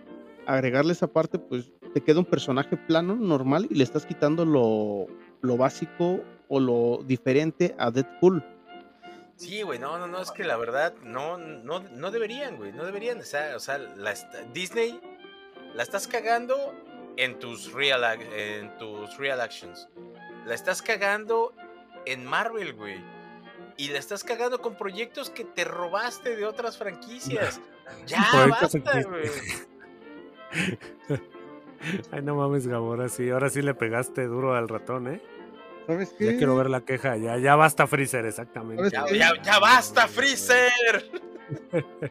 agregarle 0.46 0.92
esa 0.92 1.07
parte, 1.07 1.38
pues 1.38 1.70
te 1.94 2.01
queda 2.03 2.18
un 2.18 2.25
personaje 2.27 2.77
plano, 2.77 3.14
normal, 3.14 3.66
y 3.70 3.77
le 3.77 3.85
estás 3.85 4.05
quitando 4.05 4.44
lo, 4.44 5.07
lo 5.42 5.57
básico 5.57 6.20
o 6.49 6.59
lo 6.61 7.03
diferente 7.07 7.75
a 7.79 7.90
Deadpool. 7.90 8.42
Sí, 9.37 9.62
güey, 9.62 9.79
no, 9.79 9.99
no, 9.99 10.07
no, 10.07 10.20
es 10.20 10.31
que 10.31 10.44
la 10.44 10.57
verdad 10.57 10.94
no, 11.03 11.38
no, 11.38 11.81
no 11.81 12.11
deberían, 12.11 12.57
güey, 12.57 12.73
no 12.73 12.85
deberían, 12.85 13.18
o 13.18 13.25
sea, 13.25 13.57
o 13.57 13.61
sea, 13.61 13.79
la 13.79 14.14
Disney 14.53 15.01
la 15.75 15.83
estás 15.83 16.07
cagando 16.07 16.73
en 17.16 17.38
tus 17.38 17.73
real 17.73 18.05
en 18.33 18.77
tus 18.79 19.16
real 19.18 19.40
actions. 19.40 19.88
La 20.47 20.55
estás 20.55 20.83
cagando 20.83 21.55
en 22.07 22.25
Marvel, 22.25 22.75
güey. 22.75 23.03
Y 23.77 23.88
la 23.88 23.99
estás 23.99 24.23
cagando 24.23 24.61
con 24.61 24.77
proyectos 24.77 25.31
que 25.31 25.44
te 25.44 25.64
robaste 25.64 26.37
de 26.37 26.47
otras 26.47 26.79
franquicias. 26.79 27.61
Ya 28.07 28.25
basta, 28.49 29.03
güey. 29.03 29.31
Ay, 32.12 32.23
no 32.23 32.35
mames, 32.35 32.66
Gabo. 32.66 32.87
Ahora 32.87 33.11
sí, 33.11 33.29
ahora 33.29 33.51
sí 33.51 33.61
le 33.61 33.75
pegaste 33.75 34.25
duro 34.25 34.55
al 34.55 34.70
ratón, 34.70 35.09
¿eh? 35.09 35.20
¿Sabes 35.87 36.14
qué? 36.18 36.27
Ya 36.33 36.37
quiero 36.38 36.57
ver 36.57 36.70
la 36.70 36.81
queja. 36.83 37.16
Ya, 37.16 37.37
ya 37.38 37.57
basta, 37.57 37.87
Freezer, 37.87 38.25
exactamente. 38.27 38.90
Ya, 38.90 39.05
ya- 39.12 39.42
ya 39.42 39.59
basta, 39.59 40.09
Freezer. 40.09 41.11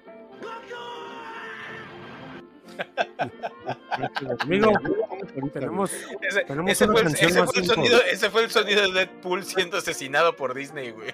Amigo, 4.40 4.72
tenemos, 5.54 5.92
Ese, 6.22 6.44
Tenemos 6.46 6.72
ese 6.72 6.86
una 6.86 6.94
fue, 6.94 7.12
ese 7.12 7.30
fue 7.46 7.60
el 7.62 7.66
sonido, 7.66 8.02
ese 8.12 8.30
fue 8.30 8.44
el 8.44 8.50
sonido 8.52 8.82
de 8.82 8.92
Deadpool 8.94 9.44
siendo 9.44 9.78
asesinado 9.78 10.36
por 10.36 10.54
Disney, 10.54 10.92
güey. 10.92 11.14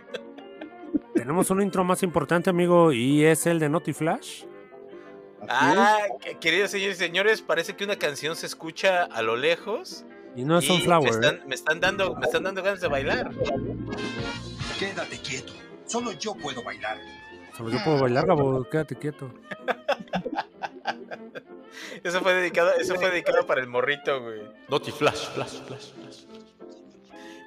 tenemos 1.13 1.50
un 1.50 1.62
intro 1.62 1.84
más 1.84 2.02
importante, 2.04 2.50
amigo, 2.50 2.91
y 2.93 3.24
es 3.26 3.45
el 3.45 3.60
de 3.60 3.69
Naughty 3.69 3.93
Flash. 3.93 4.43
Ah, 5.48 5.98
que- 6.22 6.38
queridos 6.39 6.72
señores 6.72 6.98
y 6.98 7.00
señores, 7.00 7.41
parece 7.41 7.76
que 7.76 7.84
una 7.84 7.98
canción 7.98 8.36
se 8.36 8.45
escucha 8.45 9.04
a 9.04 9.22
lo 9.22 9.36
lejos. 9.36 10.06
Y 10.36 10.44
no 10.44 10.58
es 10.58 10.65
y 10.65 10.68
Sunflower. 10.68 11.04
Me 11.04 11.10
¿eh? 11.10 11.20
están, 11.20 11.48
me 11.48 11.56
están 11.56 11.80
dando, 11.80 12.15
me 12.15 12.26
están 12.26 12.44
dando 12.44 12.63
ganas 12.63 12.82
de 12.82 12.88
bailar. 12.88 13.32
Quédate 14.78 15.18
quieto. 15.18 15.54
Solo 15.86 16.12
yo 16.13 16.36
puedo 16.36 16.63
bailar. 16.63 16.98
Solo 17.58 17.72
yo 17.72 17.84
puedo 17.84 18.00
bailar, 18.00 18.26
Gabo. 18.26 18.63
Quédate 18.70 18.96
quieto. 18.96 19.34
Eso 22.04 22.22
fue 22.22 22.34
dedicado, 22.34 22.72
eso 22.80 22.96
fue 22.96 23.10
dedicado 23.10 23.46
para 23.46 23.62
el 23.62 23.68
morrito, 23.68 24.22
güey. 24.22 24.42
Naughty 24.70 24.92
Flash, 24.92 25.28
Flash, 25.34 25.62
Flash, 25.65 25.92
Flash. 25.92 26.24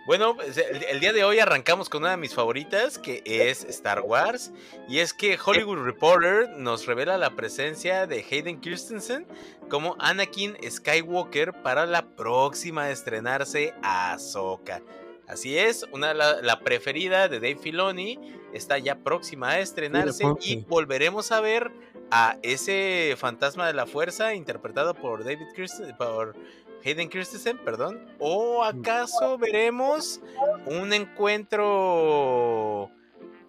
Bueno, 0.04 0.34
pues, 0.34 0.56
el, 0.56 0.82
el 0.82 1.00
día 1.00 1.12
de 1.12 1.22
hoy 1.22 1.38
arrancamos 1.38 1.88
con 1.88 2.02
una 2.02 2.10
de 2.12 2.16
mis 2.16 2.34
favoritas, 2.34 2.98
que 2.98 3.22
es 3.24 3.64
Star 3.64 4.00
Wars. 4.00 4.52
Y 4.88 4.98
es 4.98 5.14
que 5.14 5.38
Hollywood 5.42 5.84
Reporter 5.84 6.48
nos 6.56 6.86
revela 6.86 7.16
la 7.18 7.30
presencia 7.36 8.06
de 8.08 8.24
Hayden 8.28 8.60
Christensen 8.60 9.26
como 9.68 9.94
Anakin 10.00 10.56
Skywalker 10.68 11.52
para 11.62 11.86
la 11.86 12.16
próxima 12.16 12.84
a 12.84 12.90
estrenarse 12.90 13.74
Ahsoka. 13.82 14.82
Así 15.28 15.56
es, 15.56 15.86
una 15.92 16.12
la, 16.14 16.42
la 16.42 16.60
preferida 16.60 17.28
de 17.28 17.38
Dave 17.38 17.56
Filoni 17.56 18.18
está 18.52 18.78
ya 18.78 18.96
próxima 18.96 19.50
a 19.50 19.60
estrenarse 19.60 20.24
y 20.40 20.56
volveremos 20.56 21.32
a 21.32 21.40
ver 21.40 21.70
a 22.10 22.36
ese 22.42 23.14
fantasma 23.16 23.66
de 23.66 23.72
la 23.72 23.86
fuerza 23.86 24.34
interpretado 24.34 24.94
por 24.94 25.24
David 25.24 25.46
Christensen, 25.54 25.96
por 25.96 26.36
Hayden 26.84 27.08
Christensen, 27.08 27.58
perdón. 27.58 28.06
¿O 28.18 28.64
acaso 28.64 29.38
veremos 29.38 30.20
un 30.66 30.92
encuentro 30.92 32.90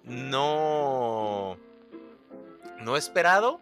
no 0.03 1.57
no 2.79 2.97
esperado 2.97 3.61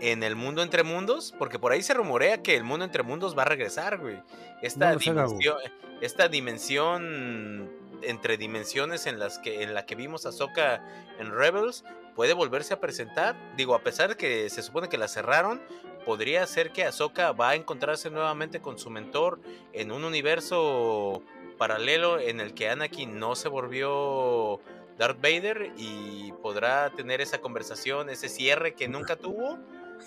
en 0.00 0.22
el 0.22 0.36
mundo 0.36 0.62
entre 0.62 0.82
mundos? 0.82 1.34
Porque 1.38 1.58
por 1.58 1.72
ahí 1.72 1.82
se 1.82 1.94
rumorea 1.94 2.42
que 2.42 2.56
el 2.56 2.64
mundo 2.64 2.84
entre 2.84 3.02
mundos 3.02 3.36
va 3.36 3.42
a 3.42 3.46
regresar, 3.46 3.98
güey. 3.98 4.22
Esta 4.62 4.92
No 4.92 4.98
dimensión, 4.98 5.58
esta 6.00 6.28
dimensión 6.28 7.70
entre 8.02 8.36
dimensiones 8.36 9.06
en 9.06 9.18
las 9.18 9.38
que 9.38 9.62
en 9.62 9.74
la 9.74 9.86
que 9.86 9.94
vimos 9.94 10.26
a 10.26 10.28
Ahsoka 10.30 10.84
en 11.18 11.30
Rebels 11.32 11.84
puede 12.14 12.34
volverse 12.34 12.74
a 12.74 12.80
presentar. 12.80 13.36
Digo, 13.56 13.74
a 13.74 13.82
pesar 13.82 14.10
de 14.10 14.16
que 14.16 14.48
se 14.50 14.62
supone 14.62 14.88
que 14.88 14.98
la 14.98 15.08
cerraron, 15.08 15.60
podría 16.06 16.46
ser 16.46 16.70
que 16.70 16.84
Ahsoka 16.84 17.32
va 17.32 17.50
a 17.50 17.54
encontrarse 17.56 18.10
nuevamente 18.10 18.60
con 18.60 18.78
su 18.78 18.88
mentor 18.90 19.40
en 19.72 19.90
un 19.90 20.04
universo 20.04 21.20
paralelo 21.58 22.20
en 22.20 22.40
el 22.40 22.54
que 22.54 22.70
Anakin 22.70 23.18
no 23.18 23.34
se 23.34 23.48
volvió 23.48 24.60
Darth 24.96 25.20
Vader 25.20 25.72
y 25.76 26.32
podrá 26.42 26.90
tener 26.90 27.20
esa 27.20 27.38
conversación, 27.38 28.08
ese 28.08 28.28
cierre 28.28 28.74
que 28.74 28.86
nunca 28.86 29.16
tuvo. 29.16 29.58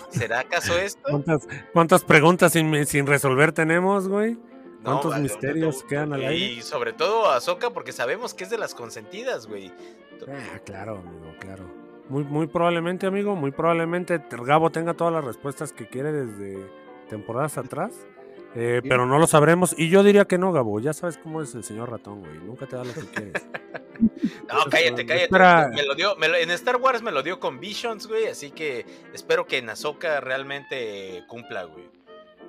¿Será 0.10 0.40
acaso 0.40 0.78
esto? 0.80 1.02
¿Cuántas, 1.04 1.48
cuántas 1.74 2.04
preguntas 2.06 2.54
sin, 2.54 2.86
sin 2.86 3.06
resolver 3.06 3.52
tenemos, 3.52 4.08
güey? 4.08 4.38
¿Cuántos 4.82 5.20
misterios 5.20 5.82
no, 5.82 5.88
quedan 5.90 6.14
al 6.14 6.22
aire? 6.22 6.36
Y 6.36 6.62
sobre 6.62 6.94
todo 6.94 7.26
a 7.26 7.36
Ahsoka 7.36 7.72
porque 7.72 7.92
sabemos 7.92 8.34
que 8.34 8.46
es 8.46 8.50
de 8.50 8.58
las 8.58 8.74
consentidas, 8.74 9.48
güey. 9.48 9.74
Ah, 10.28 10.60
claro, 10.64 11.00
amigo, 11.00 11.36
claro. 11.40 11.89
Muy, 12.10 12.24
muy 12.24 12.48
probablemente, 12.48 13.06
amigo, 13.08 13.36
muy 13.36 13.52
probablemente 13.52 14.20
Gabo 14.30 14.72
tenga 14.72 14.94
todas 14.96 15.14
las 15.14 15.24
respuestas 15.24 15.72
que 15.72 15.88
quiere 15.88 16.12
desde 16.12 16.58
temporadas 17.10 17.58
atrás. 17.58 17.94
Eh, 18.56 18.82
pero 18.88 19.06
no 19.06 19.20
lo 19.20 19.28
sabremos. 19.28 19.76
Y 19.78 19.90
yo 19.90 20.02
diría 20.02 20.26
que 20.26 20.40
no, 20.40 20.52
Gabo. 20.52 20.80
Ya 20.80 20.92
sabes 20.94 21.18
cómo 21.20 21.42
es 21.44 21.54
el 21.54 21.64
señor 21.64 21.92
ratón, 21.92 22.22
güey. 22.22 22.40
Nunca 22.40 22.66
te 22.66 22.76
da 22.76 22.84
lo 22.84 22.94
que 22.94 23.02
quieres. 23.02 23.34
No, 24.48 24.64
cállate, 24.72 25.06
cállate. 25.06 25.26
Espera. 25.26 25.70
Me 25.76 25.84
lo 25.84 25.94
dio, 25.94 26.16
me 26.16 26.30
lo- 26.30 26.36
en 26.38 26.50
Star 26.52 26.78
Wars 26.78 27.02
me 27.04 27.12
lo 27.12 27.22
dio 27.22 27.38
con 27.40 27.60
Visions, 27.60 28.08
güey. 28.08 28.28
Así 28.28 28.50
que 28.50 28.86
espero 29.14 29.46
que 29.46 29.58
en 29.58 29.70
Ahsoka 29.70 30.22
realmente 30.22 31.24
cumpla, 31.28 31.66
güey. 31.66 31.84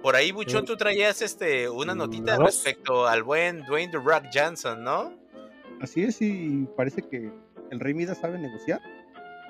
Por 0.01 0.15
ahí, 0.15 0.31
Buchón, 0.31 0.63
Eh, 0.63 0.67
tú 0.67 0.77
traías 0.77 1.21
este, 1.23 1.69
una 1.69 1.95
notita 1.95 2.39
respecto 2.39 3.07
al 3.09 3.25
buen 3.25 3.65
Dwayne 3.67 3.91
The 3.91 3.99
Rock 3.99 4.27
Johnson, 4.33 4.83
¿no? 4.85 5.13
Así 5.81 6.05
es, 6.05 6.23
y 6.23 6.67
parece 6.77 7.03
que 7.03 7.31
el 7.71 7.81
Rey 7.81 7.95
Midas 7.95 8.19
sabe 8.19 8.39
negociar, 8.39 8.81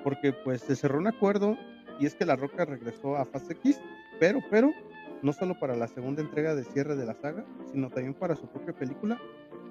porque 0.02 0.32
pues 0.32 0.60
se 0.62 0.76
cerró 0.76 0.98
un 0.98 1.06
acuerdo 1.06 1.56
y 1.98 2.06
es 2.06 2.14
que 2.14 2.24
La 2.24 2.36
Roca 2.36 2.64
regresó 2.64 3.16
a 3.16 3.24
Fase 3.24 3.52
X, 3.52 3.80
pero, 4.18 4.40
pero, 4.50 4.72
no 5.22 5.32
solo 5.32 5.58
para 5.58 5.76
la 5.76 5.86
segunda 5.86 6.22
entrega 6.22 6.54
de 6.54 6.64
cierre 6.64 6.96
de 6.96 7.04
la 7.04 7.14
saga, 7.14 7.44
sino 7.72 7.90
también 7.90 8.14
para 8.14 8.36
su 8.36 8.46
propia 8.46 8.74
película 8.74 9.20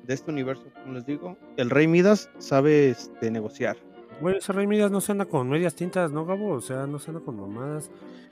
de 0.04 0.14
este 0.14 0.32
universo. 0.32 0.66
Como 0.84 0.94
les 0.94 1.06
digo, 1.06 1.38
el 1.58 1.70
Rey 1.70 1.88
Midas 1.88 2.30
sabe 2.38 2.90
este, 2.90 3.32
negociar. 3.32 3.78
Güey, 4.22 4.38
ese 4.38 4.54
Rey 4.54 4.68
Midas 4.68 4.92
no 4.92 5.02
se 5.02 5.12
anda 5.12 5.26
con 5.26 5.50
medias 5.50 5.76
tintas, 5.76 6.12
¿no, 6.12 6.26
Gabo? 6.26 6.50
O 6.50 6.62
sea, 6.62 6.86
no 6.86 7.00
se 7.00 7.10
anda 7.12 7.22
con 7.24 7.40
mamadas 7.40 7.90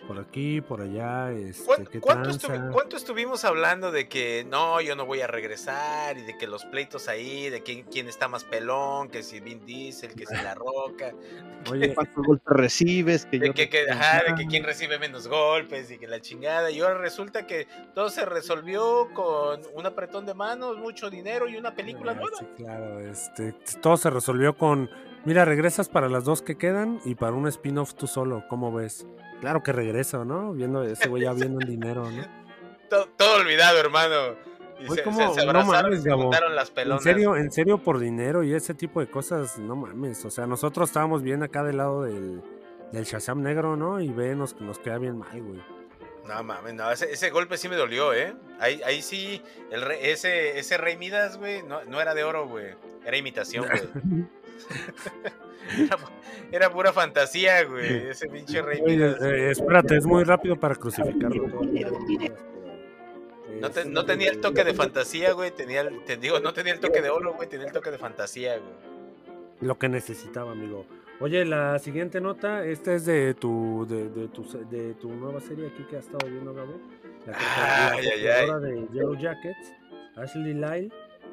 por 0.08 0.20
aquí, 0.20 0.62
por 0.62 0.82
allá. 0.82 1.32
Este, 1.32 1.64
¿Cuánto, 1.66 1.92
¿qué 1.92 2.00
cuánto 2.00 2.30
estuvi- 2.30 2.72
cuánto 2.72 2.96
estuvimos 2.98 3.44
hablando 3.46 3.92
de 3.92 4.08
que 4.08 4.46
no, 4.50 4.80
yo 4.82 4.96
no 4.96 5.06
voy 5.06 5.22
a 5.22 5.28
regresar 5.28 6.18
y 6.18 6.22
de 6.22 6.38
que 6.38 6.48
los 6.48 6.66
pleitos 6.66 7.08
ahí, 7.08 7.50
de 7.50 7.62
quién, 7.62 7.84
quién 7.84 8.08
está 8.08 8.28
más 8.28 8.44
pelón, 8.46 9.10
que 9.10 9.22
si 9.24 9.40
Vin 9.40 9.66
Diesel, 9.66 10.14
que 10.16 10.26
si 10.26 10.34
La 10.36 10.56
Roca, 10.56 11.12
Oye, 11.70 11.94
¿Cuántos 11.94 12.26
golpes 12.26 12.46
recibes? 12.56 13.26
Que 13.26 13.40
de 13.40 13.48
yo 13.48 13.54
que, 13.54 13.68
que- 13.70 13.90
ajá, 13.92 14.24
de 14.28 14.36
que 14.36 14.46
quién 14.46 14.64
recibe 14.64 14.98
menos 15.00 15.28
golpes 15.28 15.92
y 15.92 15.98
que 15.98 16.08
la 16.08 16.22
chingada. 16.22 16.72
Y 16.72 16.80
ahora 16.80 16.98
resulta 16.98 17.46
que 17.46 17.68
todo 17.94 18.10
se 18.10 18.24
resolvió 18.26 19.10
con 19.14 19.62
un 19.74 19.86
apretón 19.86 20.26
de 20.26 20.34
manos, 20.34 20.78
mucho 20.78 21.10
dinero 21.10 21.48
y 21.50 21.58
una 21.58 21.76
película 21.76 22.14
Ah, 22.14 22.16
nueva. 22.16 22.38
Sí, 22.40 22.46
claro, 22.56 23.00
este, 23.02 23.54
todo 23.82 23.98
se 23.98 24.10
resolvió 24.10 24.56
con, 24.56 24.90
mira, 25.26 25.46
regresas 25.46 25.90
para 25.90 26.10
las 26.10 26.24
dos 26.26 26.42
que 26.42 26.58
quedan 26.58 27.00
y 27.06 27.16
para 27.16 27.34
un 27.34 27.48
spin-off 27.48 27.94
tú 27.94 28.08
solo, 28.08 28.44
¿cómo 28.50 28.74
ves? 28.74 29.06
Claro 29.42 29.62
que 29.64 29.72
regreso, 29.72 30.26
¿no? 30.26 30.54
Viendo 30.54 30.84
ese 30.84 31.10
güey 31.10 31.24
ya 31.24 31.34
viendo 31.34 31.60
el 31.60 31.68
dinero, 31.68 32.10
¿no? 32.10 32.24
Todo, 32.90 33.06
todo 33.18 33.42
olvidado, 33.42 33.78
hermano. 33.80 34.16
Y 34.80 34.86
se, 34.88 34.96
se- 34.96 35.04
se 35.04 35.46
No 35.46 35.66
mames, 35.66 36.04
se 36.04 36.10
las 36.10 36.70
En 36.70 36.74
pelonas. 36.76 37.04
serio, 37.04 37.36
en 37.36 37.52
serio 37.52 37.80
por 37.80 38.00
dinero 38.00 38.44
y 38.44 38.54
ese 38.54 38.74
tipo 38.74 39.02
de 39.02 39.08
cosas, 39.10 39.60
no 39.60 39.76
mames, 39.76 40.24
o 40.24 40.30
sea, 40.30 40.48
nosotros 40.48 40.88
estábamos 40.90 41.22
bien 41.22 41.44
acá 41.44 41.64
del 41.64 41.78
lado 41.78 42.04
del, 42.04 42.42
del 42.94 43.04
Shazam 43.04 43.42
negro, 43.42 43.76
¿no? 43.76 44.00
Y 44.00 44.08
ve, 44.10 44.36
nos, 44.36 44.56
nos 44.62 44.80
queda 44.80 45.00
bien 45.00 45.18
mal, 45.18 45.42
güey. 45.42 45.60
No 46.28 46.44
mames, 46.44 46.74
no, 46.76 46.90
ese, 46.92 47.12
ese 47.12 47.30
golpe 47.30 47.58
sí 47.58 47.68
me 47.68 47.76
dolió, 47.76 48.14
¿eh? 48.14 48.36
Ahí, 48.62 48.80
ahí 48.86 49.02
sí, 49.02 49.42
el 49.72 49.82
rey- 49.82 50.00
ese, 50.04 50.58
ese 50.60 50.78
Rey 50.78 50.96
Midas, 50.96 51.38
güey, 51.38 51.64
no, 51.64 51.84
no 51.86 52.00
era 52.00 52.14
de 52.14 52.24
oro, 52.24 52.48
güey. 52.48 52.68
Era 53.06 53.18
imitación, 53.18 53.66
güey. 53.70 54.26
Era, 55.78 55.98
era 56.52 56.70
pura 56.72 56.94
fantasía, 56.94 57.66
güey. 57.66 58.08
Ese 58.10 58.28
pinche 58.30 58.62
Rey 58.62 58.80
Oye, 58.82 58.96
Midas. 58.96 59.22
eh, 59.22 59.52
espérate, 59.52 59.98
es 59.98 60.06
muy 60.06 60.24
rápido 60.24 60.56
para 60.58 60.76
crucificarlo. 60.76 61.46
No, 63.60 63.70
te- 63.72 63.82
este, 63.82 63.86
no 63.92 64.06
tenía 64.06 64.30
el 64.30 64.40
toque 64.40 64.64
de 64.64 64.74
fantasía, 64.74 65.34
güey. 65.34 65.52
Tenía, 65.52 65.82
el- 65.82 66.04
te 66.06 66.16
digo, 66.16 66.40
no 66.40 66.54
tenía 66.54 66.72
el 66.74 66.80
toque 66.80 67.02
de 67.02 67.10
oro, 67.10 67.34
güey. 67.34 67.50
Tenía 67.50 67.66
el 67.68 67.74
toque 67.74 67.92
de 67.92 67.98
fantasía, 67.98 68.58
güey. 68.58 68.72
Lo 69.62 69.78
que 69.78 69.90
necesitaba, 69.90 70.52
amigo. 70.54 70.86
Oye, 71.20 71.44
la 71.44 71.80
siguiente 71.80 72.22
nota, 72.22 72.64
esta 72.64 72.94
es 72.94 73.06
de 73.06 73.34
tu, 73.34 73.86
de, 73.90 74.08
de 74.10 74.28
tu, 74.28 74.44
de 74.70 74.94
tu 74.94 75.10
nueva 75.10 75.42
serie 75.42 75.68
aquí 75.68 75.84
que 75.90 75.98
has 75.98 76.06
estado 76.06 76.30
viendo, 76.30 76.54
Gabo. 76.54 76.80
La, 77.26 77.34
que- 77.34 77.40
la 77.44 77.92
Ay, 77.92 78.08
ay, 78.08 78.22
creadora 78.22 78.60
de 78.60 78.88
Yellow 78.94 79.16
Jackets, 79.18 79.74
Ashley 80.16 80.54
Lyle, 80.54 80.92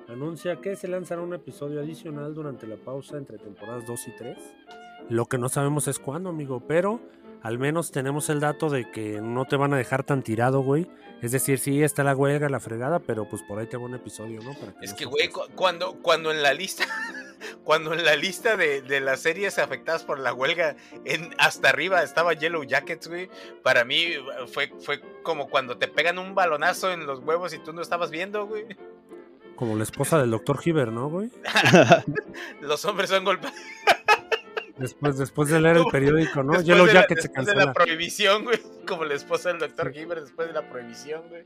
anuncia 0.08 0.56
que 0.60 0.76
se 0.76 0.88
lanzará 0.88 1.20
un 1.22 1.34
episodio 1.34 1.80
adicional 1.80 2.34
durante 2.34 2.66
la 2.66 2.76
pausa 2.76 3.16
entre 3.16 3.38
temporadas 3.38 3.86
2 3.86 4.08
y 4.08 4.16
3. 4.16 4.38
Lo 5.10 5.26
que 5.26 5.38
no 5.38 5.48
sabemos 5.48 5.88
es 5.88 5.98
cuándo, 5.98 6.30
amigo, 6.30 6.62
pero 6.66 7.00
al 7.42 7.58
menos 7.58 7.90
tenemos 7.90 8.30
el 8.30 8.40
dato 8.40 8.70
de 8.70 8.90
que 8.90 9.20
no 9.20 9.44
te 9.44 9.56
van 9.56 9.74
a 9.74 9.76
dejar 9.76 10.02
tan 10.04 10.22
tirado, 10.22 10.60
güey. 10.60 10.86
Es 11.20 11.32
decir, 11.32 11.58
sí 11.58 11.82
está 11.82 12.04
la 12.04 12.14
huelga, 12.16 12.48
la 12.48 12.60
fregada, 12.60 12.98
pero 13.00 13.28
pues 13.28 13.42
por 13.42 13.58
ahí 13.58 13.66
te 13.66 13.76
va 13.76 13.84
un 13.84 13.94
episodio, 13.94 14.40
¿no? 14.42 14.52
Para 14.54 14.74
Es 14.82 14.90
no 14.92 14.96
que, 14.96 15.04
güey, 15.04 15.28
cu- 15.28 15.42
cuando, 15.54 15.94
cuando 16.02 16.30
en 16.30 16.42
la 16.42 16.52
lista. 16.54 16.84
Cuando 17.62 17.92
en 17.92 18.04
la 18.06 18.16
lista 18.16 18.56
de, 18.56 18.80
de 18.80 19.00
las 19.00 19.20
series 19.20 19.58
afectadas 19.58 20.02
por 20.02 20.18
la 20.18 20.32
huelga, 20.32 20.76
en, 21.04 21.34
hasta 21.38 21.68
arriba 21.68 22.02
estaba 22.02 22.32
Yellow 22.32 22.62
Jackets, 22.64 23.06
güey. 23.06 23.28
Para 23.62 23.84
mí 23.84 24.12
fue, 24.50 24.72
fue 24.80 25.00
como 25.22 25.48
cuando 25.50 25.76
te 25.76 25.86
pegan 25.86 26.18
un 26.18 26.34
balonazo 26.34 26.90
en 26.90 27.04
los 27.04 27.20
huevos 27.20 27.52
y 27.52 27.58
tú 27.58 27.74
no 27.74 27.82
estabas 27.82 28.10
viendo, 28.10 28.46
güey. 28.46 28.64
Como 29.56 29.76
la 29.76 29.84
esposa 29.84 30.18
del 30.18 30.30
doctor 30.30 30.60
Hiver, 30.64 30.92
¿no, 30.92 31.08
güey? 31.08 31.30
Los 32.60 32.84
hombres 32.84 33.10
son 33.10 33.24
golpeados. 33.24 33.58
Después, 34.76 35.18
después 35.18 35.48
de 35.48 35.60
leer 35.60 35.76
el 35.76 35.84
periódico, 35.92 36.42
¿no? 36.42 36.52
Después, 36.52 36.66
Yellow 36.66 36.86
de 36.86 36.94
la, 36.94 37.00
Jacket 37.02 37.18
se 37.20 37.28
después 37.28 37.46
de 37.46 37.52
cancela. 37.52 37.66
la 37.66 37.72
prohibición, 37.72 38.44
güey. 38.44 38.60
Como 38.86 39.04
la 39.04 39.14
esposa 39.14 39.48
del 39.50 39.58
doctor 39.60 39.96
Hibbert 39.96 40.22
después 40.22 40.48
de 40.48 40.54
la 40.54 40.68
prohibición, 40.68 41.28
güey. 41.28 41.44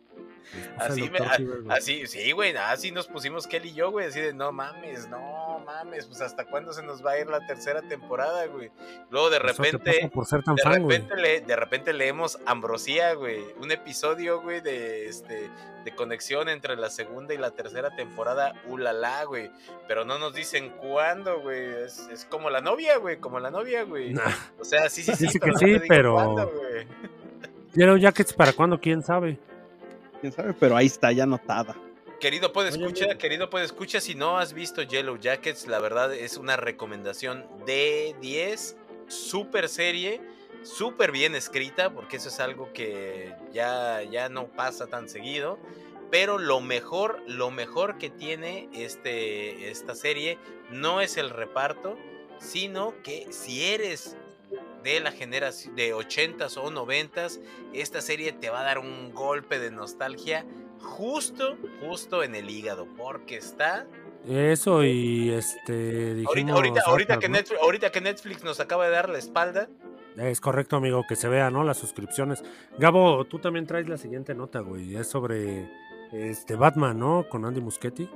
Así, 0.79 1.11
me- 1.11 1.19
güey. 1.19 1.77
así, 1.77 2.07
sí, 2.07 2.33
güey, 2.33 2.57
así 2.57 2.91
nos 2.91 3.07
pusimos 3.07 3.47
Kelly 3.47 3.69
y 3.69 3.75
yo, 3.75 3.91
güey, 3.91 4.07
así 4.07 4.19
de 4.21 4.33
no 4.33 4.51
mames, 4.51 5.07
no 5.09 5.59
mames, 5.67 6.07
pues 6.07 6.23
hasta 6.23 6.47
cuándo 6.47 6.73
se 6.73 6.83
nos 6.83 7.05
va 7.05 7.12
a 7.12 7.19
ir 7.21 7.27
la 7.27 7.47
tercera 7.47 7.83
temporada, 7.83 8.47
güey. 8.47 8.71
Luego 9.11 9.29
de 9.29 9.38
te 9.41 9.43
repente, 9.47 10.11
por 10.12 10.25
ser 10.25 10.43
tan 10.43 10.55
de 10.55 10.62
fan, 10.62 10.83
güey. 10.83 10.97
repente, 10.99 11.21
le- 11.23 11.41
de 11.43 11.55
repente 11.57 11.93
leemos 11.93 12.38
Ambrosía, 12.47 13.12
güey, 13.14 13.45
un 13.61 13.71
episodio, 13.71 14.41
güey, 14.41 14.61
de 14.62 15.07
este 15.09 15.51
de 15.85 15.95
conexión 15.95 16.49
entre 16.49 16.77
la 16.77 16.91
segunda 16.91 17.33
y 17.35 17.38
la 17.38 17.53
tercera 17.53 17.95
temporada, 17.95 18.53
ulala, 18.67 19.25
güey, 19.25 19.51
pero 19.87 20.05
no 20.05 20.19
nos 20.19 20.35
dicen 20.35 20.71
cuándo, 20.71 21.41
güey, 21.41 21.85
es, 21.85 22.01
es 22.11 22.25
como 22.25 22.51
la 22.51 22.61
novia, 22.61 22.97
güey, 22.99 23.17
como 23.18 23.38
la 23.40 23.50
novia, 23.50 23.83
güey. 23.85 24.12
Nah. 24.14 24.22
O 24.61 24.64
sea, 24.64 24.88
sí, 24.88 25.02
sí, 25.02 25.12
sí, 25.14 25.26
Dice 25.26 25.38
pero 25.40 25.52
que 25.59 25.66
sí, 25.66 25.81
pero- 25.88 26.14
cuándo. 26.14 26.52
Yellow 27.74 27.96
Jackets, 27.96 28.33
¿para 28.35 28.52
cuándo? 28.52 28.81
¿Quién 28.81 29.02
sabe? 29.02 29.38
quién 30.20 30.33
sabe, 30.33 30.52
pero 30.52 30.76
ahí 30.76 30.87
está 30.87 31.12
ya 31.12 31.22
anotada. 31.22 31.76
Querido 32.18 32.52
puede 32.52 32.70
Oye, 32.70 32.78
escucha, 32.81 33.04
amigo. 33.04 33.18
querido 33.20 33.50
puede 33.50 33.64
escucha, 33.66 34.00
si 34.00 34.16
no 34.16 34.37
has 34.38 34.52
visto 34.52 34.83
Yellow 34.83 35.16
Jackets, 35.16 35.68
la 35.68 35.78
verdad 35.78 36.12
es 36.12 36.37
una 36.37 36.57
recomendación 36.57 37.46
de 37.66 38.16
10, 38.20 38.76
super 39.07 39.68
serie, 39.68 40.20
súper 40.64 41.12
bien 41.12 41.37
escrita, 41.37 41.90
porque 41.90 42.16
eso 42.16 42.31
es 42.31 42.40
algo 42.40 42.72
que 42.72 43.33
ya, 43.52 44.02
ya 44.02 44.28
no 44.28 44.48
pasa 44.48 44.88
tan 44.88 45.09
seguido. 45.09 45.57
Pero 46.11 46.38
lo 46.38 46.61
mejor, 46.61 47.22
lo 47.28 47.52
mejor 47.52 47.98
que 47.98 48.11
tiene 48.11 48.68
este, 48.72 49.70
esta 49.70 49.94
serie 49.94 50.37
no 50.72 51.00
es 51.00 51.16
el 51.16 51.31
reparto, 51.31 51.96
sino 52.38 52.94
que 53.03 53.27
si 53.31 53.64
eres 53.64 54.16
de 54.83 55.01
la 55.01 55.12
generación 55.12 55.77
de 55.77 55.94
80s 55.94 56.57
o 56.57 56.70
90s, 56.70 57.40
esta 57.72 58.01
serie 58.01 58.33
te 58.33 58.51
va 58.51 58.61
a 58.61 58.64
dar 58.64 58.79
un 58.79 59.12
golpe 59.12 59.59
de 59.59 59.70
nostalgia 59.70 60.46
justo, 60.81 61.57
justo 61.81 62.22
en 62.22 62.35
el 62.35 62.48
hígado, 62.48 62.87
porque 62.96 63.37
está 63.37 63.87
Eso 64.27 64.85
y 64.85 65.31
este. 65.31 65.72
ahorita, 65.72 66.31
dijimos 66.31 66.55
ahorita, 66.55 66.81
ahorita, 66.87 67.18
que. 67.18 67.29
Netflix, 67.29 67.61
ahorita 67.61 67.92
que 67.92 68.01
Netflix 68.01 68.44
nos 68.44 68.61
acaba 68.61 68.87
de 68.87 68.92
dar 68.92 69.09
la 69.09 69.18
espalda, 69.18 69.68
Es 70.16 70.40
correcto, 70.40 70.77
amigo, 70.77 71.05
que 71.09 71.16
se 71.16 71.29
vea, 71.29 71.51
¿no? 71.51 71.64
Las 71.64 71.79
suscripciones. 71.79 72.42
Gabo, 72.79 73.24
tú 73.24 73.38
también 73.38 73.66
traes 73.66 73.88
la 73.88 73.98
siguiente 73.98 74.35
nota, 74.35 74.61
güey. 74.61 74.96
Es 74.96 75.09
sobre 75.09 75.68
este 76.12 76.57
Batman, 76.57 76.98
¿no? 76.98 77.29
Con 77.29 77.44
Andy 77.44 77.61
Muschietti. 77.61 78.09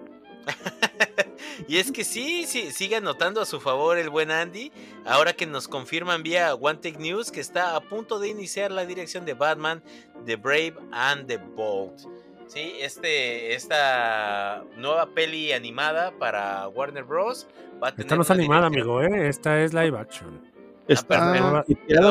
y 1.68 1.78
es 1.78 1.92
que 1.92 2.04
sí, 2.04 2.44
sí, 2.46 2.70
sigue 2.72 2.96
anotando 2.96 3.40
a 3.40 3.46
su 3.46 3.60
favor 3.60 3.98
el 3.98 4.10
buen 4.10 4.30
Andy, 4.30 4.72
ahora 5.04 5.32
que 5.32 5.46
nos 5.46 5.68
confirman 5.68 6.22
vía 6.22 6.54
One 6.54 6.78
Take 6.78 6.98
News 6.98 7.30
que 7.30 7.40
está 7.40 7.76
a 7.76 7.80
punto 7.80 8.18
de 8.18 8.28
iniciar 8.28 8.70
la 8.70 8.84
dirección 8.86 9.24
de 9.24 9.34
Batman, 9.34 9.82
The 10.26 10.36
Brave 10.36 10.74
and 10.92 11.26
the 11.26 11.38
Bold. 11.38 12.00
Sí, 12.48 12.74
este, 12.80 13.54
esta 13.54 14.62
nueva 14.76 15.06
peli 15.14 15.52
animada 15.52 16.10
para 16.18 16.68
Warner 16.68 17.04
Bros. 17.04 17.46
va 17.82 17.88
a 17.88 17.90
tener 17.92 18.04
Esta 18.06 18.16
no 18.16 18.22
es 18.22 18.30
animada, 18.30 18.68
dirección- 18.68 18.96
amigo, 19.00 19.16
¿eh? 19.16 19.28
Esta 19.28 19.62
es 19.62 19.72
live 19.72 19.98
action. 19.98 20.40
Está 20.88 21.32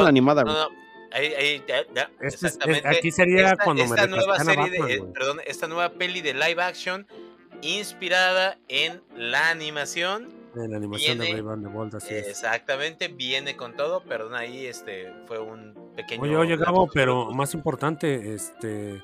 animada, 0.08 0.44
No, 0.44 0.52
güey. 0.54 0.64
no, 0.64 0.70
ahí, 1.12 1.26
ahí, 1.34 1.64
ya, 1.68 1.86
ya, 1.94 2.10
Este 2.22 2.28
es- 2.28 2.34
es- 2.36 2.44
exactamente. 2.44 2.88
aquí 2.88 3.12
sería 3.12 3.52
esta, 3.52 3.64
cuando 3.64 3.84
me 3.86 3.90
esta 3.90 4.08
nueva 4.08 4.34
recascan 4.34 4.48
a 4.60 4.64
serie 4.64 4.80
Batman, 4.80 4.88
de, 4.88 4.94
eh, 5.10 5.14
perdón, 5.14 5.42
esta 5.46 5.68
nueva 5.68 5.90
peli 5.90 6.22
de 6.22 6.34
live 6.34 6.64
action 6.64 7.06
inspirada 7.62 8.58
en 8.68 9.02
la 9.16 9.50
animación. 9.50 10.30
En 10.56 10.72
la 10.72 10.78
animación 10.78 11.18
viene- 11.18 11.36
de 11.42 11.62
the 11.62 11.68
Bold, 11.68 11.96
así 11.96 12.14
es. 12.14 12.28
Exactamente, 12.28 13.08
viene 13.08 13.56
con 13.56 13.76
todo. 13.76 14.04
Perdón, 14.04 14.36
ahí 14.36 14.66
este 14.66 15.14
fue 15.26 15.40
un 15.40 15.74
pequeño. 15.96 16.22
Oye, 16.24 16.36
oye, 16.36 16.58
Gabo, 16.58 16.90
pero 16.94 17.32
más 17.32 17.54
importante, 17.54 18.34
este. 18.34 19.02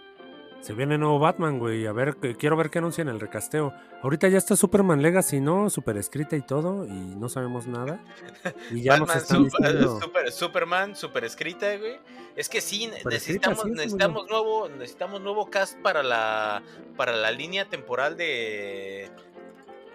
Se 0.62 0.74
viene 0.74 0.98
nuevo 0.98 1.18
Batman, 1.20 1.60
güey. 1.60 1.86
A 1.88 1.94
ver, 1.94 2.16
que- 2.18 2.36
quiero 2.36 2.58
ver 2.58 2.70
qué 2.70 2.80
anuncian 2.80 3.08
el 3.08 3.20
recasteo. 3.22 3.74
Ahorita 4.04 4.28
ya 4.28 4.38
está 4.38 4.56
Superman 4.58 5.02
Legacy, 5.02 5.40
¿no? 5.40 5.70
Super 5.70 5.96
escrita 5.98 6.36
y 6.36 6.42
todo, 6.42 6.86
y 6.86 6.90
no 6.90 7.30
sabemos 7.30 7.68
nada. 7.68 8.04
Y 8.72 8.82
ya 8.82 8.98
nos 8.98 9.08
Batman, 9.08 9.18
están 9.24 9.38
Sup- 9.38 9.58
diciendo. 9.58 10.00
Super- 10.02 10.32
Superman, 10.32 10.96
super 10.96 11.24
escrita, 11.24 11.78
güey. 11.78 11.98
Es 12.36 12.50
que 12.50 12.60
sí, 12.62 12.92
Super 12.98 13.14
escrita, 13.14 13.50
necesitamos, 13.50 13.64
sí, 13.64 13.70
necesitamos 13.72 14.30
nuevo, 14.30 14.70
necesitamos 14.70 15.22
nuevo 15.22 15.50
cast 15.50 15.80
para 15.80 16.04
la, 16.04 16.62
para 16.98 17.14
la 17.16 17.32
línea 17.32 17.66
temporal 17.70 18.18
de, 18.18 19.10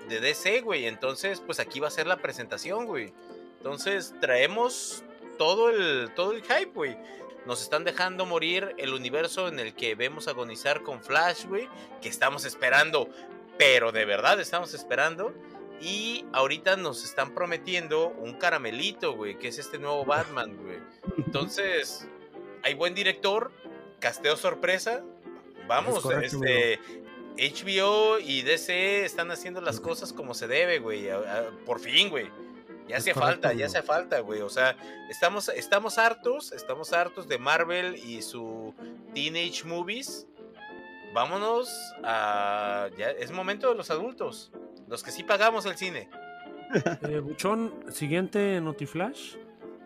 de 0.09 0.21
DC, 0.21 0.63
güey. 0.63 0.87
Entonces, 0.87 1.41
pues 1.45 1.61
aquí 1.61 1.81
va 1.81 1.89
a 1.89 1.91
ser 1.91 2.07
la 2.07 2.17
presentación, 2.17 2.87
güey. 2.87 3.13
Entonces, 3.59 4.15
traemos 4.21 5.05
todo 5.39 5.71
el, 5.71 6.11
todo 6.17 6.33
el 6.33 6.43
hype, 6.43 6.73
güey. 6.75 6.97
Nos 7.47 7.63
están 7.63 7.85
dejando 7.85 8.25
morir 8.27 8.75
el 8.79 8.95
universo 8.95 9.49
en 9.49 9.59
el 9.59 9.75
que 9.75 9.95
vemos 9.95 10.29
agonizar 10.29 10.83
con 10.83 11.03
Flash, 11.03 11.47
güey. 11.47 11.69
Que 12.01 12.09
estamos 12.09 12.45
esperando, 12.45 13.09
pero 13.59 13.93
de 13.93 14.05
verdad 14.05 14.41
estamos 14.41 14.75
esperando. 14.75 15.35
Y 15.81 16.25
ahorita 16.33 16.77
nos 16.77 17.05
están 17.05 17.35
prometiendo 17.35 18.09
un 18.09 18.35
caramelito, 18.35 19.15
güey, 19.15 19.37
que 19.39 19.49
es 19.49 19.59
este 19.59 19.79
nuevo 19.79 20.05
Batman, 20.07 20.57
güey. 20.57 20.79
Entonces, 21.19 22.07
hay 22.63 22.75
buen 22.75 22.95
director, 22.95 23.51
casteo 23.99 24.37
sorpresa. 24.37 25.03
Vamos, 25.67 26.01
correcto, 26.01 26.45
este 26.45 26.81
HBO 27.37 28.19
y 28.19 28.43
DC 28.43 29.05
están 29.05 29.31
haciendo 29.31 29.61
las 29.61 29.81
cosas 29.81 30.13
como 30.13 30.35
se 30.35 30.47
debe, 30.47 30.79
güey. 30.79 31.09
Por 31.65 31.81
fin, 31.81 32.11
güey. 32.11 32.31
Ya 32.89 32.97
hace 32.97 33.15
falta, 33.15 33.53
ya 33.53 33.67
hace 33.67 33.83
falta, 33.83 34.21
güey. 34.21 34.41
O 34.41 34.49
sea, 34.49 34.77
estamos, 35.09 35.49
estamos 35.49 35.99
hartos, 35.99 36.53
estamos 36.53 36.93
hartos 36.93 37.29
de 37.29 37.39
Marvel 37.39 37.97
y 37.97 38.23
su 38.23 38.75
Teenage 39.15 39.65
Movies. 39.65 40.27
Vámonos 41.15 41.71
a. 42.03 42.89
Ya 42.97 43.11
es 43.11 43.31
momento 43.31 43.69
de 43.69 43.75
los 43.77 43.91
adultos. 43.91 44.51
Los 44.89 45.03
que 45.03 45.11
sí 45.11 45.23
pagamos 45.23 45.65
el 45.67 45.77
cine. 45.77 46.09
Eh, 47.03 47.21
Buchón, 47.21 47.73
siguiente 47.91 48.61
Notiflash. 48.61 49.37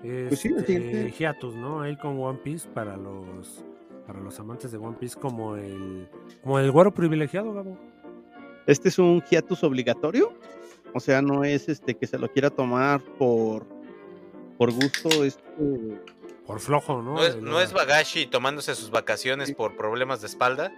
Pues 0.02 0.40
sí, 0.40 0.48
el 0.48 0.58
Este. 0.58 1.10
Hiatus, 1.18 1.54
¿no? 1.54 1.80
Ahí 1.82 1.96
con 1.96 2.20
One 2.20 2.38
Piece 2.38 2.68
para 2.68 2.96
los 2.96 3.64
para 4.06 4.20
los 4.20 4.38
amantes 4.38 4.70
de 4.70 4.78
One 4.78 4.96
Piece 5.00 5.18
como 5.18 5.56
el 5.56 6.08
como 6.42 6.58
el 6.60 6.70
güero 6.70 6.94
privilegiado, 6.94 7.52
Gabo. 7.52 7.76
Este 8.66 8.88
es 8.88 8.98
un 8.98 9.22
hiatus 9.22 9.64
obligatorio. 9.64 10.32
O 10.94 11.00
sea, 11.00 11.20
no 11.22 11.44
es 11.44 11.68
este 11.68 11.94
que 11.94 12.06
se 12.06 12.18
lo 12.18 12.30
quiera 12.32 12.50
tomar 12.50 13.02
por, 13.18 13.66
por 14.58 14.72
gusto. 14.72 15.24
Este, 15.24 15.42
Por 16.46 16.60
flojo, 16.60 17.02
¿no? 17.02 17.14
No 17.14 17.24
es, 17.24 17.36
no 17.36 17.56
Bagashi 17.74 18.26
tomándose 18.26 18.74
sus 18.74 18.90
vacaciones 18.90 19.48
Sí. 19.48 19.54
por 19.54 19.76
problemas 19.76 20.20
de 20.20 20.28
espalda. 20.28 20.72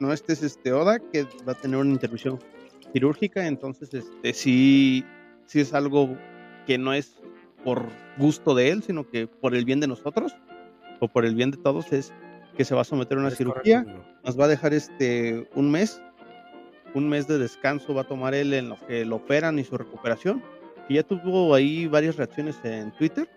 no, 0.00 0.12
este 0.12 0.32
es 0.32 0.42
este 0.42 0.72
Oda 0.72 0.98
que 0.98 1.24
va 1.46 1.52
a 1.52 1.54
tener 1.54 1.78
una 1.78 1.90
intervención 1.90 2.38
quirúrgica. 2.92 3.46
Entonces, 3.46 3.92
este 3.92 4.32
sí, 4.32 5.04
sí 5.46 5.60
es 5.60 5.74
algo 5.74 6.16
que 6.66 6.78
no 6.78 6.92
es 6.94 7.16
por 7.64 7.86
gusto 8.18 8.54
de 8.54 8.70
él, 8.70 8.82
sino 8.82 9.08
que 9.08 9.26
por 9.26 9.54
el 9.54 9.64
bien 9.64 9.80
de 9.80 9.86
nosotros 9.88 10.34
o 11.00 11.08
por 11.08 11.24
el 11.24 11.34
bien 11.34 11.50
de 11.50 11.56
todos 11.58 11.92
es 11.92 12.12
que 12.56 12.64
se 12.64 12.74
va 12.74 12.82
a 12.82 12.84
someter 12.84 13.18
a 13.18 13.20
una 13.20 13.28
es 13.30 13.36
cirugía. 13.36 13.84
nos 14.22 14.38
va 14.38 14.44
a 14.44 14.48
dejar 14.48 14.72
este 14.74 15.48
un 15.54 15.70
mes, 15.70 16.00
un 16.94 17.08
mes 17.08 17.26
de 17.26 17.38
descanso 17.38 17.92
va 17.92 18.02
a 18.02 18.04
tomar 18.04 18.34
él 18.34 18.54
en 18.54 18.68
lo 18.70 18.86
que 18.86 19.04
lo 19.04 19.16
operan 19.16 19.58
y 19.58 19.64
su 19.64 19.76
recuperación. 19.76 20.42
Y 20.88 20.94
ya 20.94 21.02
tuvo 21.02 21.54
ahí 21.54 21.86
varias 21.86 22.16
reacciones 22.16 22.56
en 22.62 22.92
Twitter. 22.92 23.28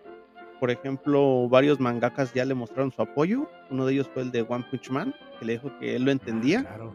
Por 0.60 0.72
ejemplo, 0.72 1.48
varios 1.50 1.80
mangakas 1.80 2.34
ya 2.34 2.46
le 2.46 2.54
mostraron 2.54 2.92
su 2.92 3.02
apoyo. 3.02 3.50
Uno 3.70 3.86
de 3.86 3.94
ellos 3.94 4.10
fue 4.14 4.24
el 4.24 4.32
de 4.32 4.42
One 4.42 4.66
Punch 4.70 4.90
Man, 4.90 5.14
que 5.40 5.46
le 5.46 5.54
dijo 5.54 5.72
que 5.80 5.96
él 5.96 6.04
lo 6.04 6.12
entendía. 6.12 6.62
Claro. 6.62 6.94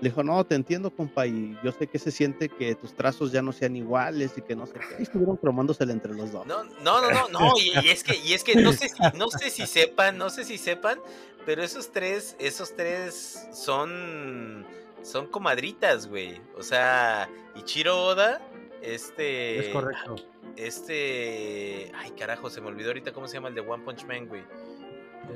Le 0.00 0.10
dijo, 0.10 0.22
no, 0.22 0.44
te 0.44 0.54
entiendo, 0.54 0.90
compa, 0.90 1.26
y 1.26 1.56
yo 1.64 1.72
sé 1.72 1.86
que 1.86 1.98
se 1.98 2.10
siente 2.10 2.50
que 2.50 2.74
tus 2.74 2.94
trazos 2.94 3.32
ya 3.32 3.40
no 3.40 3.50
sean 3.52 3.76
iguales 3.76 4.32
y 4.36 4.42
que 4.42 4.54
no 4.54 4.66
sé 4.66 4.74
qué. 4.74 4.96
Y 4.98 5.02
estuvieron 5.04 5.38
cromándosele 5.38 5.90
entre 5.90 6.12
los 6.12 6.32
dos. 6.32 6.46
No, 6.46 6.64
no, 6.64 7.00
no, 7.00 7.10
no, 7.10 7.28
no. 7.30 7.52
Y, 7.58 7.86
y 7.86 7.88
es 7.88 8.04
que, 8.04 8.14
y 8.14 8.34
es 8.34 8.44
que 8.44 8.56
no 8.56 8.74
sé 8.74 8.90
si, 8.90 9.02
no 9.16 9.30
sé 9.30 9.48
si 9.48 9.66
sepan, 9.66 10.18
no 10.18 10.28
sé 10.28 10.44
si 10.44 10.58
sepan, 10.58 10.98
pero 11.46 11.62
esos 11.62 11.92
tres, 11.92 12.36
esos 12.38 12.76
tres 12.76 13.48
son, 13.52 14.66
son 15.02 15.26
comadritas, 15.26 16.08
güey. 16.08 16.40
O 16.56 16.62
sea, 16.62 17.28
Ichiro 17.54 18.04
Oda, 18.04 18.40
este, 18.82 19.58
Es 19.58 19.68
correcto. 19.68 20.16
este, 20.56 21.90
ay 21.94 22.10
carajo, 22.12 22.50
se 22.50 22.60
me 22.60 22.68
olvidó 22.68 22.88
ahorita 22.88 23.12
cómo 23.12 23.26
se 23.28 23.34
llama 23.34 23.48
el 23.48 23.54
de 23.54 23.60
One 23.60 23.84
Punch 23.84 24.04
Man, 24.04 24.26
güey. 24.28 24.44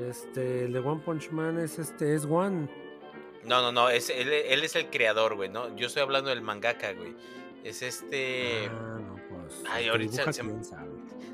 Este, 0.09 0.65
el 0.65 0.73
de 0.73 0.79
One 0.79 1.03
Punch 1.05 1.31
Man 1.31 1.59
es 1.59 1.79
este, 1.79 2.15
es 2.15 2.25
One. 2.25 2.69
No, 3.45 3.63
no, 3.63 3.73
no, 3.73 3.89
es, 3.89 4.11
él, 4.11 4.29
él 4.31 4.63
es 4.63 4.77
el 4.77 4.91
creador, 4.91 5.35
güey, 5.35 5.49
¿no? 5.49 5.75
Yo 5.77 5.87
estoy 5.87 6.03
hablando 6.03 6.31
del 6.31 6.43
mangaka, 6.43 6.93
güey. 6.93 7.17
Es 7.65 7.83
este... 7.83 8.69
ah, 8.71 8.99
no, 9.01 9.17
pues. 9.29 9.63
ay, 9.69 9.89
ahorita 9.89 10.33
se-. 10.33 10.43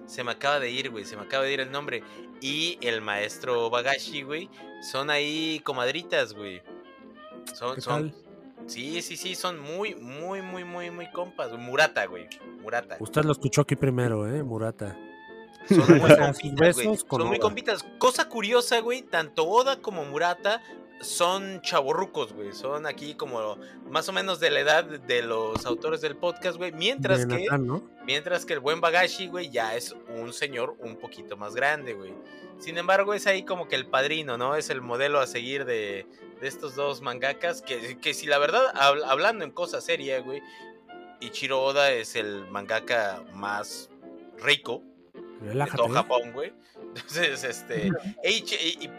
Se 0.06 0.22
me 0.22 0.30
acaba 0.32 0.60
de 0.60 0.70
ir, 0.70 0.90
güey, 0.90 1.04
se 1.04 1.16
me 1.16 1.22
acaba 1.22 1.44
de 1.44 1.52
ir 1.52 1.60
el 1.60 1.70
nombre. 1.72 2.02
Y 2.40 2.78
el 2.80 3.00
maestro 3.00 3.70
Bagashi, 3.70 4.22
güey, 4.22 4.48
son 4.80 5.10
ahí 5.10 5.60
comadritas, 5.64 6.32
güey. 6.32 6.62
Son, 7.54 7.74
¿Qué 7.74 7.80
son, 7.80 8.14
sí, 8.66 9.02
sí, 9.02 9.16
sí, 9.16 9.34
son 9.34 9.58
muy, 9.58 9.94
muy, 9.94 10.42
muy, 10.42 10.64
muy, 10.64 10.90
muy 10.90 11.10
compas. 11.10 11.52
Murata, 11.52 12.06
güey, 12.06 12.28
Murata. 12.62 12.96
Usted 13.00 13.24
lo 13.24 13.32
escuchó 13.32 13.62
aquí 13.62 13.76
primero, 13.76 14.26
¿eh? 14.26 14.42
Murata. 14.42 14.96
Son 15.68 15.98
muy 15.98 16.16
compitas, 16.16 16.74
güey. 16.74 16.96
Son 16.96 17.26
muy 17.26 17.38
compitas. 17.38 17.84
Cosa 17.98 18.28
curiosa, 18.28 18.80
güey, 18.80 19.02
tanto 19.02 19.46
Oda 19.48 19.80
como 19.80 20.04
Murata 20.04 20.62
son 21.00 21.60
chavorrucos, 21.60 22.32
güey. 22.32 22.52
Son 22.52 22.86
aquí 22.86 23.14
como 23.14 23.56
más 23.90 24.08
o 24.08 24.12
menos 24.12 24.40
de 24.40 24.50
la 24.50 24.60
edad 24.60 24.84
de 24.84 25.22
los 25.22 25.66
autores 25.66 26.00
del 26.00 26.16
podcast, 26.16 26.56
güey. 26.56 26.72
Mientras 26.72 27.26
que... 27.26 27.46
Mientras 28.06 28.46
que 28.46 28.54
el 28.54 28.60
buen 28.60 28.80
Bagashi, 28.80 29.26
güey, 29.28 29.50
ya 29.50 29.74
es 29.74 29.94
un 30.16 30.32
señor 30.32 30.76
un 30.80 30.96
poquito 30.96 31.36
más 31.36 31.54
grande, 31.54 31.94
güey. 31.94 32.14
Sin 32.58 32.78
embargo, 32.78 33.12
es 33.14 33.26
ahí 33.26 33.42
como 33.42 33.68
que 33.68 33.76
el 33.76 33.86
padrino, 33.86 34.38
¿no? 34.38 34.54
Es 34.54 34.70
el 34.70 34.80
modelo 34.80 35.20
a 35.20 35.26
seguir 35.26 35.64
de, 35.64 36.06
de 36.40 36.48
estos 36.48 36.74
dos 36.74 37.00
mangakas. 37.02 37.62
Que, 37.62 37.98
que 37.98 38.14
si 38.14 38.26
la 38.26 38.38
verdad, 38.38 38.72
habl- 38.74 39.04
hablando 39.06 39.44
en 39.44 39.50
cosa 39.50 39.80
seria, 39.80 40.20
güey, 40.20 40.42
Ichiro 41.20 41.62
Oda 41.62 41.90
es 41.92 42.14
el 42.16 42.46
mangaka 42.48 43.22
más 43.32 43.90
rico 44.38 44.82
de 45.40 45.64
todo. 45.76 45.88
Japón, 45.88 46.32
güey. 46.32 46.52
Entonces, 46.94 47.44
este. 47.44 47.90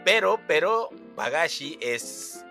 Pero, 0.04 0.40
pero, 0.46 0.88
Bagashi 1.16 1.78
es 1.80 2.44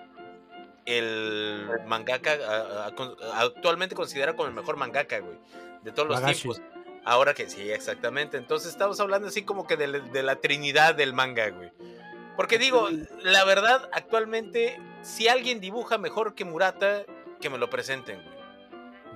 el 0.86 1.68
mangaka 1.86 2.34
a- 2.34 2.88
a- 2.88 2.96
con- 2.96 3.16
actualmente 3.34 3.96
considerado 3.96 4.38
como 4.38 4.48
el 4.50 4.56
mejor 4.56 4.78
mangaka, 4.78 5.20
güey, 5.20 5.38
de 5.84 5.92
todos 5.92 6.08
los 6.10 6.22
Bagashi. 6.22 6.42
tiempos. 6.44 6.62
Ahora 7.04 7.34
que 7.34 7.50
sí, 7.50 7.70
exactamente. 7.72 8.36
Entonces 8.38 8.70
estamos 8.72 9.00
hablando 9.00 9.28
así 9.30 9.44
como 9.44 9.66
que 9.68 9.78
de, 9.78 9.88
la- 9.88 10.00
de 10.00 10.24
la 10.24 10.36
trinidad 10.38 10.96
del 10.96 11.14
manga, 11.14 11.50
güey. 11.50 11.72
Porque 12.38 12.60
digo, 12.60 12.88
la 13.24 13.44
verdad, 13.44 13.90
actualmente, 13.92 14.80
si 15.02 15.28
alguien 15.28 15.60
dibuja 15.60 15.98
mejor 15.98 16.36
que 16.36 16.46
Murata, 16.46 17.04
que 17.42 17.50
me 17.50 17.58
lo 17.58 17.70
presenten, 17.70 18.22
güey. 18.24 18.38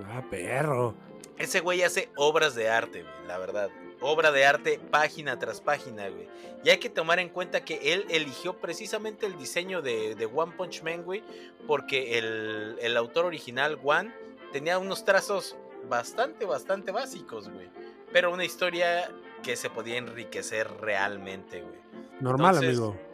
Ah, 0.09 0.23
perro. 0.29 0.95
Ese 1.37 1.59
güey 1.59 1.83
hace 1.83 2.09
obras 2.17 2.55
de 2.55 2.67
arte, 2.67 3.03
güey, 3.03 3.27
la 3.27 3.37
verdad. 3.37 3.69
Obra 3.99 4.31
de 4.31 4.45
arte 4.45 4.79
página 4.89 5.37
tras 5.37 5.61
página, 5.61 6.09
güey. 6.09 6.27
Y 6.63 6.71
hay 6.71 6.79
que 6.79 6.89
tomar 6.89 7.19
en 7.19 7.29
cuenta 7.29 7.63
que 7.63 7.93
él 7.93 8.07
eligió 8.09 8.57
precisamente 8.57 9.27
el 9.27 9.37
diseño 9.37 9.83
de, 9.83 10.15
de 10.15 10.25
One 10.25 10.53
Punch 10.57 10.81
Man, 10.81 11.03
güey, 11.03 11.23
porque 11.67 12.17
el, 12.17 12.77
el 12.81 12.97
autor 12.97 13.25
original, 13.25 13.79
One, 13.83 14.11
tenía 14.51 14.79
unos 14.79 15.05
trazos 15.05 15.55
bastante, 15.87 16.45
bastante 16.45 16.91
básicos, 16.91 17.49
güey. 17.49 17.69
Pero 18.11 18.33
una 18.33 18.43
historia 18.43 19.11
que 19.43 19.55
se 19.55 19.69
podía 19.69 19.97
enriquecer 19.97 20.67
realmente, 20.79 21.61
güey. 21.61 21.79
Normal, 22.19 22.55
Entonces, 22.55 22.79
amigo. 22.79 23.10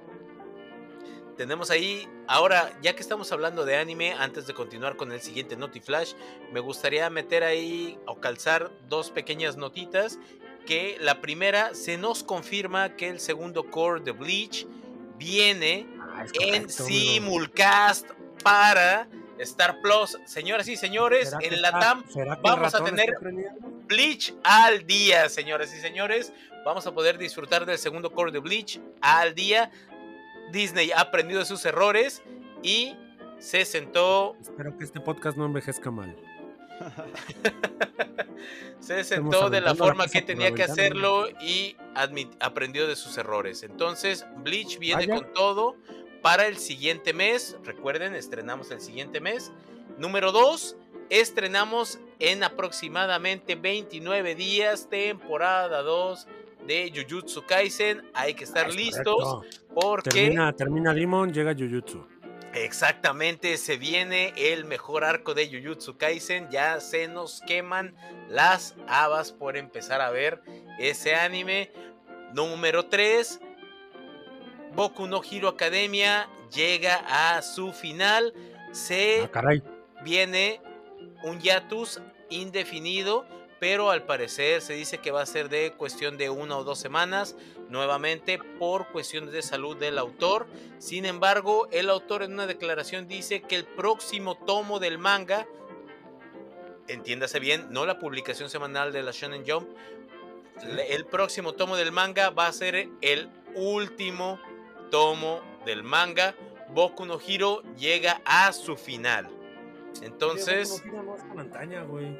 Tenemos 1.37 1.69
ahí, 1.69 2.07
ahora, 2.27 2.71
ya 2.81 2.95
que 2.95 3.01
estamos 3.01 3.31
hablando 3.31 3.63
de 3.63 3.77
anime, 3.77 4.13
antes 4.13 4.47
de 4.47 4.53
continuar 4.53 4.95
con 4.97 5.11
el 5.11 5.21
siguiente 5.21 5.55
Notiflash, 5.55 6.13
me 6.51 6.59
gustaría 6.59 7.09
meter 7.09 7.43
ahí 7.43 7.97
o 8.07 8.19
calzar 8.19 8.71
dos 8.89 9.11
pequeñas 9.11 9.55
notitas. 9.55 10.17
Que 10.65 10.97
la 10.99 11.21
primera, 11.21 11.73
se 11.73 11.97
nos 11.97 12.23
confirma 12.23 12.95
que 12.95 13.07
el 13.07 13.19
segundo 13.19 13.69
core 13.69 14.01
de 14.01 14.11
Bleach 14.11 14.67
viene 15.17 15.87
Ah, 16.17 16.25
en 16.39 16.67
simulcast 16.67 18.09
para 18.43 19.07
Star 19.37 19.81
Plus. 19.81 20.17
Señoras 20.25 20.67
y 20.67 20.75
señores, 20.75 21.29
¿Será 21.29 21.39
que 21.39 21.47
en 21.47 21.61
la 21.61 21.79
TAM 21.79 22.03
vamos 22.41 22.73
a 22.73 22.83
tener? 22.83 23.13
Bleach 23.85 24.33
al 24.43 24.87
día, 24.87 25.29
señoras 25.29 25.71
y 25.75 25.79
señores. 25.79 26.33
Vamos 26.65 26.87
a 26.87 26.91
poder 26.91 27.19
disfrutar 27.19 27.67
del 27.67 27.77
segundo 27.77 28.11
core 28.11 28.31
de 28.31 28.39
Bleach 28.39 28.79
al 28.99 29.35
día. 29.35 29.69
Disney 30.51 30.91
ha 30.91 31.01
aprendido 31.01 31.39
de 31.39 31.45
sus 31.45 31.65
errores 31.65 32.21
y 32.63 32.95
se 33.39 33.65
sentó, 33.65 34.35
Espero 34.41 34.77
que 34.77 34.83
este 34.83 34.99
podcast 34.99 35.37
no 35.37 35.45
envejezca 35.45 35.91
mal. 35.91 36.15
se 38.79 39.03
sentó 39.03 39.49
de 39.49 39.61
la 39.61 39.75
forma 39.75 40.07
que 40.07 40.21
tenía 40.21 40.53
que 40.53 40.63
hacerlo 40.63 41.27
y 41.41 41.75
aprendió 42.39 42.87
de 42.87 42.95
sus 42.95 43.17
errores. 43.17 43.63
Entonces, 43.63 44.25
Bleach 44.37 44.79
viene 44.79 45.07
Vaya. 45.07 45.21
con 45.21 45.33
todo 45.33 45.75
para 46.21 46.47
el 46.47 46.57
siguiente 46.57 47.13
mes. 47.13 47.57
Recuerden, 47.63 48.15
estrenamos 48.15 48.71
el 48.71 48.81
siguiente 48.81 49.19
mes. 49.19 49.51
Número 49.97 50.31
2, 50.31 50.75
estrenamos 51.09 51.99
en 52.19 52.43
aproximadamente 52.43 53.55
29 53.55 54.35
días, 54.35 54.89
temporada 54.89 55.81
2 55.81 56.27
de 56.65 56.91
Jujutsu 56.95 57.45
Kaisen. 57.45 58.09
Hay 58.13 58.33
que 58.33 58.43
estar 58.43 58.69
Es 58.69 58.75
listos 58.75 59.15
correcto. 59.23 59.65
porque 59.73 60.09
Termina, 60.09 60.53
termina 60.53 60.93
Demon, 60.93 61.31
llega 61.33 61.53
Jujutsu. 61.53 62.05
exactamente 62.53 63.55
se 63.57 63.77
viene 63.77 64.33
el 64.35 64.65
mejor 64.65 65.03
arco 65.03 65.33
de 65.33 65.47
Jujutsu 65.49 65.97
Kaisen. 65.97 66.49
Ya 66.49 66.79
se 66.79 67.07
nos 67.07 67.41
queman 67.41 67.95
las 68.29 68.75
habas 68.87 69.31
por 69.31 69.57
empezar 69.57 70.01
a 70.01 70.09
ver 70.09 70.41
ese 70.79 71.15
anime. 71.15 71.71
Número 72.33 72.85
3, 72.87 73.39
Boku 74.75 75.07
no 75.07 75.21
Hero 75.23 75.47
Academia 75.49 76.29
llega 76.53 77.03
a 77.35 77.41
su 77.41 77.71
final. 77.71 78.33
Se 78.71 79.29
Ah, 79.33 79.51
viene 80.03 80.61
un 81.23 81.39
hiatus 81.39 82.01
indefinido, 82.29 83.25
pero 83.59 83.89
al 83.89 84.03
parecer 84.03 84.61
se 84.61 84.73
dice 84.73 84.99
que 84.99 85.11
va 85.11 85.21
a 85.21 85.25
ser 85.25 85.49
de 85.49 85.73
cuestión 85.73 86.17
de 86.17 86.29
una 86.29 86.57
o 86.57 86.63
dos 86.63 86.79
semanas, 86.79 87.35
nuevamente 87.69 88.39
por 88.59 88.87
cuestiones 88.87 89.31
de 89.31 89.41
salud 89.41 89.77
del 89.77 89.97
autor. 89.97 90.47
Sin 90.79 91.05
embargo, 91.05 91.67
el 91.71 91.89
autor 91.89 92.23
en 92.23 92.33
una 92.33 92.47
declaración 92.47 93.07
dice 93.07 93.41
que 93.41 93.55
el 93.55 93.65
próximo 93.65 94.35
tomo 94.35 94.79
del 94.79 94.97
manga, 94.97 95.47
entiéndase 96.87 97.39
bien, 97.39 97.67
no 97.69 97.85
la 97.85 97.99
publicación 97.99 98.49
semanal 98.49 98.93
de 98.93 99.03
la 99.03 99.11
Shonen 99.11 99.43
Jump, 99.47 99.69
el 100.89 101.05
próximo 101.05 101.53
tomo 101.53 101.75
del 101.75 101.91
manga 101.91 102.29
va 102.29 102.47
a 102.47 102.53
ser 102.53 102.89
el 103.01 103.29
último 103.55 104.39
tomo 104.89 105.41
del 105.65 105.83
manga. 105.83 106.35
Boku 106.69 107.05
no 107.05 107.19
Hero 107.25 107.61
llega 107.77 108.21
a 108.25 108.51
su 108.51 108.75
final. 108.75 109.29
Entonces, 110.01 110.83
no 110.85 111.15
es 111.15 111.27
tan 111.27 111.39
antaña, 111.39 111.83
güey. 111.83 112.17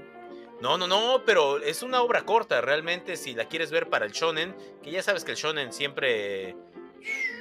No, 0.61 0.77
no, 0.77 0.87
no, 0.87 1.23
pero 1.25 1.57
es 1.57 1.83
una 1.83 2.01
obra 2.01 2.25
corta, 2.25 2.61
realmente, 2.61 3.17
si 3.17 3.33
la 3.33 3.45
quieres 3.45 3.71
ver 3.71 3.89
para 3.89 4.05
el 4.05 4.11
shonen, 4.11 4.55
que 4.83 4.91
ya 4.91 5.03
sabes 5.03 5.23
que 5.23 5.31
el 5.31 5.37
shonen 5.37 5.73
siempre 5.73 6.55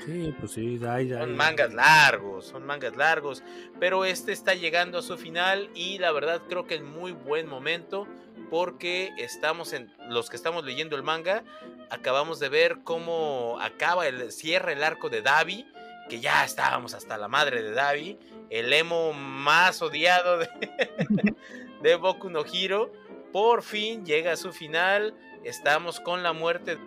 Sí, 0.04 0.32
pues 0.38 0.52
sí, 0.52 0.78
dai, 0.78 1.08
dai. 1.08 1.20
son 1.20 1.36
mangas 1.36 1.74
largos, 1.74 2.46
son 2.46 2.64
mangas 2.64 2.96
largos, 2.96 3.42
pero 3.80 4.04
este 4.04 4.32
está 4.32 4.54
llegando 4.54 4.98
a 4.98 5.02
su 5.02 5.16
final 5.18 5.68
y 5.74 5.98
la 5.98 6.12
verdad 6.12 6.42
creo 6.48 6.66
que 6.66 6.76
en 6.76 6.84
muy 6.84 7.10
buen 7.10 7.48
momento 7.48 8.06
porque 8.48 9.10
estamos 9.18 9.72
en 9.72 9.92
los 10.08 10.30
que 10.30 10.36
estamos 10.36 10.64
leyendo 10.64 10.94
el 10.94 11.02
manga, 11.02 11.42
acabamos 11.90 12.38
de 12.38 12.48
ver 12.48 12.78
cómo 12.84 13.58
acaba 13.60 14.06
el 14.06 14.30
cierra 14.30 14.72
el 14.72 14.84
arco 14.84 15.08
de 15.08 15.22
Davi, 15.22 15.66
que 16.08 16.20
ya 16.20 16.44
estábamos 16.44 16.94
hasta 16.94 17.18
la 17.18 17.26
madre 17.26 17.62
de 17.62 17.72
Davi, 17.72 18.16
el 18.50 18.72
emo 18.72 19.12
más 19.12 19.82
odiado 19.82 20.38
de, 20.38 20.48
de 21.82 21.96
Boku 21.96 22.30
no 22.30 22.44
Hero, 22.44 22.92
por 23.36 23.62
fin 23.62 24.06
llega 24.06 24.32
a 24.32 24.36
su 24.36 24.50
final, 24.50 25.14
estamos 25.44 26.00
con 26.00 26.22
la 26.22 26.32
muerte 26.32 26.78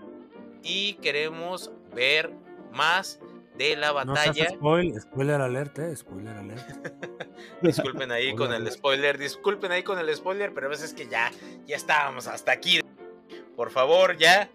y 0.64 0.96
queremos 0.96 1.72
ver 1.94 2.34
más 2.72 3.20
de 3.56 3.76
la 3.76 3.92
batalla. 3.92 4.50
spoil, 4.50 5.00
spoiler 5.00 5.42
alert, 5.42 5.78
eh, 5.78 5.96
spoiler 5.96 6.36
alert. 6.36 6.68
Disculpen 7.62 8.12
ahí 8.12 8.34
con 8.34 8.52
el 8.52 8.72
spoiler, 8.72 9.20
disculpen 9.20 9.72
ahí 9.72 9.84
con 9.84 10.00
el 10.00 10.12
spoiler, 10.16 10.52
pero 10.52 10.66
a 10.66 10.70
veces 10.72 10.96
que 10.96 11.08
ya, 11.08 11.32
ya 11.68 11.76
estábamos 11.76 12.26
hasta 12.26 12.52
aquí. 12.52 12.80
Por 13.56 13.70
favor, 13.70 14.18
ya. 14.18 14.50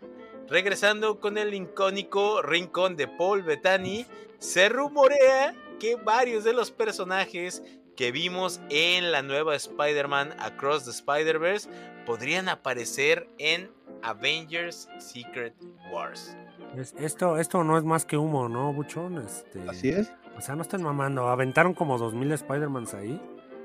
Regresando 0.48 1.20
con 1.20 1.38
el 1.38 1.54
icónico 1.54 2.42
rincón 2.42 2.96
de 2.96 3.07
Paul 3.07 3.44
Bettany, 3.44 4.04
se 4.40 4.68
rumorea 4.68 5.54
que 5.78 5.94
varios 5.94 6.42
de 6.42 6.54
los 6.54 6.72
personajes 6.72 7.62
que 7.96 8.11
vimos 8.12 8.61
en 8.70 9.12
la 9.12 9.22
nueva 9.22 9.54
Spider-Man 9.54 10.35
Across 10.40 10.85
the 10.85 10.90
Spider-Verse 10.90 11.68
podrían 12.07 12.48
aparecer 12.48 13.28
en 13.38 13.70
Avengers 14.02 14.88
Secret 14.98 15.54
Wars. 15.92 16.37
Es- 16.76 16.94
esto, 16.98 17.38
esto 17.38 17.62
no 17.64 17.78
es 17.78 17.85
más 17.85 18.04
que 18.04 18.16
humo, 18.16 18.48
¿no, 18.48 18.72
Buchón? 18.72 19.18
Este, 19.18 19.62
Así 19.68 19.90
es. 19.90 20.12
O 20.37 20.40
sea, 20.40 20.57
no 20.57 20.62
están 20.62 20.83
mamando. 20.83 21.28
Aventaron 21.28 21.74
como 21.74 21.96
2000 21.98 22.33
Spider-Mans 22.33 22.94
ahí. 22.94 23.20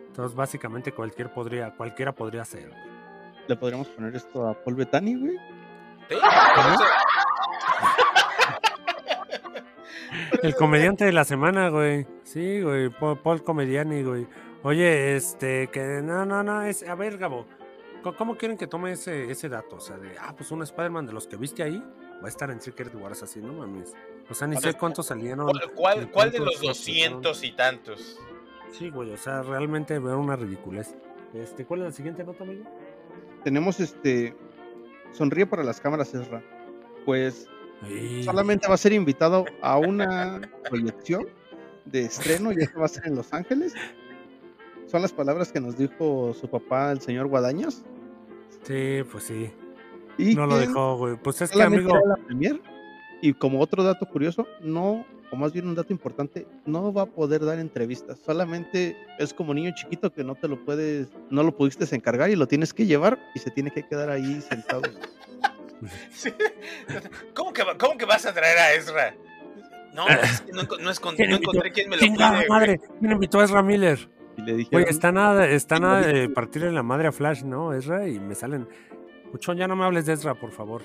Entonces, 0.07 0.35
básicamente, 0.35 0.91
cualquier 0.93 1.33
podría, 1.33 1.71
cualquiera 1.75 2.11
podría 2.13 2.45
ser. 2.45 2.71
Le 3.47 3.55
podríamos 3.55 3.87
poner 3.87 4.15
esto 4.15 4.47
a 4.47 4.53
Paul 4.63 4.75
Bettany, 4.75 5.15
güey. 5.15 5.37
¿Sí? 6.09 6.15
El 10.43 10.55
comediante 10.55 11.05
de 11.05 11.11
la 11.11 11.23
semana, 11.23 11.69
güey. 11.69 12.05
Sí, 12.23 12.61
güey. 12.61 12.89
Paul, 12.89 13.19
Paul 13.19 13.43
Comediani, 13.43 14.03
güey. 14.03 14.27
Oye, 14.63 15.15
este, 15.15 15.67
que 15.67 16.01
no, 16.03 16.25
no, 16.25 16.43
no, 16.43 16.63
es, 16.63 16.87
a 16.87 16.95
ver, 16.95 17.17
Gabo, 17.17 17.45
¿co- 18.03 18.15
¿cómo 18.15 18.35
quieren 18.37 18.57
que 18.57 18.67
tome 18.67 18.91
ese, 18.91 19.31
ese 19.31 19.47
dato? 19.49 19.77
O 19.77 19.79
sea, 19.79 19.97
de, 19.97 20.15
ah, 20.19 20.33
pues 20.35 20.51
un 20.51 20.61
Spider-Man 20.63 21.05
de 21.05 21.13
los 21.13 21.27
que 21.27 21.37
viste 21.37 21.63
ahí 21.63 21.81
va 22.21 22.25
a 22.25 22.29
estar 22.29 22.51
en 22.51 22.59
Secret 22.59 22.93
Wars 22.95 23.23
así, 23.23 23.39
no 23.39 23.53
mames. 23.53 23.93
O 24.29 24.33
sea, 24.33 24.47
ni 24.47 24.57
sé 24.57 24.73
cuántos 24.73 25.05
salieron. 25.07 25.45
¿Cuál, 25.47 25.71
cuál- 25.73 25.99
ni 26.01 26.05
cuál 26.07 26.31
de 26.31 26.39
los 26.39 26.55
sacaron. 26.55 26.71
200 26.71 27.43
y 27.43 27.51
tantos? 27.53 28.19
Sí, 28.71 28.89
güey, 28.89 29.11
o 29.13 29.17
sea, 29.17 29.41
realmente 29.43 29.97
veo 29.99 30.19
una 30.19 30.35
ridiculez. 30.35 30.93
Este, 31.33 31.65
¿cuál 31.65 31.81
es 31.81 31.85
la 31.87 31.91
siguiente 31.93 32.23
nota, 32.23 32.43
amigo? 32.43 32.65
Tenemos 33.43 33.79
este. 33.79 34.35
Sonríe 35.13 35.45
para 35.45 35.63
las 35.63 35.79
cámaras, 35.79 36.13
Ezra. 36.13 36.43
Pues 37.05 37.47
Solamente 38.23 38.67
va 38.67 38.75
a 38.75 38.77
ser 38.77 38.93
invitado 38.93 39.45
a 39.61 39.77
una 39.77 40.41
proyección 40.69 41.27
de 41.85 42.01
estreno, 42.01 42.51
ya 42.51 42.67
que 42.67 42.77
va 42.77 42.85
a 42.85 42.89
ser 42.89 43.07
en 43.07 43.15
Los 43.15 43.33
Ángeles. 43.33 43.73
Son 44.87 45.01
las 45.01 45.13
palabras 45.13 45.51
que 45.51 45.59
nos 45.59 45.77
dijo 45.77 46.33
su 46.33 46.49
papá, 46.49 46.91
el 46.91 46.99
señor 46.99 47.27
Guadaños. 47.27 47.83
Sí, 48.63 49.03
pues 49.11 49.25
sí. 49.25 49.51
Y 50.17 50.35
No 50.35 50.47
lo 50.47 50.57
dejó, 50.57 50.97
güey. 50.97 51.15
Pues 51.15 51.41
es 51.41 51.51
que, 51.51 51.61
amigo, 51.61 51.95
la 52.05 52.15
premier. 52.17 52.59
Y 53.21 53.33
como 53.33 53.61
otro 53.61 53.83
dato 53.83 54.05
curioso, 54.05 54.47
no, 54.61 55.05
o 55.31 55.35
más 55.35 55.53
bien 55.53 55.67
un 55.67 55.75
dato 55.75 55.93
importante, 55.93 56.47
no 56.65 56.91
va 56.91 57.03
a 57.03 57.05
poder 57.05 57.45
dar 57.45 57.59
entrevistas. 57.59 58.19
Solamente 58.25 58.97
es 59.19 59.33
como 59.33 59.53
niño 59.53 59.71
chiquito 59.75 60.11
que 60.11 60.23
no 60.23 60.35
te 60.35 60.47
lo 60.47 60.63
puedes, 60.65 61.09
no 61.29 61.43
lo 61.43 61.55
pudiste 61.55 61.93
encargar 61.95 62.29
y 62.29 62.35
lo 62.35 62.47
tienes 62.47 62.73
que 62.73 62.85
llevar 62.85 63.19
y 63.35 63.39
se 63.39 63.51
tiene 63.51 63.71
que 63.71 63.83
quedar 63.83 64.09
ahí 64.09 64.41
sentado. 64.41 64.81
Sí. 66.11 66.33
¿Cómo, 67.33 67.53
que, 67.53 67.63
¿Cómo 67.77 67.97
que 67.97 68.05
vas 68.05 68.25
a 68.25 68.33
traer 68.33 68.57
a 68.57 68.73
Ezra? 68.73 69.15
No, 69.93 70.07
es 70.07 70.41
que 70.41 70.51
no, 70.51 70.63
no 70.63 70.91
escon- 70.91 71.15
¿Quién 71.15 71.29
no 71.31 71.37
encontré 71.37 71.71
quién 71.71 71.89
me 71.89 71.95
lo 71.95 72.01
¡Chingada 72.01 72.37
pide, 72.39 72.47
güey. 72.47 72.59
madre! 72.59 72.79
¿Quién 72.99 73.11
invitó 73.11 73.39
a 73.39 73.45
Ezra 73.45 73.63
Miller? 73.63 74.09
Y 74.37 74.41
le 74.43 74.53
dijeron, 74.55 74.81
Oye, 74.83 74.91
está 74.91 75.11
nada, 75.11 75.47
está 75.47 75.79
nada 75.79 76.01
de 76.01 76.29
partirle 76.29 76.71
la 76.71 76.83
madre 76.83 77.07
a 77.07 77.11
Flash, 77.11 77.43
¿no? 77.43 77.73
Ezra, 77.73 78.07
y 78.07 78.19
me 78.19 78.35
salen. 78.35 78.67
Puchón, 79.31 79.57
ya 79.57 79.67
no 79.67 79.75
me 79.75 79.83
hables 79.85 80.05
de 80.05 80.13
Ezra, 80.13 80.35
por 80.35 80.51
favor. 80.51 80.83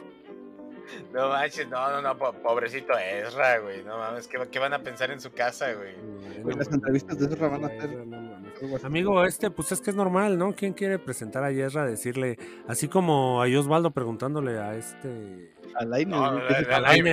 No 1.13 1.29
manches, 1.29 1.69
no, 1.69 1.91
no, 1.91 2.03
no, 2.03 2.17
po- 2.17 2.33
pobrecito 2.35 2.93
Ezra, 2.99 3.59
güey. 3.61 3.83
No 3.85 3.99
mames, 3.99 4.29
¿qué, 4.29 4.39
qué 4.51 4.59
van 4.59 4.73
a 4.75 4.83
pensar 4.83 5.11
en 5.11 5.21
su 5.21 5.33
casa, 5.33 5.73
güey? 5.73 5.95
Pues 6.43 6.57
las 6.57 6.69
entrevistas 6.73 7.19
de 7.19 7.27
Ezra 7.27 7.49
van 7.49 7.65
a 7.65 7.69
así. 7.69 8.87
Amigo, 8.87 9.25
este, 9.25 9.51
pues 9.51 9.73
es 9.73 9.81
que 9.81 9.91
es 9.91 9.97
normal, 9.97 10.39
¿no? 10.39 10.55
¿Quién 10.55 10.73
quiere 10.75 10.99
presentar 10.99 11.43
a 11.45 11.51
Ezra? 11.51 11.85
Decirle, 11.87 12.39
así 12.69 12.89
como 12.89 13.43
a 13.43 13.47
Osvaldo 13.47 13.91
preguntándole 13.93 14.59
a 14.59 14.75
este. 14.75 15.54
Aire, 15.77 16.07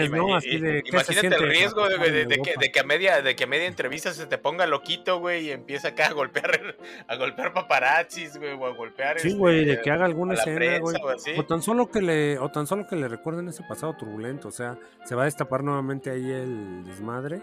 No, 0.10 0.28
no, 0.28 0.36
Así 0.36 0.60
de, 0.60 0.80
i- 0.80 0.82
¿qué 0.84 0.92
se 1.04 1.14
Imagínate 1.14 1.44
el 1.44 1.50
riesgo 1.50 1.88
de, 1.90 2.26
de- 2.26 2.42
que, 2.42 2.54
de 2.60 2.72
que 2.72 2.80
a 2.80 2.84
media, 2.84 3.22
de 3.22 3.36
que 3.36 3.44
a 3.44 3.48
media 3.48 3.66
entrevista 3.68 4.14
se 4.14 4.26
te 4.28 4.38
ponga 4.38 4.66
loquito, 4.68 5.20
güey, 5.20 5.48
y 5.48 5.52
empieza 5.52 5.90
acá 5.90 6.08
a 6.08 6.14
golpear, 6.14 6.76
a 7.08 7.16
golpear 7.16 7.54
paparazzis, 7.54 8.38
güey, 8.38 8.54
o 8.54 8.66
a 8.66 8.74
golpear. 8.76 9.20
Sí, 9.20 9.30
este, 9.30 9.40
güey, 9.40 9.66
de 9.66 9.82
que 9.82 9.92
haga 9.92 10.06
alguna 10.06 10.34
a 10.34 10.38
escena, 10.38 10.56
prensa 10.58 10.98
güey. 11.00 11.40
o 11.40 11.46
tan 11.46 11.62
solo 11.62 11.90
que 11.90 12.02
le, 12.02 12.38
o 12.40 12.50
tan 12.50 12.68
solo 12.68 12.86
que 12.88 12.96
le 12.96 13.08
recuerden 13.08 13.48
ese 13.48 13.64
pasado 13.64 13.96
turbulento, 13.96 14.48
o 14.50 14.52
sea, 14.52 14.78
se 15.06 15.16
va 15.16 15.24
a 15.24 15.26
destapar 15.26 15.64
nuevamente 15.64 16.10
ahí 16.12 16.32
el 16.32 16.84
desmadre. 16.86 17.42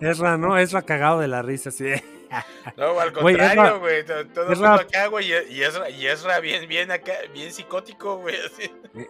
Ezra, 0.00 0.36
¿no? 0.38 0.58
Ezra 0.58 0.82
cagado 0.82 1.20
de 1.20 1.28
la 1.28 1.42
risa, 1.42 1.70
así 1.70 1.84
de, 1.84 2.02
No, 2.76 2.98
al 2.98 3.12
contrario, 3.12 3.78
güey. 3.80 4.04
to- 4.04 4.26
Todo 4.28 4.52
el 4.52 4.64
acá, 4.64 5.06
güey. 5.08 5.30
Y 5.50 5.62
Ezra, 5.62 5.88
y 5.90 6.06
Ezra 6.06 6.40
bien, 6.40 6.68
bien 6.68 6.90
acá, 6.90 7.12
bien 7.32 7.52
psicótico, 7.52 8.18
güey. 8.18 8.34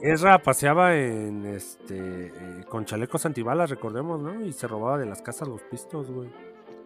Ezra 0.00 0.38
paseaba 0.38 0.94
en 0.96 1.46
este 1.46 2.26
eh, 2.26 2.64
con 2.68 2.84
chalecos 2.84 3.24
antibalas, 3.26 3.70
recordemos, 3.70 4.20
¿no? 4.20 4.44
Y 4.44 4.52
se 4.52 4.66
robaba 4.68 4.98
de 4.98 5.06
las 5.06 5.22
casas 5.22 5.48
los 5.48 5.62
pistos, 5.62 6.10
güey. 6.10 6.28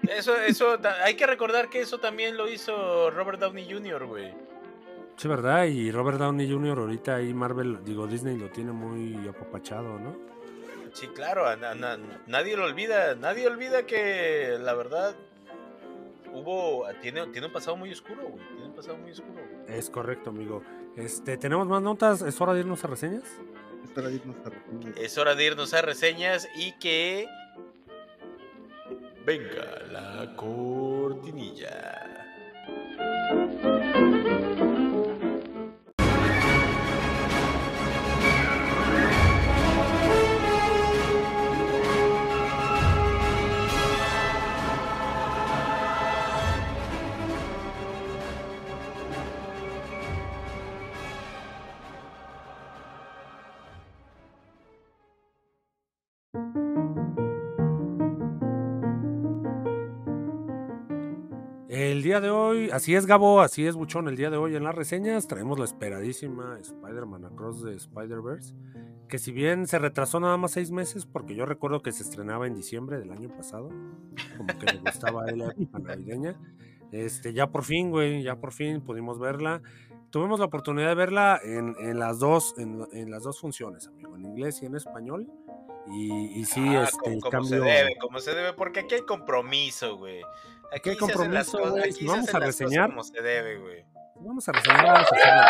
Eso, 0.09 0.35
eso, 0.37 0.79
hay 1.05 1.15
que 1.15 1.27
recordar 1.27 1.69
que 1.69 1.81
eso 1.81 1.99
también 1.99 2.37
lo 2.37 2.49
hizo 2.49 3.11
Robert 3.11 3.39
Downey 3.39 3.71
Jr., 3.71 4.07
güey. 4.07 4.33
Sí, 5.17 5.29
¿verdad? 5.29 5.65
Y 5.67 5.91
Robert 5.91 6.17
Downey 6.19 6.51
Jr. 6.51 6.79
ahorita 6.79 7.17
ahí 7.17 7.35
Marvel, 7.35 7.85
digo, 7.85 8.07
Disney 8.07 8.39
lo 8.39 8.49
tiene 8.49 8.73
muy 8.73 9.29
apapachado, 9.29 9.99
¿no? 9.99 10.17
Sí, 10.95 11.07
claro, 11.09 11.55
na- 11.57 11.99
nadie 12.27 12.57
lo 12.57 12.65
olvida. 12.65 13.15
Nadie 13.15 13.47
olvida 13.47 13.85
que 13.85 14.57
la 14.59 14.73
verdad 14.75 15.15
hubo, 16.41 16.87
tiene, 17.01 17.27
tiene 17.29 17.47
un 17.47 17.53
pasado 17.53 17.77
muy 17.77 17.93
oscuro, 17.93 18.23
güey. 18.29 18.47
Tiene 18.49 18.67
un 18.67 18.75
pasado 18.75 18.97
muy 18.99 19.11
oscuro, 19.13 19.43
güey. 19.51 19.79
Es 19.79 19.91
correcto, 19.91 20.31
amigo. 20.31 20.63
Este, 20.97 21.37
¿tenemos 21.37 21.67
más 21.67 21.83
notas? 21.83 22.23
¿Es 22.23 22.41
hora 22.41 22.55
de 22.55 22.61
irnos 22.61 22.85
a 22.85 22.89
reseñas? 22.89 23.25
Es 23.85 23.91
Es 23.91 23.99
hora 23.99 24.09
de 24.09 24.15
irnos 24.15 24.37
a 24.45 24.51
reseñas. 24.51 24.97
Es 24.97 25.19
hora 25.19 25.35
de 25.35 25.45
irnos 25.45 25.75
a 25.75 25.83
reseñas 25.83 26.49
y 26.57 26.73
que. 26.79 27.27
Venga 29.25 29.83
la 29.91 30.35
cortinilla. 30.37 32.20
Día 62.11 62.21
de 62.21 62.31
hoy, 62.31 62.71
así 62.73 62.97
es 62.97 63.07
Gabo, 63.07 63.41
así 63.41 63.65
es 63.69 63.77
Buchón, 63.77 64.09
el 64.09 64.17
día 64.17 64.31
de 64.31 64.37
hoy 64.37 64.57
en 64.57 64.65
las 64.65 64.75
reseñas 64.75 65.29
traemos 65.29 65.61
la 65.61 65.65
esperadísima 65.65 66.59
Spider-Man 66.59 67.25
Across 67.27 67.63
the 67.63 67.75
Spider-Verse, 67.75 68.53
que 69.09 69.19
si 69.19 69.31
bien 69.31 69.69
se 69.69 69.79
retrasó 69.79 70.19
nada 70.19 70.37
más 70.37 70.51
seis 70.51 70.73
meses, 70.73 71.07
porque 71.07 71.37
yo 71.37 71.47
recuerdo 71.47 71.83
que 71.83 71.93
se 71.93 72.03
estrenaba 72.03 72.49
en 72.49 72.55
diciembre 72.57 72.99
del 72.99 73.13
año 73.13 73.29
pasado, 73.29 73.69
como 74.37 74.59
que 74.59 74.73
le 74.73 74.79
gustaba 74.81 75.23
a 75.23 75.27
él 75.29 75.39
la 75.39 75.51
época 75.51 75.79
navideña, 75.79 76.37
este, 76.91 77.33
ya 77.33 77.47
por 77.47 77.63
fin, 77.63 77.91
güey, 77.93 78.25
ya 78.25 78.35
por 78.41 78.51
fin 78.53 78.81
pudimos 78.81 79.21
verla. 79.21 79.63
Tuvimos 80.11 80.41
la 80.41 80.47
oportunidad 80.47 80.89
de 80.89 80.95
verla 80.97 81.39
en, 81.45 81.77
en 81.79 82.01
las 82.01 82.19
dos, 82.19 82.59
en, 82.59 82.85
en 82.93 83.13
las 83.13 83.23
dos 83.23 83.39
funciones, 83.39 83.87
amigo, 83.87 84.17
en 84.17 84.25
inglés 84.25 84.61
y 84.63 84.67
en 84.67 84.75
español. 84.75 85.29
Y, 85.87 86.41
y 86.41 86.45
sí, 86.47 86.61
Ah, 86.75 86.83
este, 86.83 86.99
como, 86.99 87.21
como 87.21 87.45
se 87.45 87.57
cambio- 87.59 87.63
debe, 87.63 87.97
como 88.01 88.19
se 88.19 88.35
debe, 88.35 88.53
porque 88.55 88.81
aquí 88.81 88.97
hay 88.97 89.03
compromiso, 89.03 89.97
güey. 89.99 90.21
Aquí 90.73 90.91
las 90.91 90.99
compromiso, 90.99 91.59
güey? 91.71 91.93
Vamos 92.07 92.33
a 92.35 92.39
reseñar. 92.39 92.91
como 92.91 93.03
se 93.05 93.21
debe, 93.21 93.59
güey. 93.59 93.85
Vamos 94.17 94.49
a 94.49 94.53
reseñar, 94.53 94.85
vamos 94.85 95.09
a 95.11 95.15
hacerlo. 95.15 95.43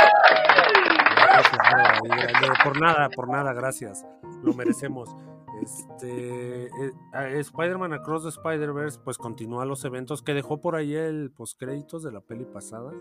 Por 2.64 2.81
nada, 2.81 3.09
por 3.11 3.29
nada, 3.29 3.53
gracias. 3.53 4.07
Lo 4.43 4.55
merecemos. 4.55 5.14
Este 5.62 6.66
eh, 6.66 6.71
Spider-Man 7.41 7.93
Across 7.93 8.23
the 8.23 8.31
Spider-Verse 8.31 8.99
pues 9.05 9.18
continúa 9.18 9.66
los 9.66 9.85
eventos 9.85 10.23
que 10.23 10.33
dejó 10.33 10.59
por 10.61 10.75
ahí 10.75 10.95
el 10.95 11.31
postcréditos 11.31 12.03
de 12.03 12.12
la 12.12 12.23
peli 12.23 12.47
pasada, 12.47 12.95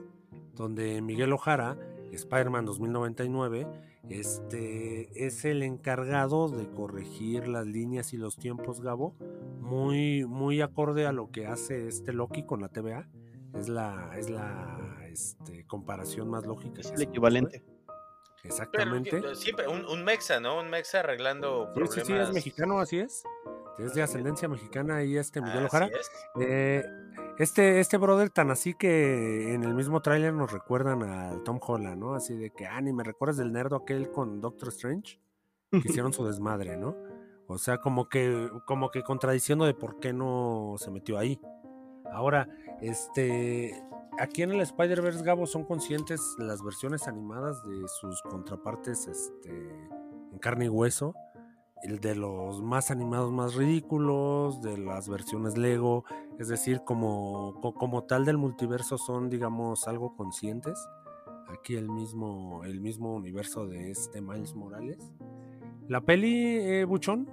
donde 0.56 1.02
Miguel 1.02 1.32
Ojara, 1.32 1.78
Spider-Man 2.12 2.66
2099, 2.66 3.66
este 4.08 5.26
es 5.26 5.46
el 5.46 5.64
encargado 5.64 6.48
de 6.50 6.70
corregir 6.70 7.48
las 7.48 7.66
líneas 7.66 8.14
y 8.14 8.18
los 8.18 8.38
tiempos, 8.38 8.82
Gabo, 8.82 9.16
muy 9.60 10.26
muy 10.26 10.62
acorde 10.62 11.06
a 11.06 11.12
lo 11.12 11.32
que 11.32 11.46
hace 11.48 11.88
este 11.88 12.14
Loki 12.14 12.44
con 12.44 12.62
la 12.62 12.70
TVA. 12.70 13.08
Es 13.56 13.68
la 13.68 14.12
es 14.18 14.30
la 14.30 14.98
este, 15.10 15.66
comparación 15.66 16.30
más 16.30 16.46
lógica. 16.46 16.82
Es 16.82 16.92
el 16.92 16.98
me 16.98 17.04
equivalente. 17.04 17.58
ocurre. 17.60 17.80
Exactamente. 18.44 19.22
que- 19.22 19.36
siempre, 19.36 19.68
un, 19.68 19.86
un 19.86 20.04
mexa, 20.04 20.40
¿no? 20.40 20.60
Un 20.60 20.70
mexa 20.70 21.00
arreglando 21.02 21.66
Sí, 21.68 21.74
problemas. 21.74 21.94
sí, 22.08 22.14
sí, 22.14 22.14
es 22.20 22.32
mexicano, 22.32 22.80
así 22.80 23.00
es. 23.00 23.24
Es 23.80 23.94
de 23.94 24.02
ascendencia 24.02 24.48
mexicana 24.48 25.04
y 25.04 25.18
este 25.18 25.42
Miguel 25.42 25.58
Así 25.60 25.66
Ojara. 25.68 25.86
es. 25.88 26.12
Eh, 26.42 26.84
este, 27.40 27.80
este 27.80 27.98
brother 27.98 28.30
tan 28.30 28.52
así 28.52 28.74
que 28.74 29.54
en 29.54 29.64
el 29.64 29.74
mismo 29.74 30.02
tráiler 30.02 30.34
nos 30.34 30.52
recuerdan 30.52 31.04
al 31.04 31.42
Tom 31.44 31.58
Holland, 31.66 31.98
¿no? 31.98 32.14
Así 32.14 32.36
de 32.36 32.52
que, 32.52 32.68
ah, 32.68 32.82
ni 32.82 32.92
me 32.92 33.04
recuerdas 33.04 33.38
del 33.38 33.54
nerdo 33.54 33.78
aquel 33.78 34.12
con 34.12 34.42
Doctor 34.42 34.68
Strange, 34.70 35.20
que 35.72 35.82
hicieron 36.04 36.12
su 36.12 36.26
desmadre, 36.26 36.76
¿no? 36.76 36.98
O 37.48 37.58
sea, 37.58 37.78
como 37.78 38.10
que, 38.10 38.50
como 38.68 38.92
que 38.92 39.04
contradiciendo 39.04 39.64
de 39.64 39.74
por 39.74 40.00
qué 40.00 40.12
no 40.12 40.76
se 40.78 40.92
metió 40.92 41.18
ahí. 41.18 41.40
Ahora, 42.12 42.50
este, 42.82 43.84
aquí 44.20 44.44
en 44.44 44.52
el 44.52 44.60
Spider-Verse, 44.60 45.24
Gabo, 45.24 45.48
son 45.48 45.64
conscientes 45.64 46.22
las 46.38 46.62
versiones 46.62 47.08
animadas 47.08 47.66
de 47.66 47.88
sus 47.88 48.22
contrapartes, 48.24 49.08
este, 49.08 49.50
en 49.50 50.38
carne 50.40 50.66
y 50.66 50.70
hueso. 50.70 51.16
El 51.84 52.00
de 52.00 52.14
los 52.16 52.62
más 52.62 52.92
animados 52.92 53.32
más 53.32 53.56
ridículos, 53.56 54.62
de 54.62 54.78
las 54.78 55.08
versiones 55.08 55.58
Lego, 55.58 56.04
es 56.38 56.50
decir, 56.50 56.82
como, 56.86 57.56
co- 57.62 57.74
como 57.74 58.04
tal 58.04 58.26
del 58.26 58.38
multiverso 58.38 58.98
son, 58.98 59.30
digamos, 59.30 59.88
algo 59.88 60.16
conscientes. 60.16 60.78
Aquí 61.48 61.76
el 61.76 61.90
mismo, 61.90 62.64
el 62.66 62.82
mismo 62.82 63.16
universo 63.16 63.66
de 63.66 63.92
este 63.92 64.22
Miles 64.22 64.56
Morales. 64.56 64.98
La 65.88 66.02
peli, 66.02 66.58
eh, 66.60 66.84
Buchón, 66.84 67.28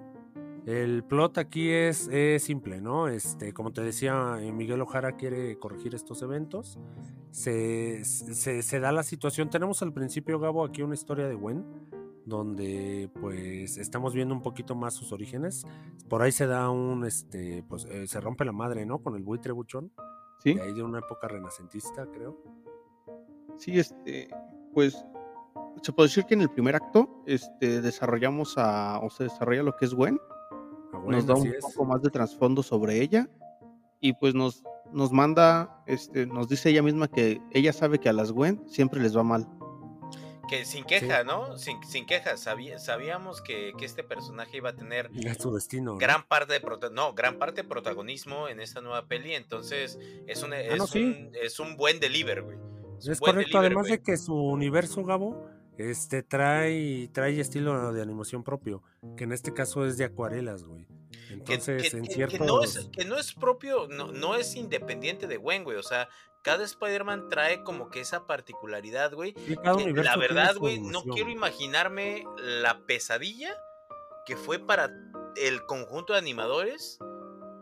el 0.65 1.05
plot 1.05 1.39
aquí 1.39 1.69
es, 1.71 2.09
es 2.09 2.43
simple, 2.43 2.81
¿no? 2.81 3.09
Este, 3.09 3.53
como 3.53 3.73
te 3.73 3.83
decía, 3.83 4.39
eh, 4.41 4.53
Miguel 4.53 4.81
Ojara 4.81 5.17
quiere 5.17 5.59
corregir 5.59 5.95
estos 5.95 6.23
eventos. 6.23 6.79
Se, 7.31 8.05
se, 8.05 8.63
se 8.63 8.81
da 8.81 8.93
la 8.93 9.03
situación. 9.03 9.51
Tenemos 9.51 9.83
al 9.83 9.93
principio, 9.93 10.39
Gabo, 10.39 10.65
aquí 10.65 10.83
una 10.83 10.95
historia 10.95 11.29
de 11.29 11.35
Gwen, 11.35 11.65
donde 12.27 13.09
pues 13.21 13.79
estamos 13.79 14.13
viendo 14.13 14.35
un 14.35 14.43
poquito 14.43 14.75
más 14.75 14.93
sus 14.95 15.13
orígenes. 15.13 15.65
Por 16.09 16.21
ahí 16.23 16.33
se 16.33 16.47
da 16.47 16.69
un, 16.71 17.05
este, 17.07 17.63
pues 17.69 17.87
eh, 17.87 18.07
se 18.07 18.21
rompe 18.21 18.45
la 18.45 18.53
madre, 18.53 18.85
¿no? 18.85 18.99
Con 18.99 19.15
el 19.17 19.23
buitre 19.23 19.53
buchón. 19.53 19.91
Sí, 20.41 20.55
De 20.55 20.61
ahí 20.63 20.75
de 20.75 20.83
una 20.83 20.99
época 20.99 21.29
renacentista, 21.29 22.07
creo. 22.13 22.37
sí, 23.57 23.79
este, 23.79 24.29
pues 24.75 25.03
se 25.83 25.93
puede 25.93 26.09
decir 26.09 26.25
que 26.25 26.35
en 26.35 26.43
el 26.43 26.51
primer 26.51 26.77
acto 26.77 27.23
este, 27.27 27.81
desarrollamos 27.81 28.59
a, 28.59 28.99
o 29.01 29.09
se 29.09 29.25
desarrolla 29.25 29.63
lo 29.63 29.75
que 29.77 29.87
es 29.87 29.95
Gwen, 29.95 30.19
Ah, 30.93 30.99
Gwen, 30.99 31.17
nos 31.17 31.27
da 31.27 31.35
un 31.35 31.47
es. 31.49 31.65
poco 31.65 31.85
más 31.87 32.03
de 32.03 32.11
trasfondo 32.11 32.63
sobre 32.63 33.01
ella 33.01 33.29
y 34.01 34.13
pues 34.15 34.35
nos, 34.35 34.63
nos 34.93 35.11
manda, 35.13 35.83
este, 35.87 36.27
nos 36.27 36.49
dice 36.49 36.71
ella 36.71 36.83
misma 36.83 37.09
que 37.09 37.41
ella 37.51 37.73
sabe 37.73 37.99
que 37.99 38.09
a 38.09 38.13
las 38.13 38.31
Gwen 38.33 38.63
siempre 38.69 39.01
les 39.01 39.17
va 39.17 39.23
mal. 39.23 39.49
Que 40.49 40.65
sin 40.65 40.85
queja, 40.85 41.25
¿no? 41.25 41.59
Sin, 41.59 41.83
sin 41.85 42.07
queja. 42.07 42.37
Sabí- 42.37 42.79
sabíamos 42.79 43.43
que, 43.43 43.73
que 43.79 43.85
este 43.85 44.05
personaje 44.05 44.59
iba 44.59 44.71
a 44.71 44.77
tener 44.77 45.11
Es 45.25 45.39
su 45.39 45.53
destino. 45.53 45.93
¿no? 45.93 45.99
gran 45.99 46.23
parte 46.27 46.53
de 46.53 46.61
prota- 46.61 46.91
no, 46.91 47.15
gran 47.15 47.39
parte 47.39 47.63
de 47.63 47.69
protagonismo 47.69 48.49
en 48.49 48.61
esta 48.61 48.81
nueva 48.81 49.07
peli. 49.07 49.35
Entonces, 49.35 49.99
es 50.27 50.43
un, 50.43 50.53
es 50.53 50.73
Ah, 50.73 50.77
no, 50.77 50.87
sí. 50.87 51.03
un, 51.03 51.31
es 51.43 51.59
un 51.59 51.77
buen 51.77 51.99
deliver, 52.01 52.43
güey. 52.43 52.59
Es 53.01 53.19
correcto, 53.21 53.39
deliver, 53.41 53.57
además 53.67 53.87
güey. 53.89 53.99
de 53.99 54.03
que 54.03 54.17
su 54.17 54.35
universo, 54.35 55.05
Gabo, 55.05 55.49
este 55.79 56.23
trae, 56.23 57.09
trae 57.13 57.39
estilo 57.41 57.93
de 57.93 58.01
animación 58.01 58.43
propio, 58.43 58.83
que 59.17 59.25
en 59.25 59.33
este 59.33 59.53
caso 59.53 59.85
es 59.85 59.99
de 59.99 60.05
acuarelas, 60.05 60.63
güey. 60.65 60.87
Entonces, 61.31 61.91
que- 61.91 61.99
en 61.99 62.07
que- 62.07 62.27
que 62.29 62.39
no 62.39 62.63
es, 62.63 62.89
que 62.93 63.05
no 63.05 63.19
es 63.19 63.35
propio, 63.35 63.87
no, 63.89 64.13
no 64.13 64.37
es 64.37 64.55
independiente 64.55 65.27
de 65.27 65.37
Gwen, 65.37 65.65
güey. 65.65 65.77
O 65.77 65.83
sea, 65.83 66.09
cada 66.47 66.63
Spider-Man 66.63 67.29
trae 67.29 67.65
como 67.65 67.91
que 67.91 68.01
esa 68.01 68.25
particularidad, 68.25 69.13
güey. 69.13 69.35
la 69.65 70.17
verdad, 70.17 70.55
güey, 70.55 70.79
no 70.79 71.03
quiero 71.03 71.29
imaginarme 71.29 72.23
la 72.39 72.87
pesadilla 72.87 73.61
que 74.25 74.37
fue 74.37 74.61
para 74.61 74.89
el 75.35 75.67
conjunto 75.67 76.13
de 76.13 76.21
animadores 76.21 77.01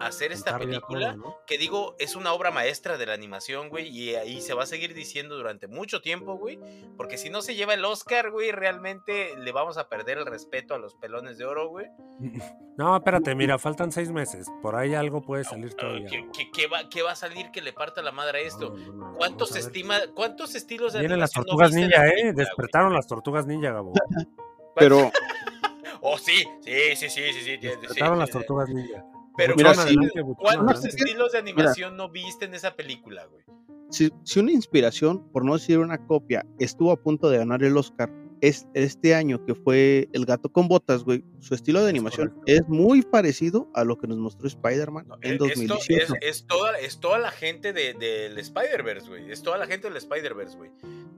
hacer 0.00 0.32
esta 0.32 0.58
película. 0.58 1.12
todo, 1.14 1.16
¿no? 1.28 1.36
Que 1.46 1.56
digo, 1.58 1.94
es 1.98 2.16
una 2.16 2.32
obra 2.32 2.50
maestra 2.50 2.98
de 2.98 3.06
la 3.06 3.14
animación, 3.14 3.68
güey, 3.68 3.88
y 3.88 4.14
ahí 4.16 4.40
se 4.40 4.52
va 4.54 4.64
a 4.64 4.66
seguir 4.66 4.94
diciendo 4.94 5.36
durante 5.36 5.66
mucho 5.68 6.00
tiempo, 6.00 6.34
güey, 6.36 6.58
porque 6.96 7.16
si 7.18 7.30
no 7.30 7.42
se 7.42 7.54
lleva 7.54 7.74
el 7.74 7.84
Oscar, 7.84 8.30
güey, 8.30 8.50
realmente 8.52 9.36
le 9.36 9.52
vamos 9.52 9.78
a 9.78 9.88
perder 9.88 10.18
el 10.18 10.26
respeto 10.26 10.74
a 10.74 10.78
los 10.78 10.94
pelones 10.96 11.38
de 11.38 11.44
oro, 11.44 11.68
güey. 11.68 11.86
No, 12.76 12.96
espérate, 12.96 13.36
mira, 13.36 13.56
faltan 13.56 13.92
seis 13.92 14.10
meses. 14.10 14.48
Por 14.60 14.74
ahí 14.74 14.96
algo 14.96 15.22
puede 15.22 15.44
salir 15.44 15.74
todavía. 15.74 16.08
¿Qué, 16.08 16.18
güey. 16.22 16.32
qué- 16.32 16.50
qué 16.52 16.66
va, 16.66 16.88
qué 16.88 17.02
va 17.02 17.12
a 17.12 17.14
salir 17.14 17.52
que 17.52 17.62
le 17.62 17.72
parta 17.72 18.02
la 18.02 18.10
madre 18.10 18.38
a 18.38 18.42
esto? 18.42 18.70
No, 18.70 18.92
no, 18.92 19.10
no, 19.12 19.16
¿Cuántos, 19.16 19.54
estima, 19.54 19.96
¿Cuántos 20.12 20.56
estilos 20.56 20.92
de 20.92 20.98
Vienen 20.98 21.20
las 21.20 21.30
tortugas 21.30 21.72
ninja, 21.72 21.98
la 22.02 22.08
¿eh? 22.08 22.14
güey? 22.22 22.34
Despertaron 22.34 22.92
las 22.92 23.06
tortugas 23.06 23.46
ninja, 23.46 23.70
Gabo. 23.70 23.92
Pero 24.74 25.08
Oh, 26.00 26.18
sí, 26.18 26.44
sí, 26.62 26.96
sí, 26.96 27.08
sí, 27.08 27.32
sí, 27.32 27.40
sí. 27.44 27.56
Despertaron 27.58 28.18
las 28.18 28.28
sí. 28.28 28.32
tortugas 28.32 28.68
ninja. 28.68 29.04
Pero 29.36 29.54
Mira, 29.56 29.74
¿cuántos, 29.74 29.94
sí. 30.12 30.20
¿cuántos 30.36 30.84
estilos 30.84 31.32
de 31.32 31.38
animación 31.38 31.96
no 31.96 32.08
viste 32.08 32.44
en 32.44 32.54
esa 32.54 32.74
película, 32.76 33.26
güey? 33.26 33.44
si, 33.90 34.10
si 34.24 34.40
una 34.40 34.50
inspiración, 34.50 35.30
por 35.30 35.44
no 35.44 35.54
decir 35.54 35.78
una 35.78 35.98
copia, 36.06 36.44
estuvo 36.58 36.90
a 36.92 36.96
punto 36.96 37.28
de 37.30 37.38
ganar 37.38 37.62
el 37.62 37.76
Oscar 37.76 38.10
es 38.40 38.66
este 38.74 39.14
año 39.14 39.42
que 39.46 39.54
fue 39.54 40.08
El 40.12 40.26
gato 40.26 40.50
con 40.50 40.68
botas, 40.68 41.04
güey, 41.04 41.24
su 41.40 41.54
estilo 41.54 41.82
de 41.82 41.88
animación 41.88 42.34
es 42.46 42.62
muy 42.68 43.00
parecido 43.02 43.70
a 43.74 43.84
lo 43.84 43.96
que 43.96 44.06
nos 44.06 44.18
mostró 44.18 44.46
Spider-Man 44.48 45.06
No, 45.08 45.16
en 45.22 45.38
2018. 45.38 46.02
es, 46.02 46.12
es 46.20 46.46
toda, 46.46 46.78
es 46.78 46.98
toda 47.00 47.18
la 47.18 47.30
gente 47.30 47.72
de- 47.72 47.94
del 47.94 48.36
Spider-Verse, 48.36 49.08
güey. 49.08 49.30
Es 49.30 49.42
toda 49.42 49.56
la 49.56 49.66
gente 49.66 49.88
del 49.88 49.96
Spider-Verse, 49.96 50.56
güey. 50.58 50.70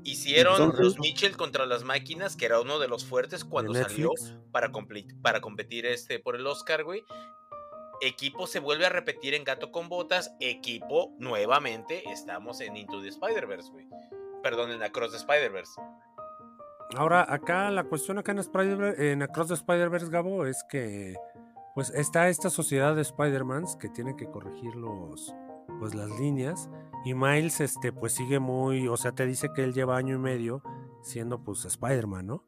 Hicieron 0.05 0.55
Entonces- 0.55 0.81
los 0.85 0.99
Mitchell 1.01 1.37
contra 1.37 1.67
las 1.67 1.83
máquinas, 1.83 2.37
que 2.37 2.45
era 2.45 2.61
uno 2.61 2.79
de 2.79 2.87
los 2.87 3.05
fuertes 3.05 3.45
cuando 3.45 3.73
de 3.73 3.83
salió 3.83 4.11
para, 4.53 4.71
para 5.23 5.41
competir 5.41 5.87
este, 5.87 6.21
por 6.21 6.37
el 6.37 6.47
Oscar, 6.47 6.85
güey. 6.85 7.03
Equipo 8.01 8.47
se 8.47 8.61
vuelve 8.61 8.87
a 8.87 8.91
repetir 8.91 9.35
en 9.35 9.45
Gato 9.45 9.73
con 9.73 9.89
Botas. 9.89 10.35
Equipo, 10.41 11.13
nuevamente, 11.19 12.09
estamos 12.11 12.61
en 12.61 12.77
Into 12.77 13.01
the 13.01 13.09
Spider-Verse, 13.09 13.71
güey. 13.71 13.89
Perdón, 14.43 14.71
en 14.71 14.83
Across 14.83 15.13
the 15.13 15.17
Spider-Verse. 15.19 15.81
Ahora, 16.95 17.27
acá 17.29 17.71
la 17.71 17.85
cuestión 17.85 18.19
acá 18.19 18.33
en, 18.33 18.39
Spider 18.39 19.01
en 19.01 19.23
Across 19.23 19.49
the 19.49 19.55
Spider-Verse, 19.55 20.09
Gabo, 20.11 20.47
es 20.47 20.65
que 20.69 21.15
pues 21.75 21.91
está 21.91 22.29
esta 22.29 22.49
sociedad 22.49 22.95
de 22.95 23.03
Spider-Mans 23.03 23.77
que 23.77 23.89
tiene 23.89 24.17
que 24.17 24.31
corregir 24.31 24.75
los 24.77 25.35
pues 25.79 25.95
las 25.95 26.09
líneas 26.19 26.71
y 27.05 27.13
Miles 27.13 27.61
este 27.61 27.93
pues 27.93 28.15
sigue 28.15 28.39
muy, 28.39 28.89
o 28.89 28.97
sea, 28.97 29.13
te 29.13 29.27
dice 29.27 29.51
que 29.55 29.63
él 29.63 29.75
lleva 29.75 29.97
año 29.97 30.15
y 30.15 30.19
medio 30.19 30.63
siendo 31.03 31.43
pues 31.43 31.65
Spider-Man, 31.65 32.27
¿no? 32.27 32.46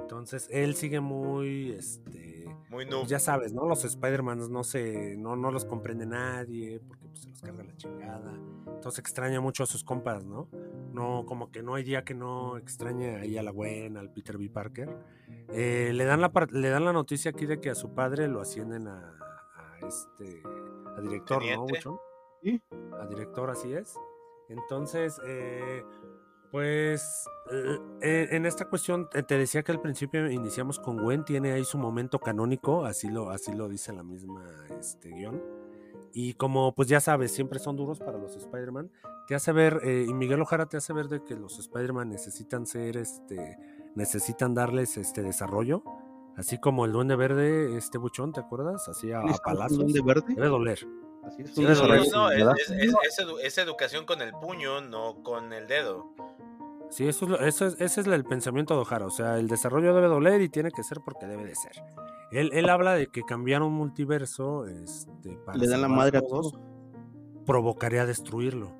Entonces 0.00 0.48
él 0.50 0.74
sigue 0.74 1.00
muy 1.00 1.72
este 1.72 2.44
Muy 2.70 2.84
pues, 2.84 2.88
noob. 2.88 3.06
ya 3.06 3.18
sabes, 3.18 3.52
¿no? 3.52 3.66
Los 3.66 3.84
Spider-Mans 3.84 4.48
no 4.48 4.64
se 4.64 5.16
no, 5.16 5.36
no 5.36 5.50
los 5.50 5.64
comprende 5.64 6.06
nadie 6.06 6.80
porque 6.80 7.06
pues, 7.08 7.20
se 7.22 7.28
los 7.30 7.40
carga 7.40 7.62
la 7.64 7.76
chingada. 7.76 8.32
Entonces 8.66 8.98
extraña 9.00 9.40
mucho 9.40 9.62
a 9.62 9.66
sus 9.66 9.84
compas, 9.84 10.24
¿no? 10.24 10.48
No, 10.92 11.24
como 11.26 11.50
que 11.50 11.62
no 11.62 11.74
hay 11.74 11.84
día 11.84 12.04
que 12.04 12.14
no 12.14 12.56
extrañe 12.56 13.16
ahí 13.16 13.38
a 13.38 13.42
la 13.42 13.50
Gwen, 13.50 13.96
al 13.96 14.10
Peter 14.12 14.36
B. 14.38 14.50
Parker. 14.50 14.96
Eh, 15.48 15.92
le, 15.94 16.04
dan 16.04 16.20
la, 16.20 16.32
par- 16.32 16.52
le 16.52 16.68
dan 16.68 16.84
la 16.84 16.92
noticia 16.92 17.30
aquí 17.30 17.46
de 17.46 17.60
que 17.60 17.70
a 17.70 17.74
su 17.74 17.94
padre 17.94 18.28
lo 18.28 18.40
ascienden 18.40 18.88
a, 18.88 19.16
a 19.56 19.86
este 19.86 20.42
a 20.96 21.00
director, 21.00 21.42
¿no. 21.44 21.62
Buchón? 21.66 21.96
Sí. 22.42 22.62
A 23.00 23.06
director, 23.06 23.48
así 23.50 23.72
es. 23.72 23.94
Entonces, 24.48 25.18
eh, 25.26 25.82
pues 26.52 27.24
eh, 27.50 27.78
eh, 28.02 28.28
en 28.30 28.44
esta 28.44 28.66
cuestión 28.68 29.08
eh, 29.14 29.22
te 29.22 29.38
decía 29.38 29.62
que 29.62 29.72
al 29.72 29.80
principio 29.80 30.30
iniciamos 30.30 30.78
con 30.78 30.98
Gwen, 30.98 31.24
tiene 31.24 31.52
ahí 31.52 31.64
su 31.64 31.78
momento 31.78 32.18
canónico, 32.18 32.84
así 32.84 33.08
lo, 33.08 33.30
así 33.30 33.52
lo 33.52 33.68
dice 33.68 33.92
la 33.92 34.02
misma 34.02 34.44
este, 34.78 35.08
guion. 35.08 35.42
Y 36.12 36.34
como 36.34 36.74
pues 36.74 36.88
ya 36.88 37.00
sabes, 37.00 37.32
siempre 37.32 37.58
son 37.58 37.76
duros 37.76 37.98
para 37.98 38.18
los 38.18 38.36
Spider-Man, 38.36 38.92
te 39.26 39.34
hace 39.34 39.50
ver, 39.52 39.80
eh, 39.82 40.04
y 40.06 40.12
Miguel 40.12 40.42
Ojara 40.42 40.66
te 40.66 40.76
hace 40.76 40.92
ver 40.92 41.08
de 41.08 41.24
que 41.24 41.34
los 41.34 41.58
Spider-Man 41.58 42.10
necesitan 42.10 42.66
ser, 42.66 42.98
este, 42.98 43.56
necesitan 43.94 44.52
darles 44.52 44.98
este 44.98 45.22
desarrollo, 45.22 45.82
así 46.36 46.58
como 46.58 46.84
el 46.84 46.92
Duende 46.92 47.16
Verde, 47.16 47.78
este 47.78 47.96
buchón, 47.96 48.32
¿te 48.32 48.40
acuerdas? 48.40 48.88
Así 48.88 49.10
a, 49.10 49.20
a 49.20 49.24
¿Es 49.24 49.38
un 49.38 49.38
palazos. 49.42 49.78
Duende 49.78 50.02
verde? 50.02 50.34
Debe 50.34 50.48
doler. 50.48 50.78
Así 51.22 51.42
es, 51.42 51.54
Sí, 51.54 51.62
no, 51.62 51.68
no, 51.68 52.30
educación 53.62 54.04
con 54.06 54.22
el 54.22 54.32
puño, 54.32 54.80
no 54.80 55.22
con 55.22 55.52
el 55.52 55.66
dedo. 55.68 56.12
Sí, 56.90 57.08
eso 57.08 57.24
es, 57.24 57.30
lo- 57.30 57.40
eso 57.40 57.66
es- 57.66 57.80
ese 57.80 58.00
es 58.02 58.06
el 58.06 58.24
pensamiento 58.24 58.74
de 58.74 58.80
Ojara. 58.80 59.06
O 59.06 59.10
sea, 59.10 59.38
el 59.38 59.48
desarrollo 59.48 59.94
debe 59.94 60.08
doler 60.08 60.40
y 60.42 60.48
tiene 60.48 60.70
que 60.70 60.82
ser 60.82 60.98
porque 61.04 61.26
debe 61.26 61.44
de 61.44 61.54
ser. 61.54 61.72
Él, 62.32 62.50
él 62.52 62.68
habla 62.68 62.94
de 62.94 63.06
que 63.06 63.22
cambiar 63.22 63.62
un 63.62 63.72
multiverso 63.72 64.66
este, 64.66 65.36
para 65.46 65.56
Le 65.58 65.68
dan 65.68 65.80
la 65.82 65.88
madre 65.88 66.18
a 66.18 66.22
todos, 66.22 66.54
provocaría 67.46 68.04
destruirlo. 68.06 68.72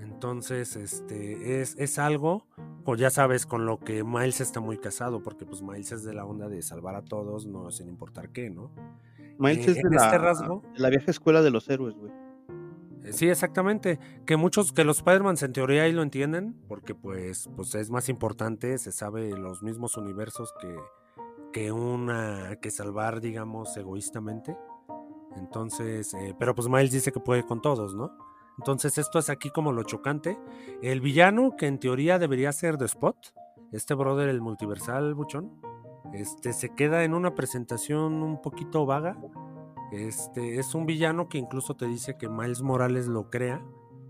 Entonces, 0.00 0.76
este, 0.76 1.60
es, 1.60 1.76
es 1.78 1.98
algo, 1.98 2.46
pues 2.84 3.00
ya 3.00 3.10
sabes, 3.10 3.46
con 3.46 3.64
lo 3.66 3.78
que 3.78 4.04
Miles 4.04 4.40
está 4.40 4.60
muy 4.60 4.76
casado, 4.78 5.22
porque 5.22 5.46
pues 5.46 5.62
Miles 5.62 5.92
es 5.92 6.04
de 6.04 6.12
la 6.14 6.24
onda 6.26 6.48
de 6.48 6.62
salvar 6.62 6.94
a 6.94 7.02
todos, 7.02 7.46
no 7.46 7.70
sin 7.70 7.88
importar 7.88 8.30
qué, 8.30 8.50
¿no? 8.50 8.70
Miles 9.38 9.66
Eh, 9.66 9.70
es 9.70 9.74
de 9.76 9.80
en 9.82 9.90
la, 9.94 10.04
este 10.06 10.18
rasgo- 10.18 10.62
de 10.72 10.78
la 10.80 10.90
vieja 10.90 11.10
escuela 11.10 11.42
de 11.42 11.50
los 11.50 11.68
héroes, 11.68 11.94
güey. 11.96 12.12
Eh, 13.04 13.12
Sí, 13.12 13.28
exactamente. 13.28 13.98
Que 14.26 14.36
muchos, 14.36 14.72
que 14.72 14.84
los 14.84 14.98
Spider-Man 14.98 15.36
en 15.40 15.52
teoría 15.52 15.84
ahí 15.84 15.92
lo 15.92 16.02
entienden, 16.02 16.54
porque 16.68 16.94
pues, 16.94 17.48
pues 17.56 17.74
es 17.74 17.90
más 17.90 18.08
importante, 18.08 18.76
se 18.78 18.92
sabe 18.92 19.30
los 19.30 19.62
mismos 19.62 19.96
universos 19.96 20.52
que, 20.60 20.76
que 21.52 21.72
una, 21.72 22.56
que 22.60 22.70
salvar, 22.70 23.20
digamos, 23.20 23.74
egoístamente. 23.76 24.56
Entonces, 25.36 26.12
eh, 26.14 26.34
pero 26.38 26.54
pues 26.54 26.68
Miles 26.68 26.90
dice 26.92 27.12
que 27.12 27.20
puede 27.20 27.44
con 27.44 27.62
todos, 27.62 27.94
¿no? 27.94 28.10
Entonces 28.58 28.98
esto 28.98 29.18
es 29.18 29.30
aquí 29.30 29.50
como 29.50 29.72
lo 29.72 29.84
chocante. 29.84 30.38
El 30.82 31.00
villano, 31.00 31.56
que 31.56 31.66
en 31.66 31.78
teoría 31.78 32.18
debería 32.18 32.52
ser 32.52 32.76
The 32.76 32.84
Spot, 32.86 33.16
este 33.72 33.94
brother, 33.94 34.28
el 34.28 34.40
multiversal 34.42 35.14
buchón, 35.14 35.52
este, 36.12 36.52
se 36.52 36.74
queda 36.74 37.04
en 37.04 37.14
una 37.14 37.34
presentación 37.34 38.22
un 38.22 38.40
poquito 38.42 38.86
vaga. 38.86 39.16
Este, 39.92 40.58
es 40.58 40.74
un 40.74 40.86
villano 40.86 41.28
que 41.28 41.38
incluso 41.38 41.74
te 41.74 41.86
dice 41.86 42.16
que 42.16 42.28
Miles 42.28 42.62
Morales 42.62 43.06
lo 43.08 43.30
crea 43.30 43.64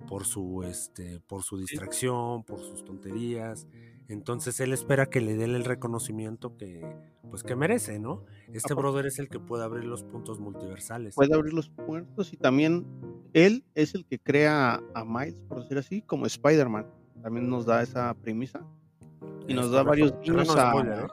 por 0.09 0.27
su, 0.27 0.63
este, 0.65 1.21
por 1.21 1.43
su 1.43 1.57
distracción, 1.59 2.45
por 2.45 2.61
sus 2.61 2.85
tonterías. 2.85 3.67
Entonces 4.09 4.59
él 4.61 4.73
espera 4.73 5.07
que 5.07 5.21
le 5.21 5.37
den 5.37 5.55
el 5.55 5.65
reconocimiento 5.65 6.57
que, 6.57 6.85
pues, 7.31 7.45
que 7.45 7.55
merece, 7.55 8.01
¿no? 8.01 8.25
Este 8.49 8.73
Aparte- 8.73 8.75
brother 8.75 9.07
es 9.07 9.21
el 9.21 9.29
que 9.29 9.39
puede 9.39 9.63
abrir 9.63 9.85
los 9.85 10.03
puntos 10.03 10.41
multiversales. 10.41 11.15
Puede 11.15 11.33
abrir 11.35 11.53
los 11.55 11.69
puertos 11.69 12.33
y 12.33 12.37
también 12.37 12.87
él 13.35 13.65
es 13.75 13.95
el 13.95 14.05
que 14.05 14.19
crea 14.19 14.83
a 14.95 15.05
Miles, 15.05 15.41
por 15.49 15.61
decir 15.63 15.79
así, 15.79 16.03
como 16.03 16.27
Spider-Man. 16.27 16.87
También 17.23 17.49
nos 17.49 17.67
da 17.67 17.83
esa 17.83 18.13
premisa. 18.15 18.67
Y 19.47 19.55
nos 19.55 19.71
da 19.71 19.83
varios 19.85 20.13
guiños 20.21 20.49
no 20.49 20.61
a. 20.61 21.09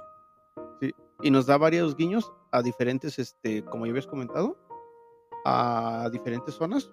y 1.21 1.31
nos 1.31 1.45
da 1.45 1.57
varios 1.57 1.95
guiños 1.95 2.31
a 2.51 2.61
diferentes, 2.61 3.19
este, 3.19 3.63
como 3.65 3.85
ya 3.85 3.91
habías 3.91 4.07
comentado, 4.07 4.57
a 5.45 6.09
diferentes 6.11 6.55
zonas. 6.55 6.89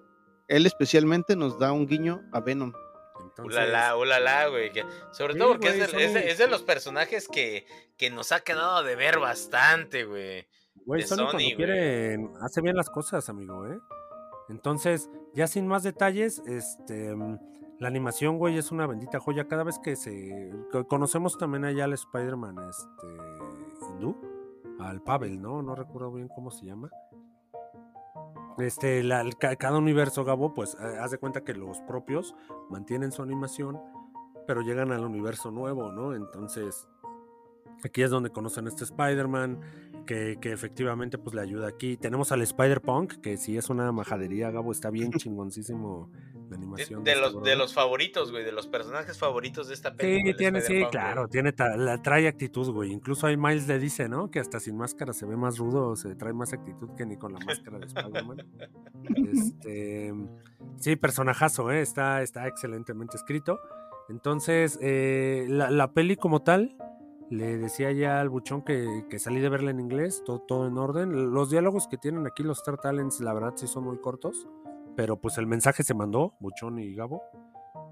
Él 0.47 0.65
especialmente 0.65 1.35
nos 1.35 1.57
da 1.59 1.71
un 1.71 1.87
guiño 1.87 2.21
a 2.31 2.39
Venom. 2.39 2.73
Entonces, 3.21 3.45
Ulala, 3.57 3.95
ulala, 3.97 4.47
güey. 4.47 4.71
sobre 5.11 5.33
Sí, 5.33 5.39
todo 5.39 5.49
porque 5.53 5.69
güey, 5.69 5.81
es, 5.81 5.91
de, 5.91 6.03
es 6.05 6.13
de- 6.13 6.19
Sony. 6.21 6.29
es 6.31 6.37
de 6.37 6.47
los 6.47 6.61
personajes 6.63 7.27
que, 7.27 7.65
que 7.97 8.09
nos 8.09 8.31
ha 8.31 8.41
quedado 8.41 8.83
de 8.83 8.95
ver 8.95 9.19
bastante, 9.19 10.05
güey. 10.05 10.47
Güey, 10.85 11.01
Sony, 11.03 11.17
Sony, 11.17 11.25
cuando 11.31 11.55
quiere 11.55 12.17
hace 12.41 12.61
bien 12.61 12.75
las 12.75 12.89
cosas, 12.89 13.27
amigo, 13.29 13.65
¿eh? 13.67 13.79
Entonces, 14.49 15.09
ya 15.33 15.47
sin 15.47 15.67
más 15.67 15.81
detalles, 15.83 16.39
este 16.45 17.15
mm, 17.15 17.54
la 17.79 17.87
animación, 17.87 18.37
güey, 18.37 18.57
es 18.57 18.71
una 18.71 18.87
bendita 18.87 19.19
joya. 19.19 19.47
Cada 19.47 19.63
vez 19.63 19.79
que 19.79 19.95
se 19.95 20.51
conocemos 20.87 21.37
también 21.37 21.65
allá 21.65 21.83
al 21.85 21.93
Spider-Man 21.93 22.55
este 22.69 23.87
hindú, 23.91 24.15
al 24.79 25.01
Pavel, 25.01 25.41
¿no? 25.41 25.61
No 25.61 25.75
recuerdo 25.75 26.11
bien 26.13 26.29
cómo 26.33 26.51
se 26.51 26.65
llama. 26.65 26.89
Este, 28.57 29.03
la- 29.03 29.21
el 29.21 29.35
ca- 29.37 29.55
cada 29.57 29.77
universo, 29.77 30.23
Gabo, 30.23 30.53
pues 30.53 30.75
eh, 30.79 30.97
haz 31.01 31.11
de 31.11 31.17
cuenta 31.17 31.43
que 31.43 31.53
los 31.53 31.81
propios 31.81 32.35
mantienen 32.69 33.11
su 33.11 33.21
animación, 33.21 33.77
pero 34.47 34.61
llegan 34.61 34.91
al 34.93 35.03
universo 35.03 35.51
nuevo, 35.51 35.91
¿no? 35.91 36.13
Entonces, 36.15 36.87
aquí 37.83 38.01
es 38.01 38.09
donde 38.11 38.29
conocen 38.29 38.65
a 38.67 38.69
este 38.69 38.85
Spider-Man, 38.85 39.59
que, 40.05 40.37
que 40.39 40.53
efectivamente 40.53 41.17
pues 41.17 41.35
le 41.35 41.41
ayuda 41.41 41.67
aquí. 41.67 41.97
Tenemos 41.97 42.31
al 42.31 42.41
Spider-Punk, 42.43 43.15
que 43.21 43.35
sí 43.35 43.57
es 43.57 43.69
una 43.69 43.91
majadería, 43.91 44.51
Gabo, 44.51 44.71
está 44.71 44.89
bien 44.89 45.11
chingoncísimo 45.17 46.09
la 46.49 46.57
De, 46.57 46.81
este 46.83 47.15
los, 47.15 47.43
de 47.43 47.55
los 47.55 47.73
favoritos, 47.73 48.31
güey, 48.31 48.43
de 48.43 48.51
los 48.51 48.67
personajes 48.67 49.17
favoritos 49.17 49.67
de 49.67 49.73
esta 49.73 49.91
Sí, 49.91 49.97
película. 49.97 50.35
tiene, 50.37 50.61
sí, 50.61 50.79
güey. 50.79 50.89
claro, 50.89 51.27
tiene 51.27 51.53
la, 51.77 52.01
trae 52.01 52.27
actitud, 52.27 52.69
güey. 52.71 52.91
Incluso 52.91 53.27
ahí 53.27 53.37
Miles 53.37 53.67
le 53.67 53.79
dice, 53.79 54.07
¿no? 54.09 54.29
Que 54.31 54.39
hasta 54.39 54.59
sin 54.59 54.77
máscara 54.77 55.13
se 55.13 55.25
ve 55.25 55.35
más 55.37 55.57
rudo, 55.57 55.95
se 55.95 56.15
trae 56.15 56.33
más 56.33 56.53
actitud 56.53 56.89
que 56.97 57.05
ni 57.05 57.17
con 57.17 57.33
la 57.33 57.39
máscara 57.39 57.79
de 57.79 57.85
Spider-Man. 57.85 58.45
Este, 59.33 60.13
sí, 60.77 60.95
personajazo, 60.95 61.71
¿eh? 61.71 61.81
Está, 61.81 62.21
está 62.21 62.47
excelentemente 62.47 63.17
escrito. 63.17 63.59
Entonces, 64.09 64.77
eh, 64.81 65.45
la, 65.49 65.69
la 65.71 65.91
peli 65.93 66.15
como 66.15 66.41
tal, 66.41 66.75
le 67.29 67.57
decía 67.57 67.91
ya 67.91 68.21
al 68.21 68.29
buchón 68.29 68.63
que, 68.63 69.05
que 69.09 69.17
salí 69.19 69.39
de 69.41 69.49
verla 69.49 69.71
en 69.71 69.79
inglés, 69.79 70.21
todo, 70.25 70.39
todo 70.47 70.67
en 70.67 70.77
orden. 70.77 71.33
Los 71.33 71.49
diálogos 71.49 71.87
que 71.87 71.97
tienen 71.97 72.27
aquí 72.27 72.43
los 72.43 72.59
Star 72.59 72.77
Talents, 72.77 73.19
la 73.19 73.33
verdad, 73.33 73.53
sí 73.55 73.67
son 73.67 73.85
muy 73.85 73.97
cortos. 73.97 74.47
Pero 74.95 75.17
pues 75.19 75.37
el 75.37 75.47
mensaje 75.47 75.83
se 75.83 75.93
mandó, 75.93 76.33
Buchón 76.39 76.79
y 76.79 76.93
Gabo, 76.95 77.21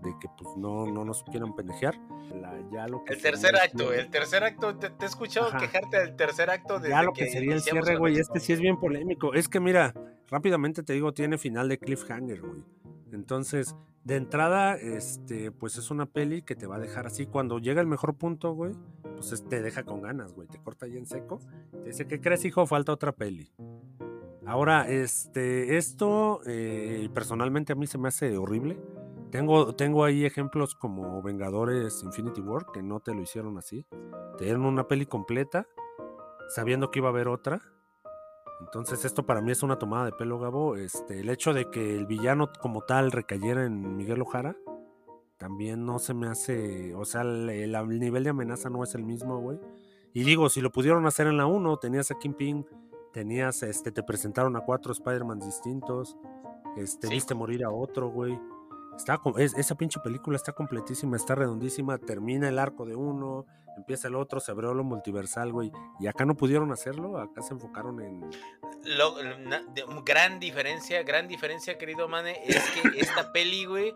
de 0.02 0.12
que 0.20 0.28
pues 0.38 0.56
no, 0.58 0.86
no 0.88 1.04
nos 1.06 1.24
quieran 1.24 1.56
pendejear. 1.56 1.96
La- 2.42 2.58
ya 2.72 2.88
lo 2.88 3.04
que 3.04 3.14
El 3.14 3.22
tercer 3.22 3.56
acto, 3.56 3.94
el 3.94 4.10
tercer 4.10 4.44
acto, 4.44 4.76
te, 4.78 4.90
te 4.90 5.06
he 5.06 5.08
escuchado 5.08 5.48
Ajá. 5.48 5.58
quejarte 5.60 6.00
del 6.00 6.16
tercer 6.16 6.50
acto 6.50 6.76
desde 6.80 6.90
Ya 6.90 7.04
lo 7.04 7.14
que 7.14 7.26
que 7.26 7.32
sería 7.32 7.54
el 7.56 7.62
cierre, 7.62 7.98
güey, 7.98 8.18
este 8.18 8.40
sí 8.40 8.54
es 8.54 8.60
bien 8.60 8.78
polémico. 8.78 9.34
Es 9.34 9.48
que 9.50 9.60
mira, 9.60 9.94
rápidamente 10.30 10.84
te 10.84 10.94
digo, 10.94 11.14
tiene 11.14 11.38
final 11.38 11.70
de 11.70 11.78
cliffhanger, 11.78 12.42
güey. 12.42 12.64
Entonces, 13.12 13.76
de 14.04 14.16
entrada, 14.16 14.76
este, 14.76 15.52
pues 15.52 15.78
es 15.78 15.92
una 15.92 16.06
peli 16.06 16.42
que 16.42 16.56
te 16.56 16.66
va 16.68 16.78
a 16.78 16.80
dejar 16.80 17.06
así. 17.06 17.26
Cuando 17.26 17.60
llega 17.60 17.80
el 17.80 17.88
mejor 17.88 18.16
punto, 18.16 18.54
güey, 18.54 18.74
pues 19.16 19.32
es- 19.32 19.48
te 19.48 19.62
deja 19.62 19.84
con 19.84 20.02
ganas, 20.02 20.34
güey. 20.34 20.48
Te 20.48 20.58
corta 20.60 20.86
ahí 20.88 20.98
en 20.98 21.06
seco. 21.06 21.40
Te 21.72 21.90
dice, 21.90 22.08
¿qué 22.08 22.20
crees, 22.20 22.44
hijo? 22.46 22.66
Falta 22.66 22.92
otra 22.92 23.12
peli. 23.12 23.52
Ahora, 24.46 24.88
este, 24.90 25.78
esto 25.78 26.42
eh, 26.46 27.10
personalmente 27.14 27.74
a 27.74 27.76
mí 27.76 27.88
se 27.88 27.98
me 27.98 28.10
hace 28.10 28.38
horrible. 28.38 28.78
Tengo, 29.32 29.74
tengo 29.76 30.04
ahí 30.04 30.26
ejemplos 30.26 30.76
como 30.76 31.22
Vengadores 31.22 32.04
Infinity 32.04 32.42
War, 32.42 32.66
que 32.74 32.84
no 32.84 33.00
te 33.00 33.14
lo 33.16 33.22
hicieron 33.22 33.58
así. 33.58 33.86
Te 34.38 34.46
dieron 34.46 34.66
una 34.66 34.88
peli 34.88 35.06
completa, 35.06 35.68
sabiendo 36.50 36.92
que 36.92 37.00
iba 37.00 37.08
a 37.08 37.12
haber 37.12 37.28
otra. 37.30 37.62
Entonces, 38.62 39.06
esto 39.06 39.26
para 39.26 39.42
mí 39.42 39.52
es 39.52 39.64
una 39.64 39.80
tomada 39.80 40.06
de 40.06 40.12
pelo, 40.12 40.40
Gabo. 40.40 40.76
Este, 40.76 41.22
el 41.22 41.30
hecho 41.30 41.54
de 41.54 41.70
que 41.70 41.96
el 41.96 42.06
villano 42.06 42.50
como 42.62 42.82
tal 42.82 43.12
recayera 43.12 43.66
en 43.66 43.96
Miguel 43.98 44.22
Ojara, 44.22 44.56
también 45.38 45.86
no 45.86 46.00
se 46.00 46.14
me 46.14 46.28
hace. 46.28 46.94
O 46.96 47.06
sea, 47.06 47.22
el, 47.22 47.50
el- 47.50 47.76
el 47.76 48.00
nivel 48.00 48.24
de 48.24 48.30
amenaza 48.30 48.70
no 48.70 48.84
es 48.84 48.94
el 48.94 49.04
mismo, 49.04 49.40
güey. 49.40 49.60
Y 50.14 50.24
digo, 50.24 50.48
si 50.50 50.62
lo 50.62 50.72
pudieron 50.72 51.06
hacer 51.08 51.26
en 51.28 51.38
la 51.38 51.48
1, 51.48 51.78
tenías 51.78 52.12
a 52.12 52.20
Kingpin, 52.20 52.66
tenías, 53.14 53.64
este, 53.64 53.92
te 53.92 54.04
presentaron 54.04 54.56
a 54.58 54.62
cuatro 54.62 54.92
Spider-Man 54.92 55.40
distintos, 55.40 56.18
este, 56.76 57.08
Sí. 57.08 57.14
viste 57.14 57.34
morir 57.36 57.64
a 57.64 57.70
otro, 57.70 58.10
güey. 58.10 58.38
Está, 58.98 59.20
es- 59.38 59.58
esa 59.58 59.76
pinche 59.76 60.00
película 60.02 60.36
está 60.36 60.52
completísima, 60.52 61.16
está 61.16 61.36
redondísima, 61.36 61.98
termina 61.98 62.50
el 62.50 62.60
arco 62.60 62.86
de 62.86 62.96
uno, 62.96 63.46
empieza 63.78 64.08
el 64.08 64.16
otro, 64.16 64.40
se 64.40 64.52
abrió 64.52 64.74
lo 64.74 64.84
multiversal, 64.84 65.52
güey. 65.52 65.72
Y 66.00 66.08
acá 66.08 66.26
no 66.26 66.36
pudieron 66.36 66.72
hacerlo, 66.72 67.18
acá 67.18 67.42
se 67.42 67.54
enfocaron 67.54 68.02
en... 68.02 68.22
Lo- 68.86 69.16
na- 69.40 69.64
de- 69.74 69.86
gran 70.06 70.40
diferencia, 70.40 71.02
gran 71.04 71.28
diferencia, 71.28 71.78
querido 71.78 72.08
Mane, 72.08 72.40
es 72.46 72.62
que 72.72 73.00
esta 73.00 73.32
peli, 73.34 73.66
güey, 73.66 73.94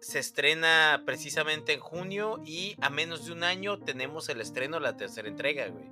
se 0.00 0.20
estrena 0.20 1.02
precisamente 1.04 1.72
en 1.72 1.80
junio 1.80 2.40
y 2.44 2.76
a 2.80 2.90
menos 2.90 3.26
de 3.26 3.32
un 3.32 3.42
año 3.42 3.78
tenemos 3.80 4.28
el 4.28 4.40
estreno 4.40 4.76
de 4.76 4.82
la 4.82 4.96
tercera 4.96 5.26
entrega, 5.26 5.66
güey. 5.68 5.90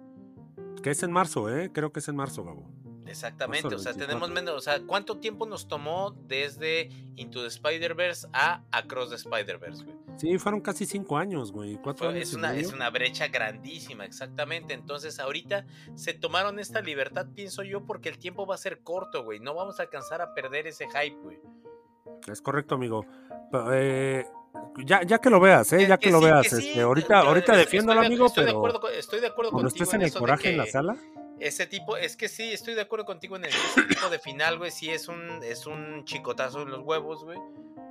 Que 0.87 0.93
es 0.93 1.03
en 1.03 1.11
marzo, 1.11 1.51
¿eh? 1.51 1.73
Creo 1.73 1.91
que 1.91 1.99
es 1.99 2.07
en 2.07 2.15
marzo, 2.15 2.45
Gabo. 2.45 2.71
Exactamente, 3.09 3.65
Marzo 3.65 3.77
o 3.77 3.79
sea, 3.81 3.93
tenemos 3.93 4.29
24. 4.29 4.35
menos, 4.35 4.55
o 4.55 4.61
sea, 4.61 4.81
¿cuánto 4.87 5.19
tiempo 5.19 5.45
nos 5.45 5.67
tomó 5.67 6.13
desde 6.29 6.91
Into 7.17 7.41
the 7.41 7.49
Spider-Verse 7.49 8.29
a 8.33 8.63
Across 8.71 9.09
the 9.11 9.17
Spider-Verse, 9.17 9.83
güey? 9.83 9.97
Sí, 10.17 10.39
fueron 10.39 10.61
casi 10.61 10.87
cinco 10.87 11.19
años, 11.19 11.51
güey. 11.51 11.75
Cuatro 11.83 12.07
Fue- 12.07 12.15
años 12.15 12.29
es, 12.29 12.35
una, 12.35 12.55
es 12.55 12.73
una 12.73 12.89
brecha 12.91 13.27
grandísima, 13.27 14.05
exactamente. 14.05 14.75
Entonces, 14.75 15.19
ahorita 15.19 15.67
se 15.97 16.15
tomaron 16.15 16.61
esta 16.61 16.81
libertad, 16.83 17.27
pienso 17.35 17.65
yo, 17.65 17.85
porque 17.85 18.09
el 18.09 18.19
tiempo 18.19 18.47
va 18.47 18.55
a 18.55 18.59
ser 18.59 18.79
corto, 18.85 19.25
güey. 19.25 19.41
No 19.41 19.55
vamos 19.57 19.81
a 19.81 19.83
alcanzar 19.83 20.23
a 20.23 20.35
perder 20.35 20.69
ese 20.69 20.87
hype, 20.87 21.17
güey. 21.21 21.41
Es 22.29 22.41
correcto, 22.41 22.77
amigo. 22.77 23.05
Eh, 23.73 24.25
ya, 24.85 25.03
ya 25.03 25.19
que 25.19 25.31
lo 25.31 25.41
veas, 25.41 25.73
¿eh? 25.73 25.87
Ya 25.87 25.97
que, 25.99 26.07
que 26.07 26.11
lo 26.13 26.19
sí, 26.21 26.25
veas. 26.25 26.43
que 26.43 26.49
sí, 26.57 26.69
este, 26.69 26.81
ahorita 26.81 27.19
ahorita 27.21 27.53
es- 27.53 27.59
defiéndolo, 27.59 28.01
estoy 28.03 28.09
de- 28.09 28.15
amigo, 28.15 28.27
estoy 28.27 28.45
de 28.45 28.51
pero 28.51 28.59
acuerdo, 28.59 28.89
estoy 28.91 29.21
de 29.21 29.27
acuerdo 29.27 29.51
cuando 29.53 29.69
contigo 29.71 29.85
estés 29.85 29.95
en 29.95 30.03
el 30.07 30.13
coraje 30.13 30.51
en 30.51 30.59
la 30.59 30.67
sala, 30.67 30.97
Ese 31.39 31.67
tipo, 31.67 31.97
es 31.99 32.17
que 32.17 32.29
sí, 32.29 32.53
estoy 32.53 32.75
de 32.75 32.81
acuerdo 32.83 33.05
contigo 33.05 33.37
en 33.37 33.45
el 33.45 33.51
tipo 33.89 34.09
de 34.11 34.19
final, 34.19 34.57
güey. 34.59 34.71
Sí 34.71 34.91
es 34.91 35.07
un, 35.09 35.43
es 35.43 35.67
un 35.67 36.05
chicotazo 36.05 36.63
en 36.63 36.71
los 36.71 36.81
huevos, 36.81 37.25
güey. 37.25 37.39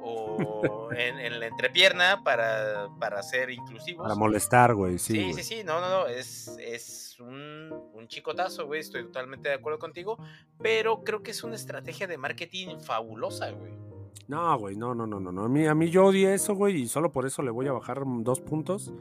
O 0.08 0.90
en, 0.98 1.20
en 1.20 1.40
la 1.40 1.48
entrepierna 1.48 2.22
para, 2.24 2.90
para 3.00 3.22
ser 3.24 3.50
inclusivos. 3.52 4.04
para 4.04 4.16
molestar, 4.16 4.74
güey. 4.74 4.98
Sí, 5.00 5.14
Sí, 5.14 5.22
güey. 5.24 5.34
sí, 5.36 5.44
sí, 5.44 5.64
no, 5.64 5.80
no, 5.82 5.90
no, 5.90 6.08
es, 6.08 6.48
es 6.60 7.20
un, 7.20 7.72
un 7.94 8.08
chicotazo, 8.08 8.66
güey, 8.66 8.82
estoy 8.82 9.04
totalmente 9.06 9.50
de 9.50 9.56
acuerdo 9.56 9.80
contigo, 9.80 10.18
pero 10.62 11.04
creo 11.04 11.22
que 11.24 11.32
es 11.32 11.44
una 11.44 11.56
estrategia 11.56 12.08
de 12.08 12.18
marketing 12.18 12.80
fabulosa, 12.80 13.50
güey. 13.52 13.72
No, 14.28 14.58
güey, 14.58 14.76
no, 14.76 14.96
no, 14.96 15.06
no, 15.06 15.20
no, 15.20 15.32
no. 15.32 15.44
A 15.44 15.50
mí, 15.50 15.68
a 15.68 15.76
mí 15.76 15.90
yo 15.90 16.06
odié 16.06 16.34
eso, 16.34 16.56
güey, 16.56 16.82
y 16.82 16.88
solo 16.88 17.12
por 17.12 17.26
eso 17.26 17.42
le 17.44 17.52
voy 17.52 17.68
a 17.68 17.72
bajar 17.74 18.02
dos 18.06 18.42
puntos. 18.42 18.94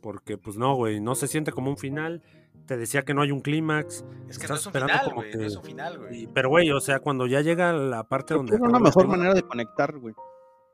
Porque, 0.00 0.36
pues 0.36 0.56
no, 0.56 0.74
güey, 0.74 1.00
no 1.00 1.14
se 1.14 1.28
siente 1.28 1.52
como 1.52 1.70
un 1.70 1.76
final. 1.76 2.22
Te 2.66 2.76
decía 2.76 3.02
que 3.02 3.14
no 3.14 3.22
hay 3.22 3.30
un 3.30 3.40
clímax. 3.40 4.04
Es 4.28 4.38
que 4.38 4.48
no 4.48 4.54
es 4.56 4.66
un 4.66 4.70
esperando 4.70 4.92
final, 4.92 5.04
como 5.04 5.16
güey, 5.20 5.30
que- 5.30 5.38
no 5.38 5.44
es 5.46 5.56
un 5.56 5.62
final, 5.62 5.98
güey. 5.98 6.26
Pero, 6.34 6.48
güey, 6.48 6.70
o 6.72 6.80
sea, 6.80 6.98
cuando 6.98 7.26
ya 7.28 7.40
llega 7.40 7.72
la 7.72 8.02
parte 8.08 8.28
Creo 8.34 8.38
donde. 8.38 8.56
acaba 8.56 8.68
una 8.70 8.78
la 8.78 8.84
mejor 8.84 9.06
manera 9.06 9.34
de 9.34 9.42
conectar, 9.42 9.96
güey. 9.98 10.14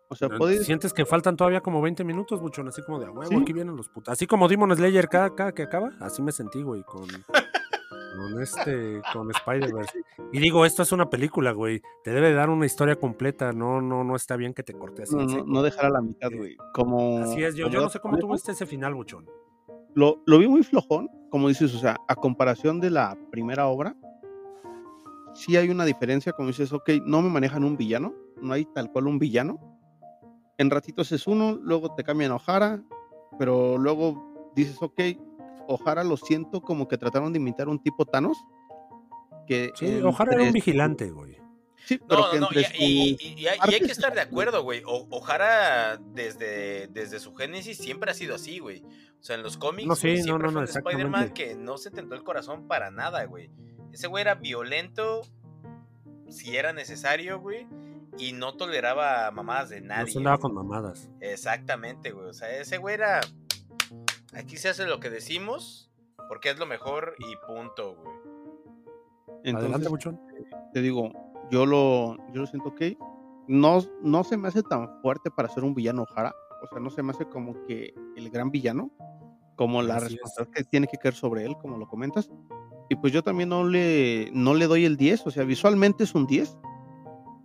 O 0.09 0.15
sea, 0.15 0.31
puedes. 0.31 0.65
Sientes 0.65 0.95
que 0.95 1.05
faltan 1.05 1.37
todavía 1.37 1.61
como 1.61 1.83
20 1.83 2.03
minutos, 2.05 2.41
buchón, 2.41 2.69
así 2.69 2.81
como 2.83 2.99
de 2.99 3.05
a 3.07 3.11
huevo, 3.11 3.29
Sí. 3.31 3.37
aquí 3.43 3.53
vienen 3.53 3.77
los 3.77 3.91
putas. 3.91 4.13
Así 4.15 4.27
como 4.27 4.49
Demon 4.49 4.75
Slayer 4.75 5.07
cada, 5.09 5.35
cada 5.35 5.53
que 5.53 5.63
acaba, 5.65 5.91
así 6.01 6.23
me 6.23 6.33
sentí, 6.33 6.63
güey, 6.63 6.83
con, 6.85 7.07
con 8.17 8.43
este, 8.43 9.03
con 9.13 9.31
Spider-Verse. 9.31 10.03
Y 10.33 10.41
digo, 10.41 10.67
esto 10.67 10.83
es 10.83 10.93
una 10.93 11.09
película, 11.09 11.53
güey. 11.53 11.81
Te 12.05 12.11
debe 12.11 12.33
dar 12.33 12.51
una 12.51 12.67
historia 12.67 12.97
completa, 12.97 13.53
no, 13.53 13.81
no, 13.81 14.05
no 14.05 14.15
está 14.15 14.37
bien 14.37 14.53
que 14.53 14.63
te 14.63 14.75
corte 14.75 15.05
así. 15.05 15.17
No, 15.17 15.25
no, 15.25 15.45
no 15.45 15.63
dejar 15.63 15.87
a 15.87 15.91
la 15.91 16.03
mitad, 16.03 16.31
güey. 16.31 16.57
Como. 16.75 17.21
Así 17.21 17.43
es, 17.43 17.55
yo, 17.55 17.69
yo 17.69 17.81
no 17.81 17.89
sé 17.89 17.99
cómo 18.01 18.19
tuviste 18.19 18.53
ese 18.53 18.67
final, 18.67 18.95
buchón. 18.95 19.27
Lo, 19.95 20.23
lo 20.27 20.39
vi 20.39 20.49
muy 20.49 20.63
flojón, 20.63 21.09
como 21.31 21.49
dices, 21.49 21.75
o 21.75 21.79
sea, 21.79 21.97
a 22.09 22.15
comparación 22.15 22.81
de 22.81 22.91
la 22.91 23.17
primera 23.31 23.67
obra, 23.67 23.97
sí 25.35 25.57
hay 25.57 25.71
una 25.71 25.85
diferencia, 25.85 26.33
como 26.33 26.49
dices, 26.49 26.73
ok, 26.73 26.91
no 27.05 27.23
me 27.23 27.31
manejan 27.31 27.65
un 27.65 27.77
villano, 27.77 28.15
no 28.43 28.53
hay 28.53 28.65
tal 28.67 28.91
cual 28.93 29.07
un 29.07 29.19
villano. 29.19 29.59
En 30.59 30.71
ratitos 30.71 31.13
es 31.13 31.27
uno, 31.27 31.59
luego 31.63 31.95
te 31.95 32.05
cambian 32.05 32.33
a 32.33 32.37
O'Hara, 32.37 32.83
pero 33.39 33.79
luego 33.79 34.53
dices, 34.55 34.77
ok, 34.81 35.01
O'Hara 35.69 36.03
lo 36.05 36.17
siento 36.17 36.61
como 36.61 36.89
que 36.89 36.99
trataron 36.99 37.33
de 37.33 37.39
imitar 37.39 37.69
un 37.69 37.79
tipo 37.83 38.05
Thanos. 38.07 38.37
Que 39.47 39.71
Sí, 39.77 40.01
ojalá 40.03 40.33
era 40.35 40.43
un 40.43 40.53
vigilante, 40.53 41.11
güey. 41.11 41.39
Sí, 41.87 41.99
pero 42.07 42.21
No, 42.21 42.31
que 42.31 42.39
no, 42.41 42.49
no, 42.51 42.61
y, 42.61 42.61
y- 42.61 42.65
sus 42.65 43.23
y- 43.23 43.35
y 43.41 43.47
hay, 43.47 43.59
y 43.67 43.75
hay 43.75 43.81
que 43.81 43.93
estar 43.93 44.13
de 44.13 44.21
acuerdo, 44.21 44.63
güey. 44.63 44.83
O- 44.85 45.07
O'Hara 45.11 45.97
desde, 46.13 46.89
desde 46.89 47.19
su 47.19 47.35
génesis 47.35 47.79
siempre 47.79 48.11
ha 48.11 48.15
sido 48.15 48.35
así, 48.35 48.59
güey. 48.59 48.83
O 49.21 49.23
sea, 49.25 49.37
en 49.37 49.43
los 49.43 49.57
cómics 49.57 49.89
No, 49.89 49.97
sí, 49.97 50.17
no, 50.19 50.23
siempre 50.25 50.49
no, 50.49 50.53
fue 50.53 50.53
no, 50.53 50.61
un 50.61 50.65
Spider-Man 50.69 51.31
que 51.33 51.55
no 51.55 51.79
se 51.79 51.91
tentó 51.91 52.15
el 52.15 52.25
corazón 52.25 52.69
para 52.69 52.91
nada, 52.91 53.25
güey. 53.25 53.51
Ese 53.93 54.07
güey 54.07 54.21
era 54.21 54.35
violento 54.35 55.23
si 56.29 56.57
era 56.57 56.73
necesario, 56.75 57.41
güey. 57.41 57.67
Y 58.19 58.33
no 58.33 58.53
toleraba 58.55 59.31
mamadas 59.31 59.71
de 59.71 59.81
No 59.81 59.89
nadie. 59.89 60.13
se 60.13 60.19
andaba 60.19 60.39
con 60.39 60.53
mamadas. 60.53 61.09
Exactamente, 61.21 62.11
güey. 62.11 62.27
O 62.29 62.33
sea, 62.35 62.51
ese 62.51 62.77
güey 62.79 62.95
era. 62.97 63.21
Aquí 64.35 64.57
se 64.57 64.69
hace 64.69 64.87
lo 64.87 65.01
que 65.01 65.11
decimos 65.11 65.91
porque 66.29 66.51
es 66.51 66.59
lo 66.59 66.67
mejor 66.67 67.15
y 67.19 67.37
punto, 67.47 67.97
güey. 67.97 68.17
Entonces, 69.45 69.55
Adelante, 69.71 69.89
buchón. 69.89 70.21
te 70.75 70.83
digo, 70.83 71.11
yo 71.51 71.65
lo, 71.65 72.17
yo 72.33 72.43
lo 72.43 72.47
siento 72.47 72.75
que 72.75 72.99
no, 73.47 73.79
no 74.03 74.25
se 74.25 74.37
me 74.37 74.49
hace 74.49 74.63
tan 74.63 75.01
fuerte 75.01 75.31
para 75.31 75.49
ser 75.49 75.65
un 75.65 75.75
villano 75.75 76.03
O'Hara. 76.03 76.35
O 76.63 76.67
sea, 76.67 76.81
no 76.81 76.91
se 76.91 77.03
me 77.03 77.13
hace 77.13 77.27
como 77.29 77.65
que 77.67 77.95
el 78.17 78.31
gran 78.31 78.51
villano, 78.51 78.91
como 79.57 79.81
la 79.81 79.97
Así 79.97 80.07
es. 80.07 80.13
responsabilidad 80.13 80.55
que 80.57 80.65
tiene 80.65 80.87
que 80.89 80.99
caer 80.99 81.15
sobre 81.15 81.45
él, 81.45 81.57
como 81.61 81.79
lo 81.79 81.87
comentas. 81.89 82.29
Y 82.91 82.97
pues 82.97 83.13
yo 83.13 83.23
también 83.23 83.49
no 83.49 83.65
le, 83.65 84.31
no 84.33 84.55
le 84.55 84.67
doy 84.67 84.85
el 84.85 84.97
10, 84.97 85.27
o 85.27 85.31
sea, 85.31 85.45
visualmente 85.45 86.05
es 86.05 86.15
un 86.15 86.27
10, 86.27 86.59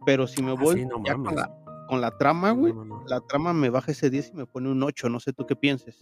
pero 0.05 0.25
si 0.27 0.41
me 0.41 0.51
Ah, 0.51 0.55
voy 0.59 0.79
sí, 0.79 0.85
no 0.85 1.01
ya 1.05 1.13
con, 1.15 1.35
la, 1.35 1.55
con 1.87 2.01
la 2.01 2.17
trama, 2.17 2.53
No, 2.53 2.59
güey, 2.59 2.73
no, 2.73 2.85
no. 2.85 3.03
la 3.07 3.21
trama 3.21 3.53
me 3.53 3.69
baja 3.69 3.91
ese 3.91 4.09
10 4.09 4.31
y 4.31 4.33
me 4.33 4.45
pone 4.47 4.69
un 4.69 4.81
8, 4.83 5.09
no 5.09 5.19
sé 5.19 5.31
tú 5.33 5.45
qué 5.45 5.55
pienses. 5.55 5.99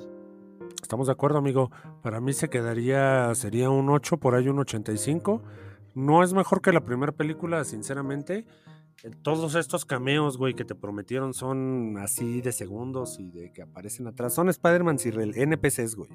Estamos 0.91 1.07
de 1.07 1.13
acuerdo, 1.13 1.37
amigo. 1.37 1.71
Para 2.01 2.19
mí 2.19 2.33
se 2.33 2.49
quedaría, 2.49 3.33
sería 3.33 3.69
un 3.69 3.89
8, 3.89 4.17
por 4.17 4.35
ahí 4.35 4.49
un 4.49 4.59
85. 4.59 5.41
No 5.95 6.21
es 6.21 6.33
mejor 6.33 6.61
que 6.61 6.73
la 6.73 6.81
primera 6.81 7.13
película, 7.13 7.63
sinceramente. 7.63 8.45
Todos 9.21 9.55
estos 9.55 9.85
cameos, 9.85 10.37
güey, 10.37 10.53
que 10.53 10.65
te 10.65 10.75
prometieron 10.75 11.33
son 11.33 11.97
así 11.97 12.41
de 12.41 12.51
segundos 12.51 13.21
y 13.21 13.31
de 13.31 13.53
que 13.53 13.61
aparecen 13.61 14.05
atrás. 14.07 14.33
Son 14.33 14.49
Spider-Man 14.49 14.97
NPCs, 15.33 15.95
güey. 15.95 16.09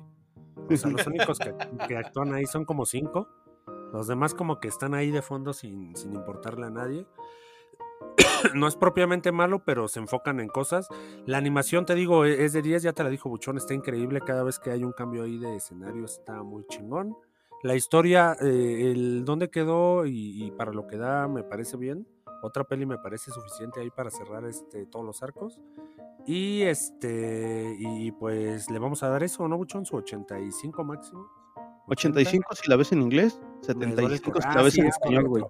O 0.56 0.88
los 0.90 1.06
únicos 1.06 1.38
que, 1.38 1.54
que 1.88 1.96
actúan 1.96 2.34
ahí 2.34 2.44
son 2.44 2.66
como 2.66 2.84
cinco. 2.84 3.30
Los 3.94 4.08
demás 4.08 4.34
como 4.34 4.60
que 4.60 4.68
están 4.68 4.92
ahí 4.92 5.10
de 5.10 5.22
fondo 5.22 5.54
sin, 5.54 5.96
sin 5.96 6.12
importarle 6.12 6.66
a 6.66 6.70
nadie. 6.70 7.06
no 8.54 8.66
es 8.68 8.76
propiamente 8.76 9.32
malo, 9.32 9.62
pero 9.64 9.88
se 9.88 9.98
enfocan 10.00 10.40
en 10.40 10.48
cosas. 10.48 10.88
La 11.26 11.38
animación, 11.38 11.84
te 11.86 11.94
digo, 11.94 12.24
e- 12.24 12.44
es 12.44 12.52
de 12.52 12.62
10, 12.62 12.82
ya 12.82 12.92
te 12.92 13.02
la 13.04 13.10
dijo 13.10 13.28
Buchón, 13.28 13.56
está 13.56 13.74
increíble. 13.74 14.20
Cada 14.20 14.42
vez 14.42 14.58
que 14.58 14.70
hay 14.70 14.84
un 14.84 14.92
cambio 14.92 15.22
ahí 15.24 15.38
de 15.38 15.56
escenario 15.56 16.04
está 16.04 16.42
muy 16.42 16.64
chingón. 16.68 17.16
La 17.62 17.74
historia, 17.74 18.36
eh, 18.40 18.92
el 18.92 19.24
dónde 19.24 19.50
quedó 19.50 20.06
y, 20.06 20.44
y 20.46 20.50
para 20.52 20.72
lo 20.72 20.86
que 20.86 20.96
da, 20.98 21.26
me 21.26 21.42
parece 21.42 21.76
bien. 21.76 22.06
Otra 22.42 22.64
peli 22.64 22.84
me 22.86 22.98
parece 22.98 23.30
suficiente 23.30 23.80
ahí 23.80 23.90
para 23.90 24.10
cerrar 24.10 24.44
este, 24.44 24.86
todos 24.86 25.04
los 25.04 25.22
arcos. 25.22 25.58
Y 26.26 26.62
este, 26.62 27.74
y 27.78 28.12
pues 28.12 28.70
le 28.70 28.78
vamos 28.78 29.02
a 29.02 29.08
dar 29.08 29.22
eso, 29.22 29.46
¿no, 29.48 29.56
Buchón? 29.56 29.86
Su 29.86 29.96
85 29.96 30.84
máximo. 30.84 31.26
85 31.88 32.54
si 32.54 32.68
la 32.68 32.76
ves 32.76 32.92
en 32.92 33.02
inglés, 33.02 33.40
Me 33.68 33.74
duele 33.74 34.14
el 34.14 34.18
75 34.20 34.32
cor- 34.32 34.42
si 34.42 34.48
Ah, 34.48 34.54
la 34.56 34.62
ves 34.62 34.74
sí, 34.74 34.80
en 34.80 34.86
es 34.88 34.94
español, 34.94 35.28
güey. 35.28 35.44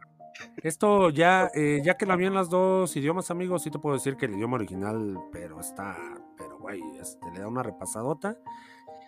Esto 0.63 1.11
ya, 1.11 1.51
eh, 1.55 1.81
ya 1.85 1.97
que 1.97 2.07
la 2.07 2.17
vi 2.17 2.27
en 2.27 2.35
los 2.35 2.51
dos 2.51 2.95
idiomas, 2.97 3.31
amigos, 3.31 3.63
sí 3.63 3.71
te 3.71 3.79
puedo 3.79 3.95
decir 3.97 4.17
que 4.17 4.27
el 4.27 4.35
idioma 4.35 4.57
original, 4.57 5.19
pero 5.33 5.61
está, 5.61 5.97
pero 6.37 6.59
güey, 6.59 6.81
este, 7.01 7.31
le 7.33 7.41
da 7.41 7.49
una 7.49 7.63
repasadota. 7.63 8.37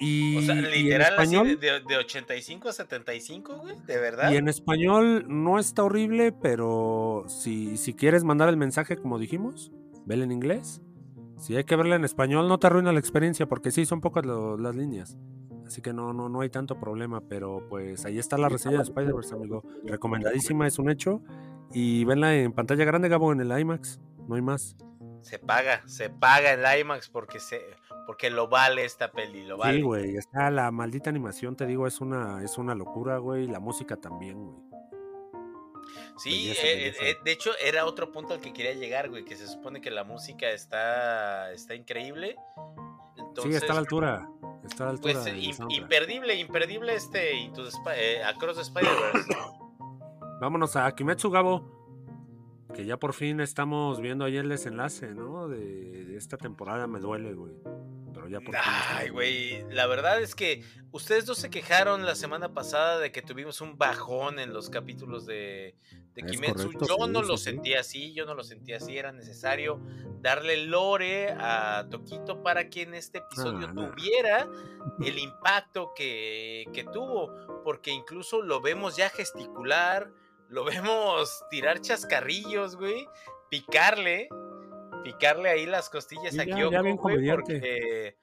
Y, 0.00 0.36
O 0.36 0.42
sea, 0.42 0.54
literal 0.54 1.18
así 1.18 1.34
de, 1.34 1.42
español, 1.42 1.60
de, 1.60 1.80
de 1.88 1.96
85 1.96 2.68
a 2.68 2.72
75, 2.72 3.56
güey. 3.58 3.76
De 3.86 3.98
verdad. 3.98 4.30
y 4.30 4.36
en 4.36 4.46
español 4.48 5.24
no 5.28 5.58
está 5.58 5.82
horrible, 5.82 6.30
pero 6.32 7.24
si, 7.26 7.76
si 7.76 7.94
quieres 7.94 8.22
mandar 8.22 8.48
el 8.48 8.56
mensaje 8.56 8.96
como 8.96 9.18
dijimos, 9.18 9.72
vela 10.06 10.22
en 10.24 10.30
inglés. 10.32 10.80
Si 11.36 11.56
hay 11.56 11.64
que 11.64 11.74
verla 11.76 11.96
en 11.96 12.04
español, 12.04 12.46
no 12.48 12.58
te 12.58 12.66
arruina 12.68 12.92
la 12.92 12.98
experiencia, 13.00 13.46
porque 13.46 13.70
sí 13.72 13.86
son 13.86 14.00
pocas 14.00 14.24
lo- 14.24 14.56
las 14.56 14.74
líneas. 14.76 15.16
Así 15.68 15.82
que 15.82 15.92
no, 15.92 16.14
no, 16.14 16.30
no 16.30 16.40
hay 16.40 16.48
tanto 16.48 16.80
problema, 16.80 17.20
pero 17.20 17.62
pues 17.68 18.06
ahí 18.06 18.18
está 18.18 18.38
la 18.38 18.48
reseña 18.48 18.78
de 18.78 18.84
Spider-Verse, 18.84 19.34
amigo. 19.34 19.62
Recomendadísima, 19.84 20.66
es 20.66 20.78
un 20.78 20.90
hecho. 20.90 21.20
Y 21.74 22.06
venla 22.06 22.34
en 22.34 22.54
pantalla 22.54 22.86
grande, 22.86 23.10
Gabo, 23.10 23.32
en 23.32 23.40
el 23.42 23.60
IMAX. 23.60 24.00
No 24.26 24.36
hay 24.36 24.40
más. 24.40 24.78
Se 25.20 25.38
paga, 25.38 25.86
se 25.86 26.08
paga 26.08 26.54
el 26.54 26.80
IMAX 26.80 27.10
porque 27.10 27.38
se 27.38 27.60
porque 28.06 28.30
lo 28.30 28.48
vale 28.48 28.86
esta 28.86 29.12
peli, 29.12 29.44
lo 29.44 29.58
vale. 29.58 29.76
Sí, 29.76 29.82
güey. 29.82 30.16
Está 30.16 30.50
la 30.50 30.70
maldita 30.70 31.10
animación, 31.10 31.54
te 31.54 31.66
digo, 31.66 31.86
es 31.86 32.00
una, 32.00 32.42
es 32.42 32.56
una 32.56 32.74
locura, 32.74 33.18
güey. 33.18 33.46
La 33.46 33.60
música 33.60 33.96
también, 33.96 34.42
güey. 34.42 34.56
Sí, 36.16 36.30
Belleza, 36.48 36.66
eh, 36.66 36.76
belleza. 36.76 37.04
eh, 37.04 37.16
de 37.22 37.32
hecho 37.32 37.50
era 37.62 37.84
otro 37.84 38.10
punto 38.10 38.32
al 38.32 38.40
que 38.40 38.54
quería 38.54 38.72
llegar, 38.72 39.10
güey, 39.10 39.26
que 39.26 39.36
se 39.36 39.46
supone 39.46 39.82
que 39.82 39.90
la 39.90 40.04
música 40.04 40.48
está, 40.48 41.52
está 41.52 41.74
increíble. 41.74 42.36
sí, 43.42 43.50
está 43.50 43.72
a 43.72 43.74
la 43.74 43.80
altura. 43.80 44.28
Está 44.64 44.84
a 44.84 44.86
la 44.86 44.92
altura. 44.92 45.14
Pues 45.14 45.24
soundtrack. 45.56 45.70
imperdible, 45.82 46.34
imperdible 46.38 46.94
este 46.94 47.36
Into 47.36 47.64
the 47.64 47.70
eh, 47.94 48.24
Across 48.24 48.56
the 48.56 48.62
Spider-Verse. 48.62 49.34
Vámonos 50.40 50.76
a 50.76 50.90
Kimetsu, 50.94 51.30
Gabo. 51.30 51.78
que 52.74 52.84
ya 52.84 52.96
por 52.98 53.14
fin 53.14 53.40
estamos 53.40 54.00
viendo 54.00 54.24
ahí 54.24 54.36
el 54.36 54.48
desenlace, 54.48 55.14
¿no? 55.14 55.48
De, 55.48 56.04
de 56.04 56.16
esta 56.16 56.36
temporada 56.36 56.86
me 56.86 57.00
duele, 57.00 57.34
güey. 57.34 57.54
Pero 58.28 58.40
ya 58.40 58.44
por 58.44 58.54
fin. 58.54 58.62
Ay, 58.64 59.08
güey, 59.10 59.62
la 59.70 59.86
verdad 59.86 60.20
es 60.20 60.34
que 60.34 60.62
ustedes 60.92 61.26
dos 61.26 61.38
se 61.38 61.50
quejaron 61.50 62.04
la 62.04 62.14
semana 62.14 62.52
pasada 62.54 62.98
de 62.98 63.10
que 63.12 63.22
tuvimos 63.22 63.60
un 63.60 63.76
bajón 63.78 64.38
en 64.38 64.52
los 64.52 64.70
capítulos 64.70 65.26
de, 65.26 65.74
Kimetsu. 66.14 66.72
correcto, 66.72 66.86
yo 66.98 67.06
no 67.06 67.22
lo 67.22 67.36
sí. 67.36 67.44
sentí 67.44 67.74
así, 67.74 68.12
yo 68.12 68.26
no 68.26 68.34
lo 68.34 68.42
sentí 68.42 68.72
así, 68.72 68.96
era 68.98 69.12
necesario 69.12 69.80
darle 70.20 70.66
lore 70.66 71.30
a 71.30 71.86
Toquito 71.90 72.42
para 72.42 72.68
que 72.68 72.82
en 72.82 72.94
este 72.94 73.18
episodio 73.18 73.68
Ah, 73.68 73.72
no. 73.72 73.90
tuviera 73.90 74.48
el 75.00 75.18
impacto 75.18 75.92
que, 75.94 76.66
que 76.74 76.82
tuvo, 76.84 77.62
porque 77.62 77.92
incluso 77.92 78.42
lo 78.42 78.60
vemos 78.60 78.96
ya 78.96 79.08
gesticular, 79.10 80.10
lo 80.48 80.64
vemos 80.64 81.44
tirar 81.50 81.80
chascarrillos, 81.80 82.74
güey, 82.74 83.06
picarle, 83.48 84.28
picarle 85.02 85.48
ahí 85.50 85.66
las 85.66 85.88
costillas 85.90 86.38
a 86.38 86.44
Kyoko, 86.44 86.82
güey, 86.82 87.26
porque 87.28 88.16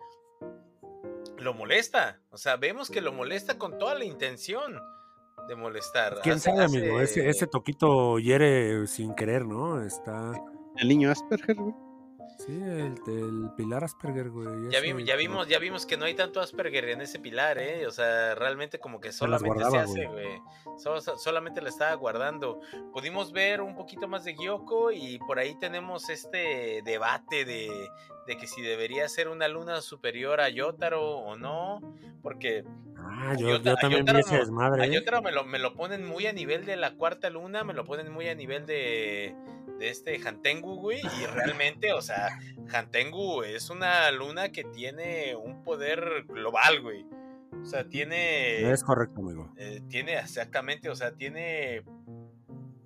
lo 1.37 1.53
molesta, 1.53 2.19
o 2.31 2.37
sea, 2.37 2.55
vemos 2.57 2.89
que 2.89 3.01
lo 3.01 3.11
molesta 3.13 3.57
con 3.57 3.77
toda 3.77 3.95
la 3.95 4.05
intención 4.05 4.79
de 5.47 5.55
molestar. 5.55 6.19
¿Quién 6.23 6.35
Hace- 6.35 6.49
sabe, 6.51 6.63
amigo? 6.65 6.99
Ese, 6.99 7.21
hace- 7.21 7.29
ese 7.29 7.47
toquito 7.47 8.17
hiere 8.19 8.87
sin 8.87 9.13
querer, 9.13 9.45
¿no? 9.45 9.81
Está. 9.83 10.31
El 10.77 10.87
niño 10.87 11.11
Asperger, 11.11 11.55
güey. 11.55 11.73
Sí, 12.37 12.51
el, 12.51 12.95
el 13.07 13.49
Pilar 13.55 13.83
Asperger, 13.83 14.29
güey. 14.29 14.69
Ya, 14.69 14.79
vimos, 14.81 15.03
ya 15.05 15.15
vimos, 15.15 15.47
ya 15.47 15.57
vimos 15.59 15.85
que 15.85 15.97
no 15.97 16.05
hay 16.05 16.13
tanto 16.15 16.41
Asperger 16.41 16.89
en 16.89 17.01
ese 17.01 17.19
pilar, 17.19 17.57
¿eh? 17.57 17.87
O 17.87 17.91
sea, 17.91 18.35
realmente 18.35 18.77
como 18.79 18.99
que 18.99 19.11
solamente 19.11 19.63
se 19.69 19.77
hace, 19.77 20.05
güey. 20.07 20.41
Solamente 21.17 21.61
la 21.61 21.69
estaba 21.69 21.93
guardando. 21.95 22.59
Pudimos 22.91 23.31
ver 23.31 23.61
un 23.61 23.75
poquito 23.75 24.07
más 24.07 24.25
de 24.25 24.35
Gyoko 24.35 24.91
y 24.91 25.17
por 25.19 25.39
ahí 25.39 25.55
tenemos 25.59 26.09
este 26.09 26.81
debate 26.83 27.45
de, 27.45 27.69
de 28.27 28.37
que 28.37 28.47
si 28.47 28.61
debería 28.61 29.07
ser 29.07 29.27
una 29.29 29.47
luna 29.47 29.81
superior 29.81 30.41
a 30.41 30.49
Yotaro 30.49 31.01
o 31.19 31.35
no. 31.37 31.79
Porque 32.21 32.63
Ah, 33.07 33.35
yo, 33.37 33.49
Yota- 33.49 33.63
yo 33.71 33.75
también 33.75 34.03
vi 34.05 34.19
ese 34.19 34.37
desmadre. 34.37 34.83
a 34.83 34.85
¿eh? 34.87 34.91
Yotaro 34.91 35.21
me 35.21 35.31
lo, 35.31 35.45
me 35.45 35.59
lo 35.59 35.75
ponen 35.75 36.03
muy 36.05 36.25
a 36.27 36.33
nivel 36.33 36.65
de 36.65 36.75
la 36.75 36.95
cuarta 36.95 37.29
luna, 37.29 37.63
me 37.63 37.73
lo 37.73 37.85
ponen 37.85 38.11
muy 38.11 38.27
a 38.29 38.33
nivel 38.35 38.65
de, 38.65 39.35
de 39.77 39.89
este 39.89 40.17
Hantengu, 40.19 40.75
güey. 40.81 40.99
Y 41.21 41.25
realmente, 41.27 41.93
o 41.93 42.01
sea, 42.01 42.24
Hantengu 42.71 43.43
es 43.43 43.69
una 43.69 44.11
luna 44.11 44.49
que 44.51 44.63
tiene 44.63 45.35
un 45.35 45.63
poder 45.63 46.25
global, 46.27 46.81
güey. 46.81 47.05
O 47.61 47.65
sea, 47.65 47.87
tiene. 47.87 48.69
Es 48.69 48.83
correcto, 48.83 49.21
amigo. 49.21 49.51
eh, 49.57 49.81
tiene 49.87 50.17
exactamente, 50.17 50.89
o 50.89 50.95
sea, 50.95 51.11
tiene 51.13 51.83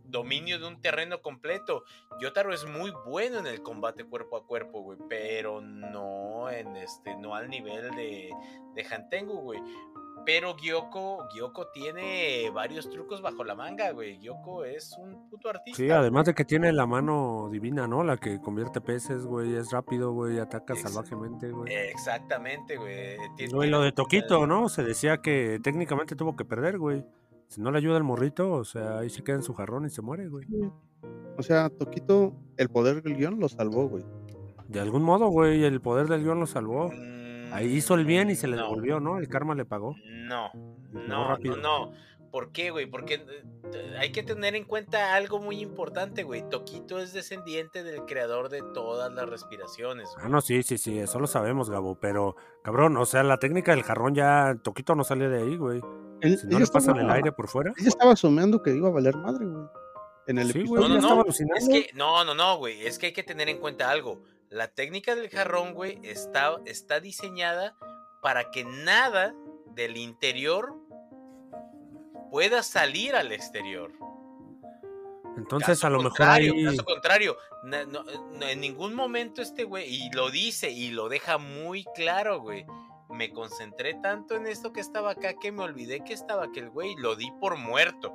dominio 0.06 0.60
de 0.60 0.68
un 0.68 0.82
terreno 0.82 1.22
completo. 1.22 1.84
Yotaro 2.20 2.54
es 2.54 2.66
muy 2.66 2.92
bueno 3.06 3.40
en 3.40 3.48
el 3.48 3.62
combate 3.62 4.04
cuerpo 4.04 4.38
a 4.38 4.46
cuerpo, 4.46 4.82
güey, 4.82 4.98
pero 5.08 5.62
no 5.62 6.50
en 6.50 6.76
este, 6.76 7.16
no 7.16 7.36
al 7.36 7.50
nivel 7.50 7.92
de, 7.92 8.32
de 8.76 8.84
Hantengu, 8.86 9.40
güey. 9.42 9.60
Pero 10.26 10.56
Gyoko, 10.56 11.28
Gyoko 11.34 11.68
tiene 11.74 12.50
varios 12.54 12.90
trucos 12.90 13.22
bajo 13.22 13.44
la 13.44 13.56
manga, 13.56 13.92
güey. 13.92 14.20
Gyoko 14.20 14.64
es 14.66 14.96
un 15.00 15.28
puto 15.30 15.50
artista. 15.50 15.78
Sí, 15.78 15.86
güey. 15.86 15.98
además 15.98 16.26
de 16.26 16.36
que 16.36 16.46
tiene 16.46 16.72
la 16.72 16.86
mano 16.86 17.50
divina, 17.52 17.88
¿no? 17.88 18.04
La 18.04 18.18
que 18.18 18.40
convierte 18.40 18.80
peces, 18.82 19.26
güey. 19.26 19.56
Es 19.56 19.72
rápido, 19.72 20.12
güey. 20.12 20.38
Ataca 20.40 20.74
Ex- 20.74 20.84
salvajemente, 20.84 21.50
güey. 21.52 21.74
Exactamente, 21.74 22.78
güey. 22.78 23.18
Tien- 23.38 23.52
No, 23.52 23.58
y 23.58 23.62
tiene 23.62 23.68
lo 23.68 23.82
de 23.82 23.92
Toquito, 23.92 24.46
¿no? 24.46 24.70
Se 24.70 24.84
decía 24.84 25.18
que 25.18 25.60
técnicamente 25.64 26.16
tuvo 26.16 26.36
que 26.36 26.46
perder, 26.46 26.78
güey. 26.78 27.04
Si 27.48 27.62
no 27.62 27.72
le 27.72 27.80
ayuda 27.80 27.98
el 27.98 28.04
morrito, 28.04 28.52
o 28.52 28.64
sea, 28.64 29.00
ahí 29.00 29.10
se 29.10 29.24
queda 29.24 29.38
en 29.38 29.44
su 29.44 29.54
jarrón 29.56 29.86
y 29.86 29.90
se 29.90 30.02
muere, 30.04 30.28
güey. 30.28 30.46
O 31.38 31.42
sea, 31.42 31.70
Toquito, 31.70 32.36
el 32.58 32.70
poder 32.70 33.02
del 33.02 33.16
guion 33.18 33.40
lo 33.40 33.50
salvó, 33.50 33.88
güey. 33.88 34.04
De 34.68 34.80
algún 34.80 35.02
modo, 35.02 35.30
güey, 35.30 35.64
el 35.64 35.82
poder 35.82 36.08
del 36.08 36.22
guion 36.24 36.40
lo 36.40 36.46
salvó. 36.46 36.90
Mm, 36.92 37.19
Ahí 37.52 37.68
hizo 37.76 37.96
el 37.96 38.06
bien 38.06 38.30
y 38.30 38.36
se 38.36 38.48
le 38.48 38.56
no. 38.58 38.64
devolvió, 38.64 39.00
¿no? 39.00 39.18
El 39.18 39.28
karma 39.28 39.56
le 39.56 39.66
pagó. 39.66 39.96
No, 40.06 40.52
No, 40.92 41.38
no, 41.38 41.56
no. 41.58 41.92
¿Por 42.32 42.52
qué, 42.52 42.70
güey? 42.70 42.86
Porque 42.86 43.16
eh, 43.16 43.96
hay 44.00 44.12
que 44.12 44.22
tener 44.22 44.56
en 44.56 44.64
cuenta 44.64 45.16
algo 45.16 45.40
muy 45.40 45.60
importante, 45.62 46.22
güey. 46.22 46.48
Toquito 46.48 47.00
es 47.00 47.12
descendiente 47.12 47.82
del 47.82 48.06
creador 48.06 48.50
de 48.50 48.62
todas 48.76 49.12
las 49.12 49.28
respiraciones. 49.28 50.10
güey. 50.14 50.26
Ah, 50.26 50.30
no, 50.30 50.40
sí, 50.40 50.62
sí, 50.62 50.78
sí, 50.78 51.00
eso 51.00 51.20
lo 51.20 51.26
sabemos, 51.26 51.72
Gabo. 51.72 51.96
Pero, 52.00 52.36
cabrón, 52.64 52.98
o 52.98 53.06
sea, 53.08 53.24
la 53.24 53.38
técnica 53.40 53.72
del 53.72 53.82
jarrón 53.82 54.14
ya, 54.14 54.56
Toquito 54.64 54.94
no 54.94 55.04
sale 55.04 55.28
de 55.28 55.42
ahí, 55.42 55.58
güey. 55.58 55.82
Si 56.22 56.46
no 56.46 56.60
le 56.60 56.68
pasan 56.68 56.98
el 57.00 57.10
aire 57.10 57.32
por 57.32 57.48
fuera. 57.48 57.74
Ella 57.80 57.88
estaba 57.88 58.12
asumiendo 58.12 58.62
que 58.62 58.76
iba 58.76 58.90
a 58.90 58.92
valer 58.92 59.16
madre, 59.18 59.48
güey. 59.48 59.66
En 60.28 60.38
el 60.38 60.52
Sí, 60.52 60.60
episodio. 60.60 60.82
güey, 60.82 60.82
No, 60.82 60.88
ya 60.88 60.94
no, 60.94 61.00
estaba 61.00 61.16
no. 61.16 61.22
alucinando. 61.24 61.56
Es 61.56 61.70
que, 61.70 61.90
no, 61.96 62.24
no, 62.26 62.36
no, 62.36 62.58
güey. 62.58 62.86
Es 62.86 63.00
que 63.00 63.08
hay 63.08 63.14
que 63.14 63.24
tener 63.24 63.50
en 63.50 63.58
cuenta 63.58 63.90
algo. 63.90 64.22
La 64.50 64.68
técnica 64.68 65.16
del 65.16 65.30
jarrón, 65.30 65.74
güey, 65.74 66.00
está, 66.04 66.58
está 66.66 67.00
diseñada 67.00 67.76
para 68.22 68.50
que 68.52 68.64
nada 68.66 69.36
del 69.76 69.96
interior 69.98 70.76
pueda 72.32 72.64
salir 72.64 73.16
al 73.16 73.32
exterior. 73.32 73.92
Entonces, 75.38 75.68
Caso 75.80 75.88
a 75.88 75.90
lo 75.92 76.02
mejor 76.02 76.22
ahí. 76.28 76.66
Caso 76.66 76.84
contrario, 76.84 77.38
na- 77.64 77.86
no- 77.86 78.04
no, 78.04 78.46
en 78.48 78.60
ningún 78.60 78.94
momento 78.94 79.42
este 79.42 79.64
güey, 79.64 79.86
y 79.88 80.12
lo 80.12 80.30
dice 80.32 80.70
y 80.72 80.90
lo 80.92 81.08
deja 81.10 81.38
muy 81.38 81.86
claro, 81.96 82.42
güey. 82.42 82.66
Me 83.10 83.32
concentré 83.32 83.96
tanto 83.96 84.36
en 84.36 84.46
esto 84.48 84.72
que 84.74 84.82
estaba 84.82 85.12
acá 85.12 85.34
que 85.40 85.52
me 85.52 85.64
olvidé 85.64 86.04
que 86.04 86.14
estaba 86.14 86.46
aquel 86.46 86.70
güey. 86.70 86.96
Lo 86.98 87.16
di 87.16 87.32
por 87.40 87.56
muerto. 87.58 88.14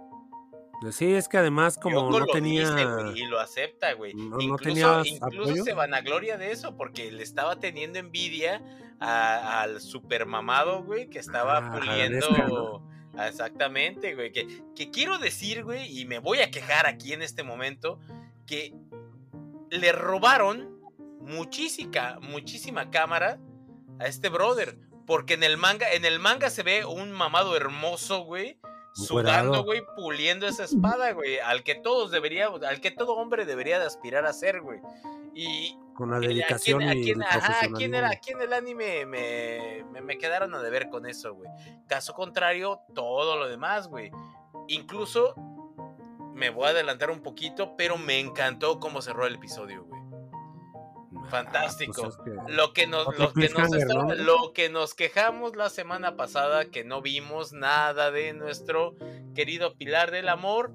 Sí, 0.93 1.15
es 1.15 1.29
que 1.29 1.39
además, 1.39 1.79
como 1.79 2.11
no 2.11 2.19
lo 2.21 2.27
tenía. 2.27 2.69
dice, 2.71 2.85
güey, 2.85 3.21
y 3.21 3.27
lo 3.27 3.41
acepta, 3.41 3.93
güey. 3.95 4.13
No- 4.15 4.37
no 4.37 4.41
incluso 4.41 5.03
incluso 5.05 5.65
se 5.65 5.73
vanagloria 5.75 6.37
de 6.37 6.53
eso 6.53 6.77
porque 6.77 7.11
le 7.11 7.23
estaba 7.23 7.59
teniendo 7.59 7.99
envidia 7.99 8.63
a- 9.01 9.63
al 9.63 9.81
super 9.81 10.27
mamado, 10.27 10.83
güey, 10.85 11.09
que 11.09 11.19
estaba 11.19 11.59
Ah, 11.59 11.73
puliendo. 11.73 12.83
Exactamente, 13.29 14.15
güey. 14.15 14.33
Que, 14.33 14.63
que 14.75 14.91
quiero 14.91 15.19
decir, 15.19 15.65
güey, 15.65 15.99
y 16.01 16.05
me 16.05 16.19
voy 16.19 16.41
a 16.41 16.51
quejar 16.51 16.87
aquí 16.87 17.13
en 17.13 17.23
este 17.23 17.43
momento, 17.43 17.99
que 18.47 18.75
le 19.71 19.93
robaron 19.93 20.81
muchísima, 21.21 22.19
muchísima 22.21 22.91
cámara 22.91 23.39
a 23.99 24.07
este 24.07 24.29
brother. 24.29 24.77
Porque 25.07 25.35
en 25.35 25.43
el 25.43 25.57
manga, 25.59 25.93
en 25.93 26.05
el 26.05 26.19
manga 26.19 26.49
se 26.51 26.63
ve 26.63 26.85
un 26.85 27.13
mamado 27.13 27.57
hermoso, 27.57 28.21
güey. 28.25 28.59
Sudando, 28.95 29.65
güey, 29.65 29.83
puliendo 29.97 30.47
esa 30.47 30.65
espada, 30.65 31.13
güey. 31.13 31.39
Al 31.39 31.63
que 31.65 31.75
todos 31.75 32.11
deberíamos, 32.11 32.63
al 32.63 32.81
que 32.81 32.91
todo 32.91 33.15
hombre 33.15 33.45
debería 33.45 33.79
de 33.79 33.87
aspirar 33.87 34.25
a 34.25 34.33
ser, 34.33 34.61
güey. 34.61 34.81
Y 35.35 35.77
Con 35.95 36.11
la 36.13 36.21
dedicación 36.21 36.83
aquí, 36.83 36.91
en- 36.93 36.99
y 36.99 37.01
aquí 37.03 37.11
en- 37.11 37.17
el 37.17 37.23
ajá, 37.23 37.37
el, 37.37 37.69
profesionalismo. 37.71 38.07
aquí 38.17 38.31
en 38.33 38.41
el 38.43 38.53
anime 38.53 39.07
me, 39.07 39.85
me, 39.91 40.01
me 40.01 40.17
quedaron 40.19 40.55
a 40.55 40.61
deber 40.63 40.89
con 40.91 41.07
eso, 41.07 41.35
güey. 41.35 41.51
Caso 41.89 42.15
contrario, 42.15 42.81
todo 42.95 43.37
lo 43.37 43.49
demás, 43.49 43.89
güey. 43.89 44.13
Incluso 44.69 45.35
me 46.33 46.51
voy 46.51 46.67
a 46.67 46.71
adelantar 46.71 47.11
un 47.11 47.21
poquito, 47.21 47.77
pero 47.77 47.99
me 47.99 48.19
encantó 48.21 48.79
cómo 48.79 49.03
cerró 49.03 49.27
el 49.27 49.35
episodio, 49.35 49.85
güey. 49.85 49.94
Ah, 51.27 51.31
fantástico. 51.31 52.03
pues 52.03 52.15
es 52.17 52.21
que- 52.25 52.53
Lo 52.53 52.73
que 52.73 52.87
nos, 52.87 53.07
lo 53.19 53.33
que 53.33 53.49
nos, 53.49 54.19
lo 54.19 54.53
que 54.53 54.69
nos 54.69 54.95
quejamos 54.95 55.57
la 55.57 55.71
semana 55.71 56.17
pasada, 56.17 56.67
que 56.67 56.85
no 56.85 57.01
vimos 57.03 57.53
nada 57.53 58.11
de 58.11 58.33
nuestro 58.33 58.95
querido 59.35 59.75
Pilar 59.77 60.11
del 60.11 60.29
Amor. 60.29 60.73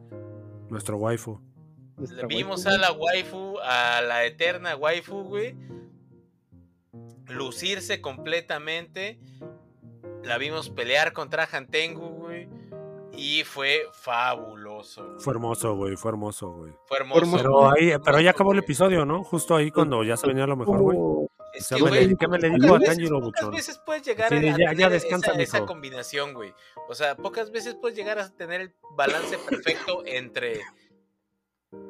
Nuestro 0.69 0.97
waifu. 0.97 1.41
Nuestra 1.97 2.27
Vimos 2.27 2.65
waifu, 2.65 2.69
a 2.75 2.77
la 2.81 2.91
waifu, 2.91 3.57
a 3.61 4.01
la 4.01 4.25
eterna 4.25 4.75
waifu, 4.75 5.23
güey. 5.23 5.55
Lucirse 7.27 8.01
completamente. 8.01 9.19
La 10.23 10.37
vimos 10.37 10.69
pelear 10.69 11.13
contra 11.13 11.45
Hantengu, 11.45 12.07
güey. 12.09 12.47
Y 13.13 13.43
fue 13.43 13.83
fabuloso. 13.93 14.58
Güey. 14.83 15.19
Fue 15.19 15.33
hermoso, 15.33 15.75
güey. 15.75 15.95
Fue 15.95 16.11
hermoso, 16.11 16.49
güey. 16.51 16.73
Fue 16.85 16.97
hermoso. 16.97 17.37
Pero 17.37 17.51
güey, 17.69 17.91
ahí, 17.91 17.97
pero 18.03 18.19
ya 18.21 18.31
acabó 18.31 18.51
el 18.53 18.59
episodio, 18.59 19.05
¿no? 19.05 19.23
Justo 19.23 19.55
ahí 19.55 19.71
cuando 19.71 20.03
ya 20.03 20.15
se 20.17 20.27
venía 20.27 20.45
lo 20.47 20.55
mejor, 20.55 20.81
güey. 20.81 20.97
como- 20.97 21.29
Es 21.53 21.63
O 21.63 21.67
sea, 21.69 21.77
que, 21.79 21.83
me 21.83 21.91
le- 21.91 22.05
güey, 22.05 22.15
¿qué 22.17 22.27
me 22.27 22.37
le 22.37 22.47
pocas 22.49 22.61
dijo 22.61 22.75
a 22.75 22.77
veces- 22.77 22.95
Tanjiro 22.95 23.21
pocas 23.21 23.49
veces 23.49 23.81
puedes 23.85 24.03
llegar 24.03 24.29
Sí, 24.29 24.35
a, 24.35 24.41
ya- 24.41 24.53
a 24.53 24.57
ya 24.57 24.69
tener 24.69 24.91
descansa, 24.91 25.31
esa, 25.33 25.65
combinación, 25.65 26.33
güey. 26.35 26.53
O 26.87 26.93
sea, 26.93 27.17
pocas 27.17 27.49
veces 27.51 27.73
puedes 27.75 27.97
llegar 27.97 28.19
a 28.19 28.29
tener 28.29 28.61
el 28.61 28.73
balance 28.95 29.35
perfecto 29.49 30.03
entre 30.05 30.61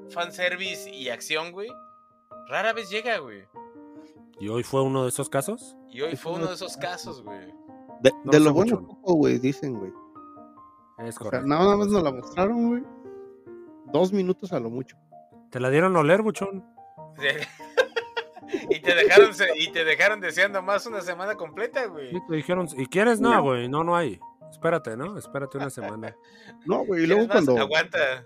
fanservice 0.10 0.90
y 0.90 1.10
acción, 1.10 1.52
güey. 1.52 1.70
Rara 2.48 2.74
vez 2.74 2.90
llega, 2.90 3.18
güey. 3.20 3.44
¿Y 4.40 4.48
hoy 4.50 4.64
fue 4.64 4.82
uno 4.82 5.04
de 5.04 5.10
esos 5.10 5.30
casos? 5.30 5.76
Y 5.90 6.02
hoy 6.02 6.16
fue 6.16 6.34
uno 6.34 6.48
de 6.48 6.54
esos 6.56 6.78
casos, 6.78 7.22
güey. 7.22 7.54
De, 8.02 8.40
lo 8.40 8.54
bueno 8.54 8.80
mucho. 8.80 8.88
poco, 8.88 9.14
güey, 9.16 9.38
dicen, 9.40 9.78
güey. 9.78 9.92
Es 11.00 11.16
O 11.16 11.20
sea, 11.20 11.32
correcto. 11.32 11.48
nada 11.48 11.78
más 11.78 11.88
nos 11.88 12.04
la 12.04 12.12
mostraron, 12.12 12.68
güey. 12.68 12.84
Dos 13.94 14.12
minutos 14.14 14.52
a 14.54 14.60
lo 14.60 14.70
mucho. 14.70 14.98
¿Te 15.50 15.60
la 15.60 15.70
dieron 15.70 15.96
a 15.96 16.00
oler, 16.00 16.22
buchón? 16.22 16.64
y 18.70 18.80
te 18.82 18.96
dejaron 18.96 19.32
y 19.56 19.72
te 19.72 19.84
dejaron 19.84 20.20
deseando 20.22 20.62
más 20.62 20.86
una 20.86 21.02
semana 21.02 21.36
completa, 21.36 21.86
güey. 21.88 22.12
Sí, 22.12 22.18
te 22.28 22.36
dijeron, 22.36 22.68
¿y 22.78 22.86
quieres? 22.88 23.20
No, 23.20 23.42
güey. 23.42 23.68
No, 23.70 23.84
no 23.84 23.96
hay. 23.96 24.20
Espérate, 24.52 24.98
¿no? 24.98 25.18
Espérate 25.18 25.58
una 25.58 25.70
semana. 25.70 26.16
No, 26.66 26.86
güey, 26.86 27.04
y 27.04 27.06
¿Quieres 27.06 27.10
luego 27.10 27.28
más? 27.28 27.32
cuando, 27.46 27.58
Aguanta. 27.62 28.26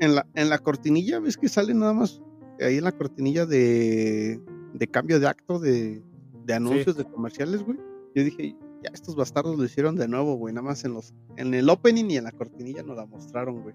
en 0.00 0.14
la, 0.14 0.26
en 0.34 0.48
la 0.48 0.58
cortinilla, 0.58 1.18
ves 1.20 1.36
que 1.36 1.48
sale 1.48 1.74
nada 1.74 1.92
más 1.92 2.22
ahí 2.60 2.78
en 2.78 2.84
la 2.84 2.92
cortinilla 2.92 3.44
de, 3.46 4.40
de 4.72 4.86
cambio 4.88 5.18
de 5.20 5.26
acto 5.28 5.58
de, 5.58 6.02
de 6.44 6.54
anuncios 6.54 6.96
de 6.96 7.04
comerciales, 7.04 7.62
güey. 7.64 7.78
Yo 8.14 8.24
dije, 8.24 8.56
ya 8.82 8.90
estos 8.92 9.16
bastardos 9.16 9.56
lo 9.58 9.64
hicieron 9.64 9.96
de 9.96 10.08
nuevo, 10.08 10.34
güey. 10.36 10.54
Nada 10.54 10.66
más 10.66 10.84
en 10.84 10.94
los, 10.94 11.14
en 11.36 11.54
el 11.54 11.68
opening 11.68 12.10
y 12.10 12.16
en 12.16 12.24
la 12.24 12.32
cortinilla 12.32 12.82
nos 12.82 12.96
la 12.96 13.06
mostraron, 13.06 13.62
güey. 13.62 13.74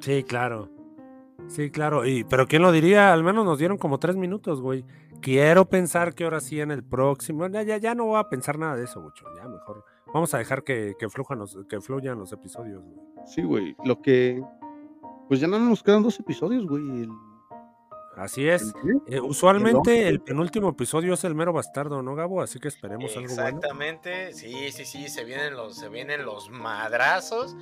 Sí, 0.00 0.22
claro. 0.24 0.68
Sí, 1.48 1.70
claro. 1.70 2.06
Y, 2.06 2.24
pero 2.24 2.46
quién 2.46 2.62
lo 2.62 2.70
diría, 2.72 3.12
al 3.12 3.24
menos 3.24 3.44
nos 3.44 3.58
dieron 3.58 3.76
como 3.78 3.98
tres 3.98 4.16
minutos, 4.16 4.60
güey. 4.60 4.84
Quiero 5.20 5.64
pensar 5.68 6.14
que 6.14 6.24
ahora 6.24 6.40
sí 6.40 6.60
en 6.60 6.70
el 6.70 6.82
próximo. 6.84 7.46
Ya, 7.48 7.62
ya, 7.62 7.78
ya 7.78 7.94
no 7.94 8.06
voy 8.06 8.18
a 8.18 8.28
pensar 8.28 8.58
nada 8.58 8.76
de 8.76 8.84
eso, 8.84 9.00
mucho. 9.00 9.24
Ya 9.36 9.48
mejor. 9.48 9.84
Vamos 10.12 10.34
a 10.34 10.38
dejar 10.38 10.62
que, 10.62 10.94
que, 10.98 11.08
flujan 11.08 11.38
los, 11.38 11.58
que 11.68 11.80
fluyan 11.80 12.18
los 12.18 12.32
episodios, 12.32 12.82
güey. 12.84 12.98
Sí, 13.26 13.42
güey. 13.42 13.76
Lo 13.84 14.00
que. 14.02 14.42
Pues 15.28 15.40
ya 15.40 15.46
no 15.48 15.58
nos 15.58 15.82
quedan 15.82 16.02
dos 16.02 16.18
episodios, 16.20 16.66
güey. 16.66 16.82
El- 17.02 17.10
Así 18.16 18.46
es. 18.46 18.74
Eh, 19.06 19.20
usualmente 19.20 20.06
el 20.08 20.20
penúltimo 20.20 20.68
episodio 20.68 21.14
es 21.14 21.24
el 21.24 21.34
mero 21.34 21.52
bastardo, 21.52 22.02
¿no, 22.02 22.14
Gabo? 22.14 22.42
Así 22.42 22.58
que 22.58 22.68
esperemos 22.68 23.16
algo 23.16 23.34
bueno. 23.34 23.46
Exactamente, 23.46 24.34
sí, 24.34 24.70
sí, 24.70 24.84
sí, 24.84 25.08
se 25.08 25.24
vienen 25.24 25.54
los, 25.56 25.76
se 25.76 25.88
vienen 25.88 26.24
los 26.26 26.50
madrazos. 26.50 27.56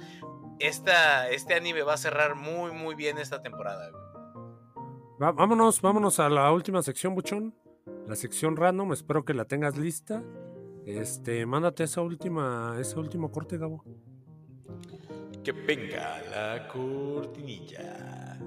Esta, 0.59 1.29
este 1.31 1.55
anime 1.55 1.83
va 1.83 1.95
a 1.95 1.97
cerrar 1.97 2.35
muy, 2.35 2.73
muy 2.73 2.95
bien 2.97 3.19
esta 3.19 3.41
temporada. 3.43 3.91
Va- 5.23 5.33
vámonos, 5.33 5.81
vámonos 5.81 6.19
a 6.19 6.29
la 6.29 6.51
última 6.53 6.83
sección, 6.83 7.15
Buchón. 7.15 7.55
La 8.09 8.17
sección 8.17 8.57
random, 8.57 8.93
espero 8.93 9.25
que 9.25 9.35
la 9.35 9.45
tengas 9.45 9.79
lista. 9.79 10.23
Este, 10.85 11.47
mándate 11.47 11.85
esa 11.85 12.01
última, 12.01 12.77
ese 12.81 12.99
último 12.99 13.31
corte, 13.31 13.57
Gabo. 13.57 13.85
Que 15.45 15.53
venga 15.53 16.21
la 16.31 16.67
cortinilla. 16.69 18.40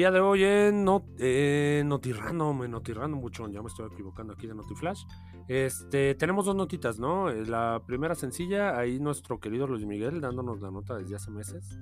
Día 0.00 0.10
de 0.10 0.20
hoy 0.20 0.42
en 0.44 0.82
Not, 0.82 1.04
eh, 1.18 1.82
Notirrandom, 1.84 2.64
en 2.64 2.70
Notirrandom, 2.70 3.22
ya 3.52 3.60
me 3.60 3.68
estoy 3.68 3.86
equivocando 3.92 4.32
aquí 4.32 4.46
de 4.46 4.54
Notiflash. 4.54 5.02
Este, 5.46 6.14
tenemos 6.14 6.46
dos 6.46 6.56
notitas, 6.56 6.98
¿no? 6.98 7.28
Eh, 7.28 7.44
La 7.44 7.82
primera 7.86 8.14
sencilla, 8.14 8.78
ahí 8.78 8.98
nuestro 8.98 9.40
querido 9.40 9.66
Luis 9.66 9.84
Miguel 9.84 10.22
dándonos 10.22 10.62
la 10.62 10.70
nota 10.70 10.96
desde 10.96 11.16
hace 11.16 11.30
meses. 11.30 11.78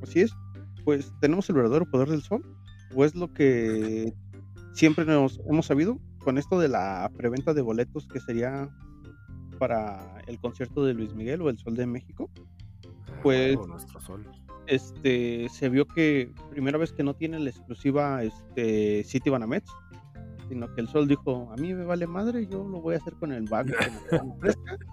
Así 0.00 0.20
es. 0.20 0.32
Pues 0.84 1.12
tenemos 1.20 1.50
el 1.50 1.56
verdadero 1.56 1.90
poder 1.90 2.08
del 2.08 2.22
sol. 2.22 2.44
O 2.94 3.04
es 3.04 3.16
lo 3.16 3.32
que 3.34 4.14
siempre 4.72 5.04
nos 5.04 5.40
hemos 5.50 5.66
sabido 5.66 5.98
con 6.20 6.38
esto 6.38 6.60
de 6.60 6.68
la 6.68 7.10
preventa 7.16 7.52
de 7.52 7.62
boletos 7.62 8.06
que 8.06 8.20
sería 8.20 8.70
para 9.58 10.20
el 10.28 10.38
concierto 10.38 10.84
de 10.84 10.94
Luis 10.94 11.14
Miguel 11.16 11.42
o 11.42 11.50
el 11.50 11.58
Sol 11.58 11.74
de 11.74 11.86
México. 11.86 12.30
Ah, 13.08 13.20
Pues- 13.24 13.56
huevo, 13.56 13.66
nuestro 13.66 14.00
sol. 14.00 14.24
Este 14.66 15.48
se 15.50 15.68
vio 15.68 15.86
que 15.86 16.32
primera 16.50 16.78
vez 16.78 16.92
que 16.92 17.02
no 17.04 17.14
tiene 17.14 17.38
la 17.38 17.50
exclusiva 17.50 18.22
este 18.22 19.04
City 19.04 19.30
Banamex, 19.30 19.70
sino 20.48 20.72
que 20.74 20.80
el 20.80 20.88
Sol 20.88 21.06
dijo, 21.08 21.50
a 21.52 21.56
mí 21.56 21.74
me 21.74 21.84
vale 21.84 22.06
madre, 22.06 22.46
yo 22.46 22.66
lo 22.66 22.80
voy 22.80 22.94
a 22.94 22.98
hacer 22.98 23.14
con 23.14 23.32
el 23.32 23.44
ofrezca". 24.22 24.78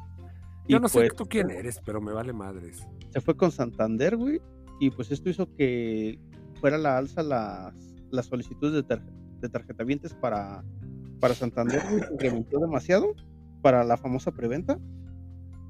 Yo 0.65 0.79
no 0.79 0.87
sé 0.87 0.99
pues, 0.99 1.15
tú 1.15 1.25
quién 1.25 1.49
eres, 1.49 1.81
pero 1.85 1.99
me 1.99 2.13
vale 2.13 2.31
madres. 2.31 2.87
se 3.09 3.19
fue 3.19 3.35
con 3.35 3.51
Santander, 3.51 4.15
güey, 4.15 4.39
y 4.79 4.91
pues 4.91 5.11
esto 5.11 5.29
hizo 5.29 5.53
que 5.55 6.17
fuera 6.61 6.77
la 6.77 6.97
alza 6.97 7.21
las, 7.21 7.73
las 8.11 8.27
solicitudes 8.27 8.73
de, 8.73 8.83
tar- 8.83 9.03
de 9.41 9.49
para, 10.13 10.63
para 11.19 11.33
Santander, 11.33 11.81
güey, 11.91 12.03
incrementó 12.13 12.59
demasiado 12.59 13.13
para 13.61 13.83
la 13.83 13.97
famosa 13.97 14.31
preventa. 14.31 14.79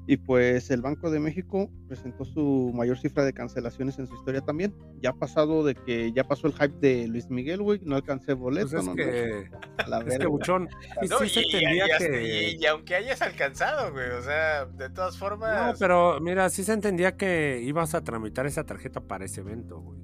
Y 0.06 0.18
pues 0.18 0.70
el 0.70 0.82
Banco 0.82 1.10
de 1.10 1.18
México 1.18 1.70
presentó 1.88 2.26
su 2.26 2.70
mayor 2.74 2.98
cifra 2.98 3.24
de 3.24 3.32
cancelaciones 3.32 3.98
en 3.98 4.06
su 4.06 4.14
historia 4.14 4.42
también. 4.42 4.74
Ya 5.00 5.10
ha 5.10 5.14
pasado 5.14 5.64
de 5.64 5.74
que 5.74 6.12
ya 6.12 6.24
pasó 6.24 6.46
el 6.46 6.52
hype 6.52 6.76
de 6.78 7.08
Luis 7.08 7.30
Miguel, 7.30 7.62
güey, 7.62 7.80
no 7.84 7.96
alcancé 7.96 8.34
boleto, 8.34 8.68
Pues 8.70 8.80
es 8.82 8.84
no, 8.84 8.90
no, 8.90 8.96
que, 8.96 9.48
a 9.78 9.88
la 9.88 10.00
es 10.00 10.18
que. 10.18 10.26
Buchón, 10.26 10.68
y 11.00 11.06
No, 11.08 11.20
sí 11.20 11.28
se 11.30 11.40
entendía 11.40 11.86
y 11.86 11.98
que... 11.98 12.22
y- 12.52 12.62
y 12.62 12.66
aunque 12.66 12.96
hayas 12.96 13.22
alcanzado, 13.22 13.92
güey, 13.92 14.10
o 14.10 14.20
sea, 14.22 14.66
de 14.66 14.90
todas 14.90 15.16
formas. 15.16 15.72
No, 15.72 15.78
pero 15.78 16.20
mira, 16.20 16.50
sí 16.50 16.64
se 16.64 16.74
entendía 16.74 17.16
que 17.16 17.62
ibas 17.64 17.94
a 17.94 18.04
tramitar 18.04 18.44
esa 18.46 18.64
tarjeta 18.64 19.00
para 19.00 19.24
ese 19.24 19.40
evento, 19.40 19.80
güey. 19.80 20.00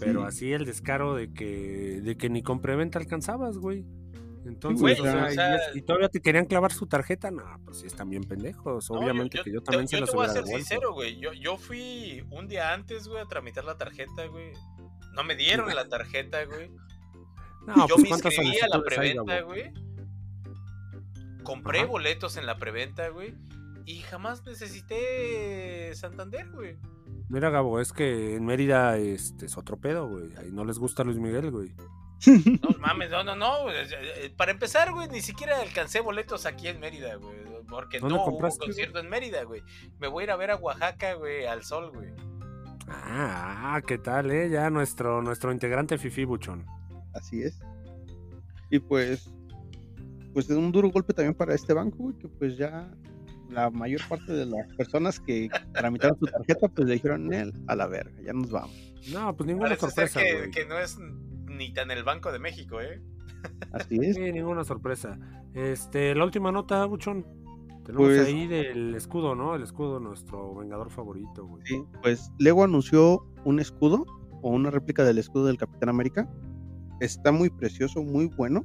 Pero 0.00 0.22
Sí. 0.22 0.26
así 0.26 0.52
el 0.52 0.64
descaro 0.64 1.14
de 1.14 1.32
que, 1.32 2.00
de 2.02 2.16
que 2.16 2.30
ni 2.30 2.42
con 2.42 2.60
preventa 2.60 2.98
alcanzabas, 2.98 3.58
güey. 3.58 3.84
Entonces, 4.46 4.80
güey, 4.80 4.98
o 4.98 5.02
o 5.02 5.04
sea, 5.04 5.30
sea- 5.30 5.52
y, 5.52 5.56
es- 5.70 5.76
y 5.76 5.82
todavía 5.82 6.08
te 6.08 6.20
querían 6.20 6.46
clavar 6.46 6.72
su 6.72 6.86
tarjeta, 6.86 7.30
no, 7.30 7.42
pues 7.64 7.80
sí 7.80 7.86
están 7.86 8.08
bien 8.08 8.24
pendejos. 8.24 8.88
No, 8.90 8.96
yo- 8.96 9.02
Obviamente 9.02 9.36
yo, 9.38 9.44
que 9.44 9.52
yo 9.52 9.60
te- 9.60 9.64
también 9.72 9.86
yo 9.88 9.96
se 9.96 10.00
los 10.00 10.10
te 10.10 10.16
voy 10.16 10.24
a 10.26 10.28
ser 10.30 10.44
devuelto. 10.44 10.66
sincero, 10.66 10.92
güey. 10.94 11.18
Yo, 11.20 11.32
yo 11.34 11.56
fui 11.58 12.24
un 12.30 12.48
día 12.48 12.72
antes, 12.72 13.06
güey, 13.06 13.20
a 13.22 13.26
tramitar 13.26 13.64
la 13.64 13.76
tarjeta, 13.76 14.26
güey. 14.28 14.52
No 15.14 15.24
me 15.24 15.36
dieron 15.36 15.74
la 15.74 15.88
tarjeta, 15.88 16.44
güey. 16.46 16.70
No, 17.66 17.86
yo 17.86 17.96
pues 17.96 18.02
me 18.04 18.08
inscribí 18.16 18.58
a 18.60 18.68
la 18.68 18.82
preventa, 18.82 19.40
güey. 19.42 19.72
Compré 21.42 21.80
Ajá. 21.80 21.88
boletos 21.88 22.36
en 22.36 22.46
la 22.46 22.56
preventa, 22.58 23.08
güey. 23.08 23.34
Y 23.86 24.00
jamás 24.00 24.44
necesité 24.46 25.92
Santander, 25.94 26.48
güey. 26.50 26.78
Mira, 27.28 27.50
Gabo, 27.50 27.80
es 27.80 27.92
que 27.92 28.36
en 28.36 28.44
Mérida 28.44 28.96
este, 28.98 29.46
es 29.46 29.56
otro 29.56 29.76
pedo, 29.78 30.08
güey. 30.08 30.34
Ahí 30.36 30.50
no 30.52 30.64
les 30.64 30.78
gusta 30.78 31.04
Luis 31.04 31.18
Miguel, 31.18 31.50
güey. 31.50 31.72
No 32.26 32.70
mames, 32.78 33.10
no, 33.10 33.24
no, 33.24 33.34
no. 33.36 33.62
güey. 33.62 33.74
Eh, 33.78 34.32
Para 34.36 34.50
empezar, 34.52 34.92
güey, 34.92 35.08
ni 35.08 35.20
siquiera 35.22 35.60
alcancé 35.60 36.00
boletos 36.00 36.44
aquí 36.46 36.68
en 36.68 36.78
Mérida, 36.80 37.14
güey. 37.16 37.36
Porque 37.68 37.98
¿Dónde 38.00 38.14
no 38.16 38.22
hubo 38.22 38.30
compraste, 38.32 38.58
güey? 38.58 38.68
concierto 38.68 38.98
en 38.98 39.08
Mérida, 39.08 39.42
güey. 39.44 39.62
Me 39.98 40.08
voy 40.08 40.22
a 40.22 40.24
ir 40.24 40.30
a 40.32 40.36
ver 40.36 40.50
a 40.50 40.56
Oaxaca, 40.56 41.14
güey, 41.14 41.46
al 41.46 41.62
sol, 41.64 41.90
güey. 41.94 42.08
Ah, 42.88 43.74
ah, 43.76 43.82
¿qué 43.86 43.98
tal, 43.98 44.30
eh? 44.30 44.50
Ya 44.50 44.68
nuestro, 44.70 45.22
nuestro 45.22 45.52
integrante 45.52 45.96
Fifi 45.98 46.24
Buchón. 46.24 46.66
Así 47.14 47.42
es. 47.42 47.60
Y 48.70 48.78
pues, 48.80 49.30
pues 50.32 50.50
es 50.50 50.56
un 50.56 50.72
duro 50.72 50.90
golpe 50.90 51.12
también 51.14 51.34
para 51.34 51.54
este 51.54 51.72
banco, 51.72 51.96
güey, 51.98 52.16
que 52.18 52.28
pues 52.28 52.56
ya 52.56 52.90
la 53.48 53.70
mayor 53.70 54.00
parte 54.08 54.32
de 54.32 54.46
las 54.46 54.66
personas 54.74 55.18
que 55.20 55.48
tramitaron 55.72 56.18
su 56.18 56.26
tarjeta, 56.26 56.68
pues 56.68 56.86
le 56.86 56.94
dijeron, 56.94 57.32
él, 57.32 57.52
a 57.66 57.74
la 57.76 57.86
verga, 57.86 58.12
ya 58.22 58.32
nos 58.32 58.50
vamos. 58.50 58.72
No, 59.12 59.34
pues 59.36 59.46
ninguna 59.46 59.70
Parece 59.70 59.86
ser 59.90 60.08
sorpresa, 60.08 60.20
que, 60.20 60.38
güey. 60.38 60.50
que 60.52 60.64
no 60.66 60.78
es 60.78 60.98
ni 61.60 61.72
tan 61.74 61.90
el 61.90 62.02
Banco 62.04 62.32
de 62.32 62.38
México, 62.38 62.80
¿eh? 62.80 63.00
Así 63.72 63.98
es. 64.00 64.16
Sí, 64.16 64.32
ninguna 64.32 64.64
sorpresa. 64.64 65.18
Este, 65.54 66.14
la 66.14 66.24
última 66.24 66.50
nota, 66.50 66.84
Buchón. 66.86 67.26
Tenemos 67.84 68.08
Pues- 68.08 68.26
ahí 68.26 68.46
del 68.46 68.94
escudo, 68.94 69.34
¿no? 69.34 69.54
El 69.54 69.62
escudo, 69.62 70.00
nuestro 70.00 70.54
vengador 70.54 70.90
favorito, 70.90 71.46
güey. 71.46 71.62
Sí, 71.66 71.82
pues 72.02 72.30
Lego 72.38 72.64
anunció 72.64 73.26
un 73.44 73.60
escudo 73.60 74.06
o 74.42 74.50
una 74.50 74.70
réplica 74.70 75.04
del 75.04 75.18
escudo 75.18 75.46
del 75.46 75.58
Capitán 75.58 75.88
América. 75.90 76.30
Está 77.00 77.30
muy 77.30 77.50
precioso, 77.50 78.02
muy 78.02 78.26
bueno. 78.36 78.64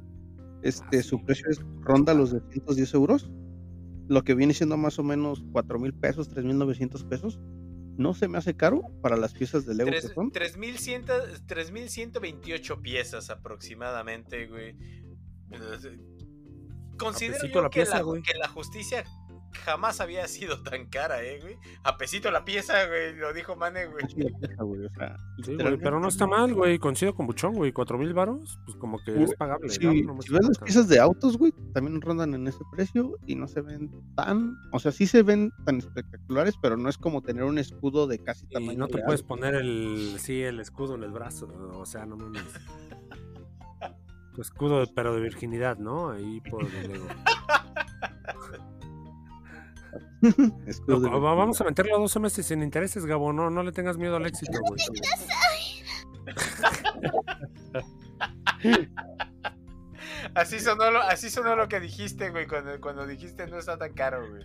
Este, 0.62 0.98
Ah, 1.00 1.02
su 1.02 1.22
precio 1.24 1.46
es, 1.50 1.60
ronda 1.82 2.14
los 2.14 2.30
210 2.32 2.94
euros, 2.94 3.30
lo 4.08 4.22
que 4.24 4.34
viene 4.34 4.54
siendo 4.54 4.76
más 4.78 4.98
o 4.98 5.02
menos 5.02 5.44
4 5.52 5.78
mil 5.78 5.92
pesos, 5.92 6.28
3 6.28 6.44
mil 6.46 6.56
900 6.58 7.04
pesos. 7.04 7.40
No 7.96 8.12
se 8.14 8.28
me 8.28 8.38
hace 8.38 8.56
caro 8.56 8.82
para 9.02 9.16
las 9.16 9.32
piezas 9.32 9.64
de 9.66 9.74
Lego 9.74 9.90
que 9.90 10.00
Tres- 10.00 10.12
son. 10.14 10.30
3100 10.30 11.04
3128 11.46 12.80
piezas 12.82 13.30
aproximadamente, 13.30 14.46
güey. 14.46 14.76
Considero 16.98 17.34
pesito 17.40 17.54
yo 17.58 17.62
la 17.62 17.70
que, 17.70 17.80
pieza, 17.80 17.96
la, 17.96 18.02
güey. 18.02 18.22
que 18.22 18.34
la 18.38 18.48
justicia 18.48 19.04
jamás 19.64 20.00
había 20.00 20.26
sido 20.28 20.62
tan 20.62 20.86
cara, 20.86 21.22
eh, 21.22 21.38
güey. 21.40 21.56
A 21.82 21.96
pesito 21.96 22.30
la 22.30 22.44
pieza, 22.44 22.86
güey, 22.86 23.14
lo 23.16 23.32
dijo 23.32 23.56
Mane, 23.56 23.86
güey. 23.86 24.04
Sí, 24.08 25.54
güey, 25.56 25.76
pero 25.78 26.00
no 26.00 26.08
está 26.08 26.26
mal, 26.26 26.54
güey. 26.54 26.78
Coincido 26.78 27.14
con 27.14 27.26
Buchón, 27.26 27.54
güey. 27.54 27.72
Cuatro 27.72 27.98
mil 27.98 28.12
varos, 28.14 28.58
pues 28.64 28.76
como 28.78 28.98
que 29.04 29.12
Güey, 29.12 29.24
es 29.24 29.34
pagable. 29.34 29.68
Si, 29.68 30.02
¿no? 30.02 30.20
Si 30.22 30.32
ves 30.32 30.46
las 30.46 30.58
piezas 30.58 30.88
de 30.88 30.98
autos, 31.00 31.36
güey, 31.38 31.52
también 31.72 32.00
rondan 32.00 32.34
en 32.34 32.46
ese 32.46 32.60
precio 32.72 33.16
y 33.26 33.34
no 33.34 33.48
se 33.48 33.60
ven 33.60 33.90
tan, 34.14 34.56
o 34.72 34.78
sea, 34.78 34.92
sí 34.92 35.06
se 35.06 35.22
ven 35.22 35.52
tan 35.64 35.78
espectaculares, 35.78 36.54
pero 36.60 36.76
no 36.76 36.88
es 36.88 36.98
como 36.98 37.22
tener 37.22 37.44
un 37.44 37.58
escudo 37.58 38.06
de 38.06 38.18
casi 38.18 38.46
Y 38.46 38.54
tamaño 38.54 38.78
no 38.78 38.88
te 38.88 38.94
real. 38.94 39.06
puedes 39.06 39.22
poner 39.22 39.54
el, 39.54 40.16
sí, 40.18 40.42
el 40.42 40.60
escudo 40.60 40.94
en 40.94 41.02
el 41.04 41.10
brazo. 41.10 41.48
O 41.74 41.86
sea, 41.86 42.06
no 42.06 42.16
mames. 42.16 42.42
Tu 44.34 44.42
escudo, 44.42 44.80
de- 44.80 44.92
pero 44.94 45.14
de 45.14 45.22
virginidad, 45.22 45.78
¿no? 45.78 46.10
Ahí 46.10 46.42
por 46.42 46.62
el 46.62 46.88
Lego. 46.92 47.06
No, 50.86 51.20
vamos 51.20 51.60
a 51.60 51.64
meterlo 51.64 51.96
a 51.96 51.98
12 51.98 52.20
meses 52.20 52.46
sin 52.46 52.62
intereses, 52.62 53.04
Gabo. 53.06 53.32
No, 53.32 53.50
no 53.50 53.62
le 53.62 53.72
tengas 53.72 53.96
miedo 53.96 54.16
al 54.16 54.26
éxito, 54.26 54.58
güey. 54.60 54.80
Así 60.34 60.60
sonó 60.60 60.90
lo, 60.90 61.00
así 61.02 61.30
sonó 61.30 61.56
lo 61.56 61.68
que 61.68 61.80
dijiste, 61.80 62.30
güey, 62.30 62.46
cuando, 62.46 62.78
cuando 62.80 63.06
dijiste 63.06 63.46
no 63.46 63.58
está 63.58 63.78
tan 63.78 63.92
caro, 63.94 64.28
güey. 64.28 64.44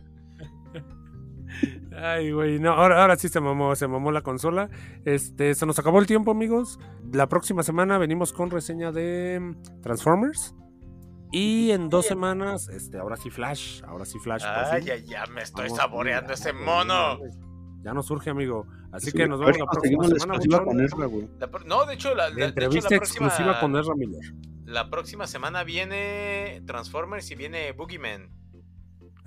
Ay, 1.98 2.32
güey, 2.32 2.60
no, 2.60 2.72
ahora, 2.72 3.02
ahora 3.02 3.18
sí 3.18 3.28
se 3.28 3.42
mamó, 3.42 3.76
se 3.76 3.88
mamó 3.88 4.12
la 4.12 4.22
consola. 4.22 4.70
Este, 5.04 5.54
se 5.54 5.66
nos 5.66 5.78
acabó 5.80 6.00
el 6.00 6.08
tiempo, 6.08 6.32
amigos. 6.32 6.80
La 7.12 7.28
próxima 7.28 7.64
semana 7.64 7.98
venimos 7.98 8.32
con 8.32 8.50
reseña 8.50 8.92
de 8.92 9.40
mm, 9.42 9.82
Transformers. 9.82 10.56
Y 11.32 11.72
en 11.72 11.90
dos 11.90 12.06
semanas, 12.08 12.68
este, 12.70 12.98
ahora 12.98 13.16
sí 13.16 13.30
Flash, 13.30 13.82
ahora 13.88 14.06
sí 14.06 14.20
Flash. 14.20 14.44
Ay, 14.46 14.90
ay, 14.90 15.04
ya 15.06 15.26
me 15.28 15.42
estoy 15.42 15.66
Vamos, 15.66 15.78
saboreando 15.78 16.28
ya, 16.30 16.34
ese 16.34 16.52
mono. 16.54 17.20
Ya 17.84 17.94
nos 17.94 18.06
surge, 18.06 18.30
amigo. 18.30 18.68
Así 18.92 19.12
Sí, 19.12 19.18
que 19.18 19.28
nos 19.28 19.40
vemos 19.40 19.58
la 19.58 19.66
próxima 19.66 20.04
la 20.04 20.10
semana. 20.10 20.18
exclusiva 20.36 20.60
muchachos. 20.60 20.66
con 20.66 20.82
Ezra, 20.86 21.06
güey. 21.08 21.30
La 21.40 21.48
pro- 21.50 21.64
no, 21.66 21.86
de 21.86 21.94
hecho, 21.94 22.14
la, 22.14 22.30
la- 22.30 22.30
de 22.30 22.32
hecho, 22.32 22.40
la 22.42 22.46
Entrevista 22.48 22.90
próxima, 22.90 23.28
exclusiva 23.28 23.60
con 23.62 23.76
Ezra 23.78 23.96
Miller. 23.96 24.34
la 24.66 24.90
próxima 24.90 25.26
semana 25.28 25.64
viene 25.64 26.62
Transformers 26.68 27.32
y 27.32 27.36
viene 27.36 27.72
Boogeyman. 27.72 28.30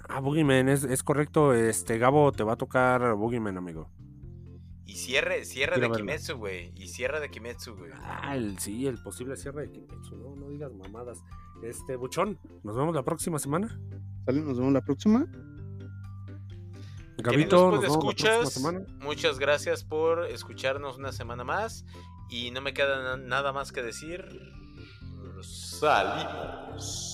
Ah, 0.09 0.21
Boogeyman, 0.21 0.69
es, 0.69 0.85
es 0.85 1.03
correcto. 1.03 1.55
Este, 1.55 1.97
Gabo, 1.99 2.31
te 2.33 2.45
va 2.45 2.53
a 2.53 2.57
tocar 2.57 3.15
Boogeyman, 3.15 3.57
amigo. 3.57 3.89
Y 4.87 4.97
cierre, 4.97 5.45
cierre 5.45 5.75
Quiero 5.75 5.89
de. 5.95 5.97
Kimetsu, 6.01 6.37
güey. 6.37 6.73
Y 6.77 6.89
cierre 6.89 7.19
de 7.21 7.31
Kimetsu, 7.31 7.75
güey. 7.75 7.91
Ah, 8.03 8.37
el, 8.37 8.59
sí, 8.59 8.87
el 8.87 9.03
posible 9.03 9.37
cierre 9.37 9.63
de 9.67 9.73
Kimetsu, 9.73 10.17
no, 10.17 10.37
no 10.37 10.49
digas 10.49 10.73
mamadas. 10.75 11.23
Este, 11.63 11.97
Buchón, 11.97 12.39
nos 12.63 12.77
vemos 12.77 12.95
la 12.95 13.03
próxima 13.03 13.39
semana. 13.39 13.81
Sale, 14.27 14.41
nos 14.43 14.59
vemos 14.59 14.73
la 14.73 14.83
próxima. 14.83 15.27
Gabito, 17.17 17.31
Queridos 17.31 17.73
nos 17.73 17.81
vemos 17.81 17.97
la 17.97 18.01
próxima 18.15 18.47
semana. 18.47 18.87
muchas 19.01 19.39
gracias 19.39 19.85
por 19.85 20.27
escucharnos 20.27 20.99
una 20.99 21.13
semana 21.13 21.45
más. 21.45 21.87
Y 22.29 22.51
no 22.51 22.61
me 22.61 22.75
queda 22.75 23.17
na- 23.17 23.17
nada 23.17 23.53
más 23.53 23.73
que 23.73 23.83
decir. 23.83 24.25
Salimos. 25.43 27.14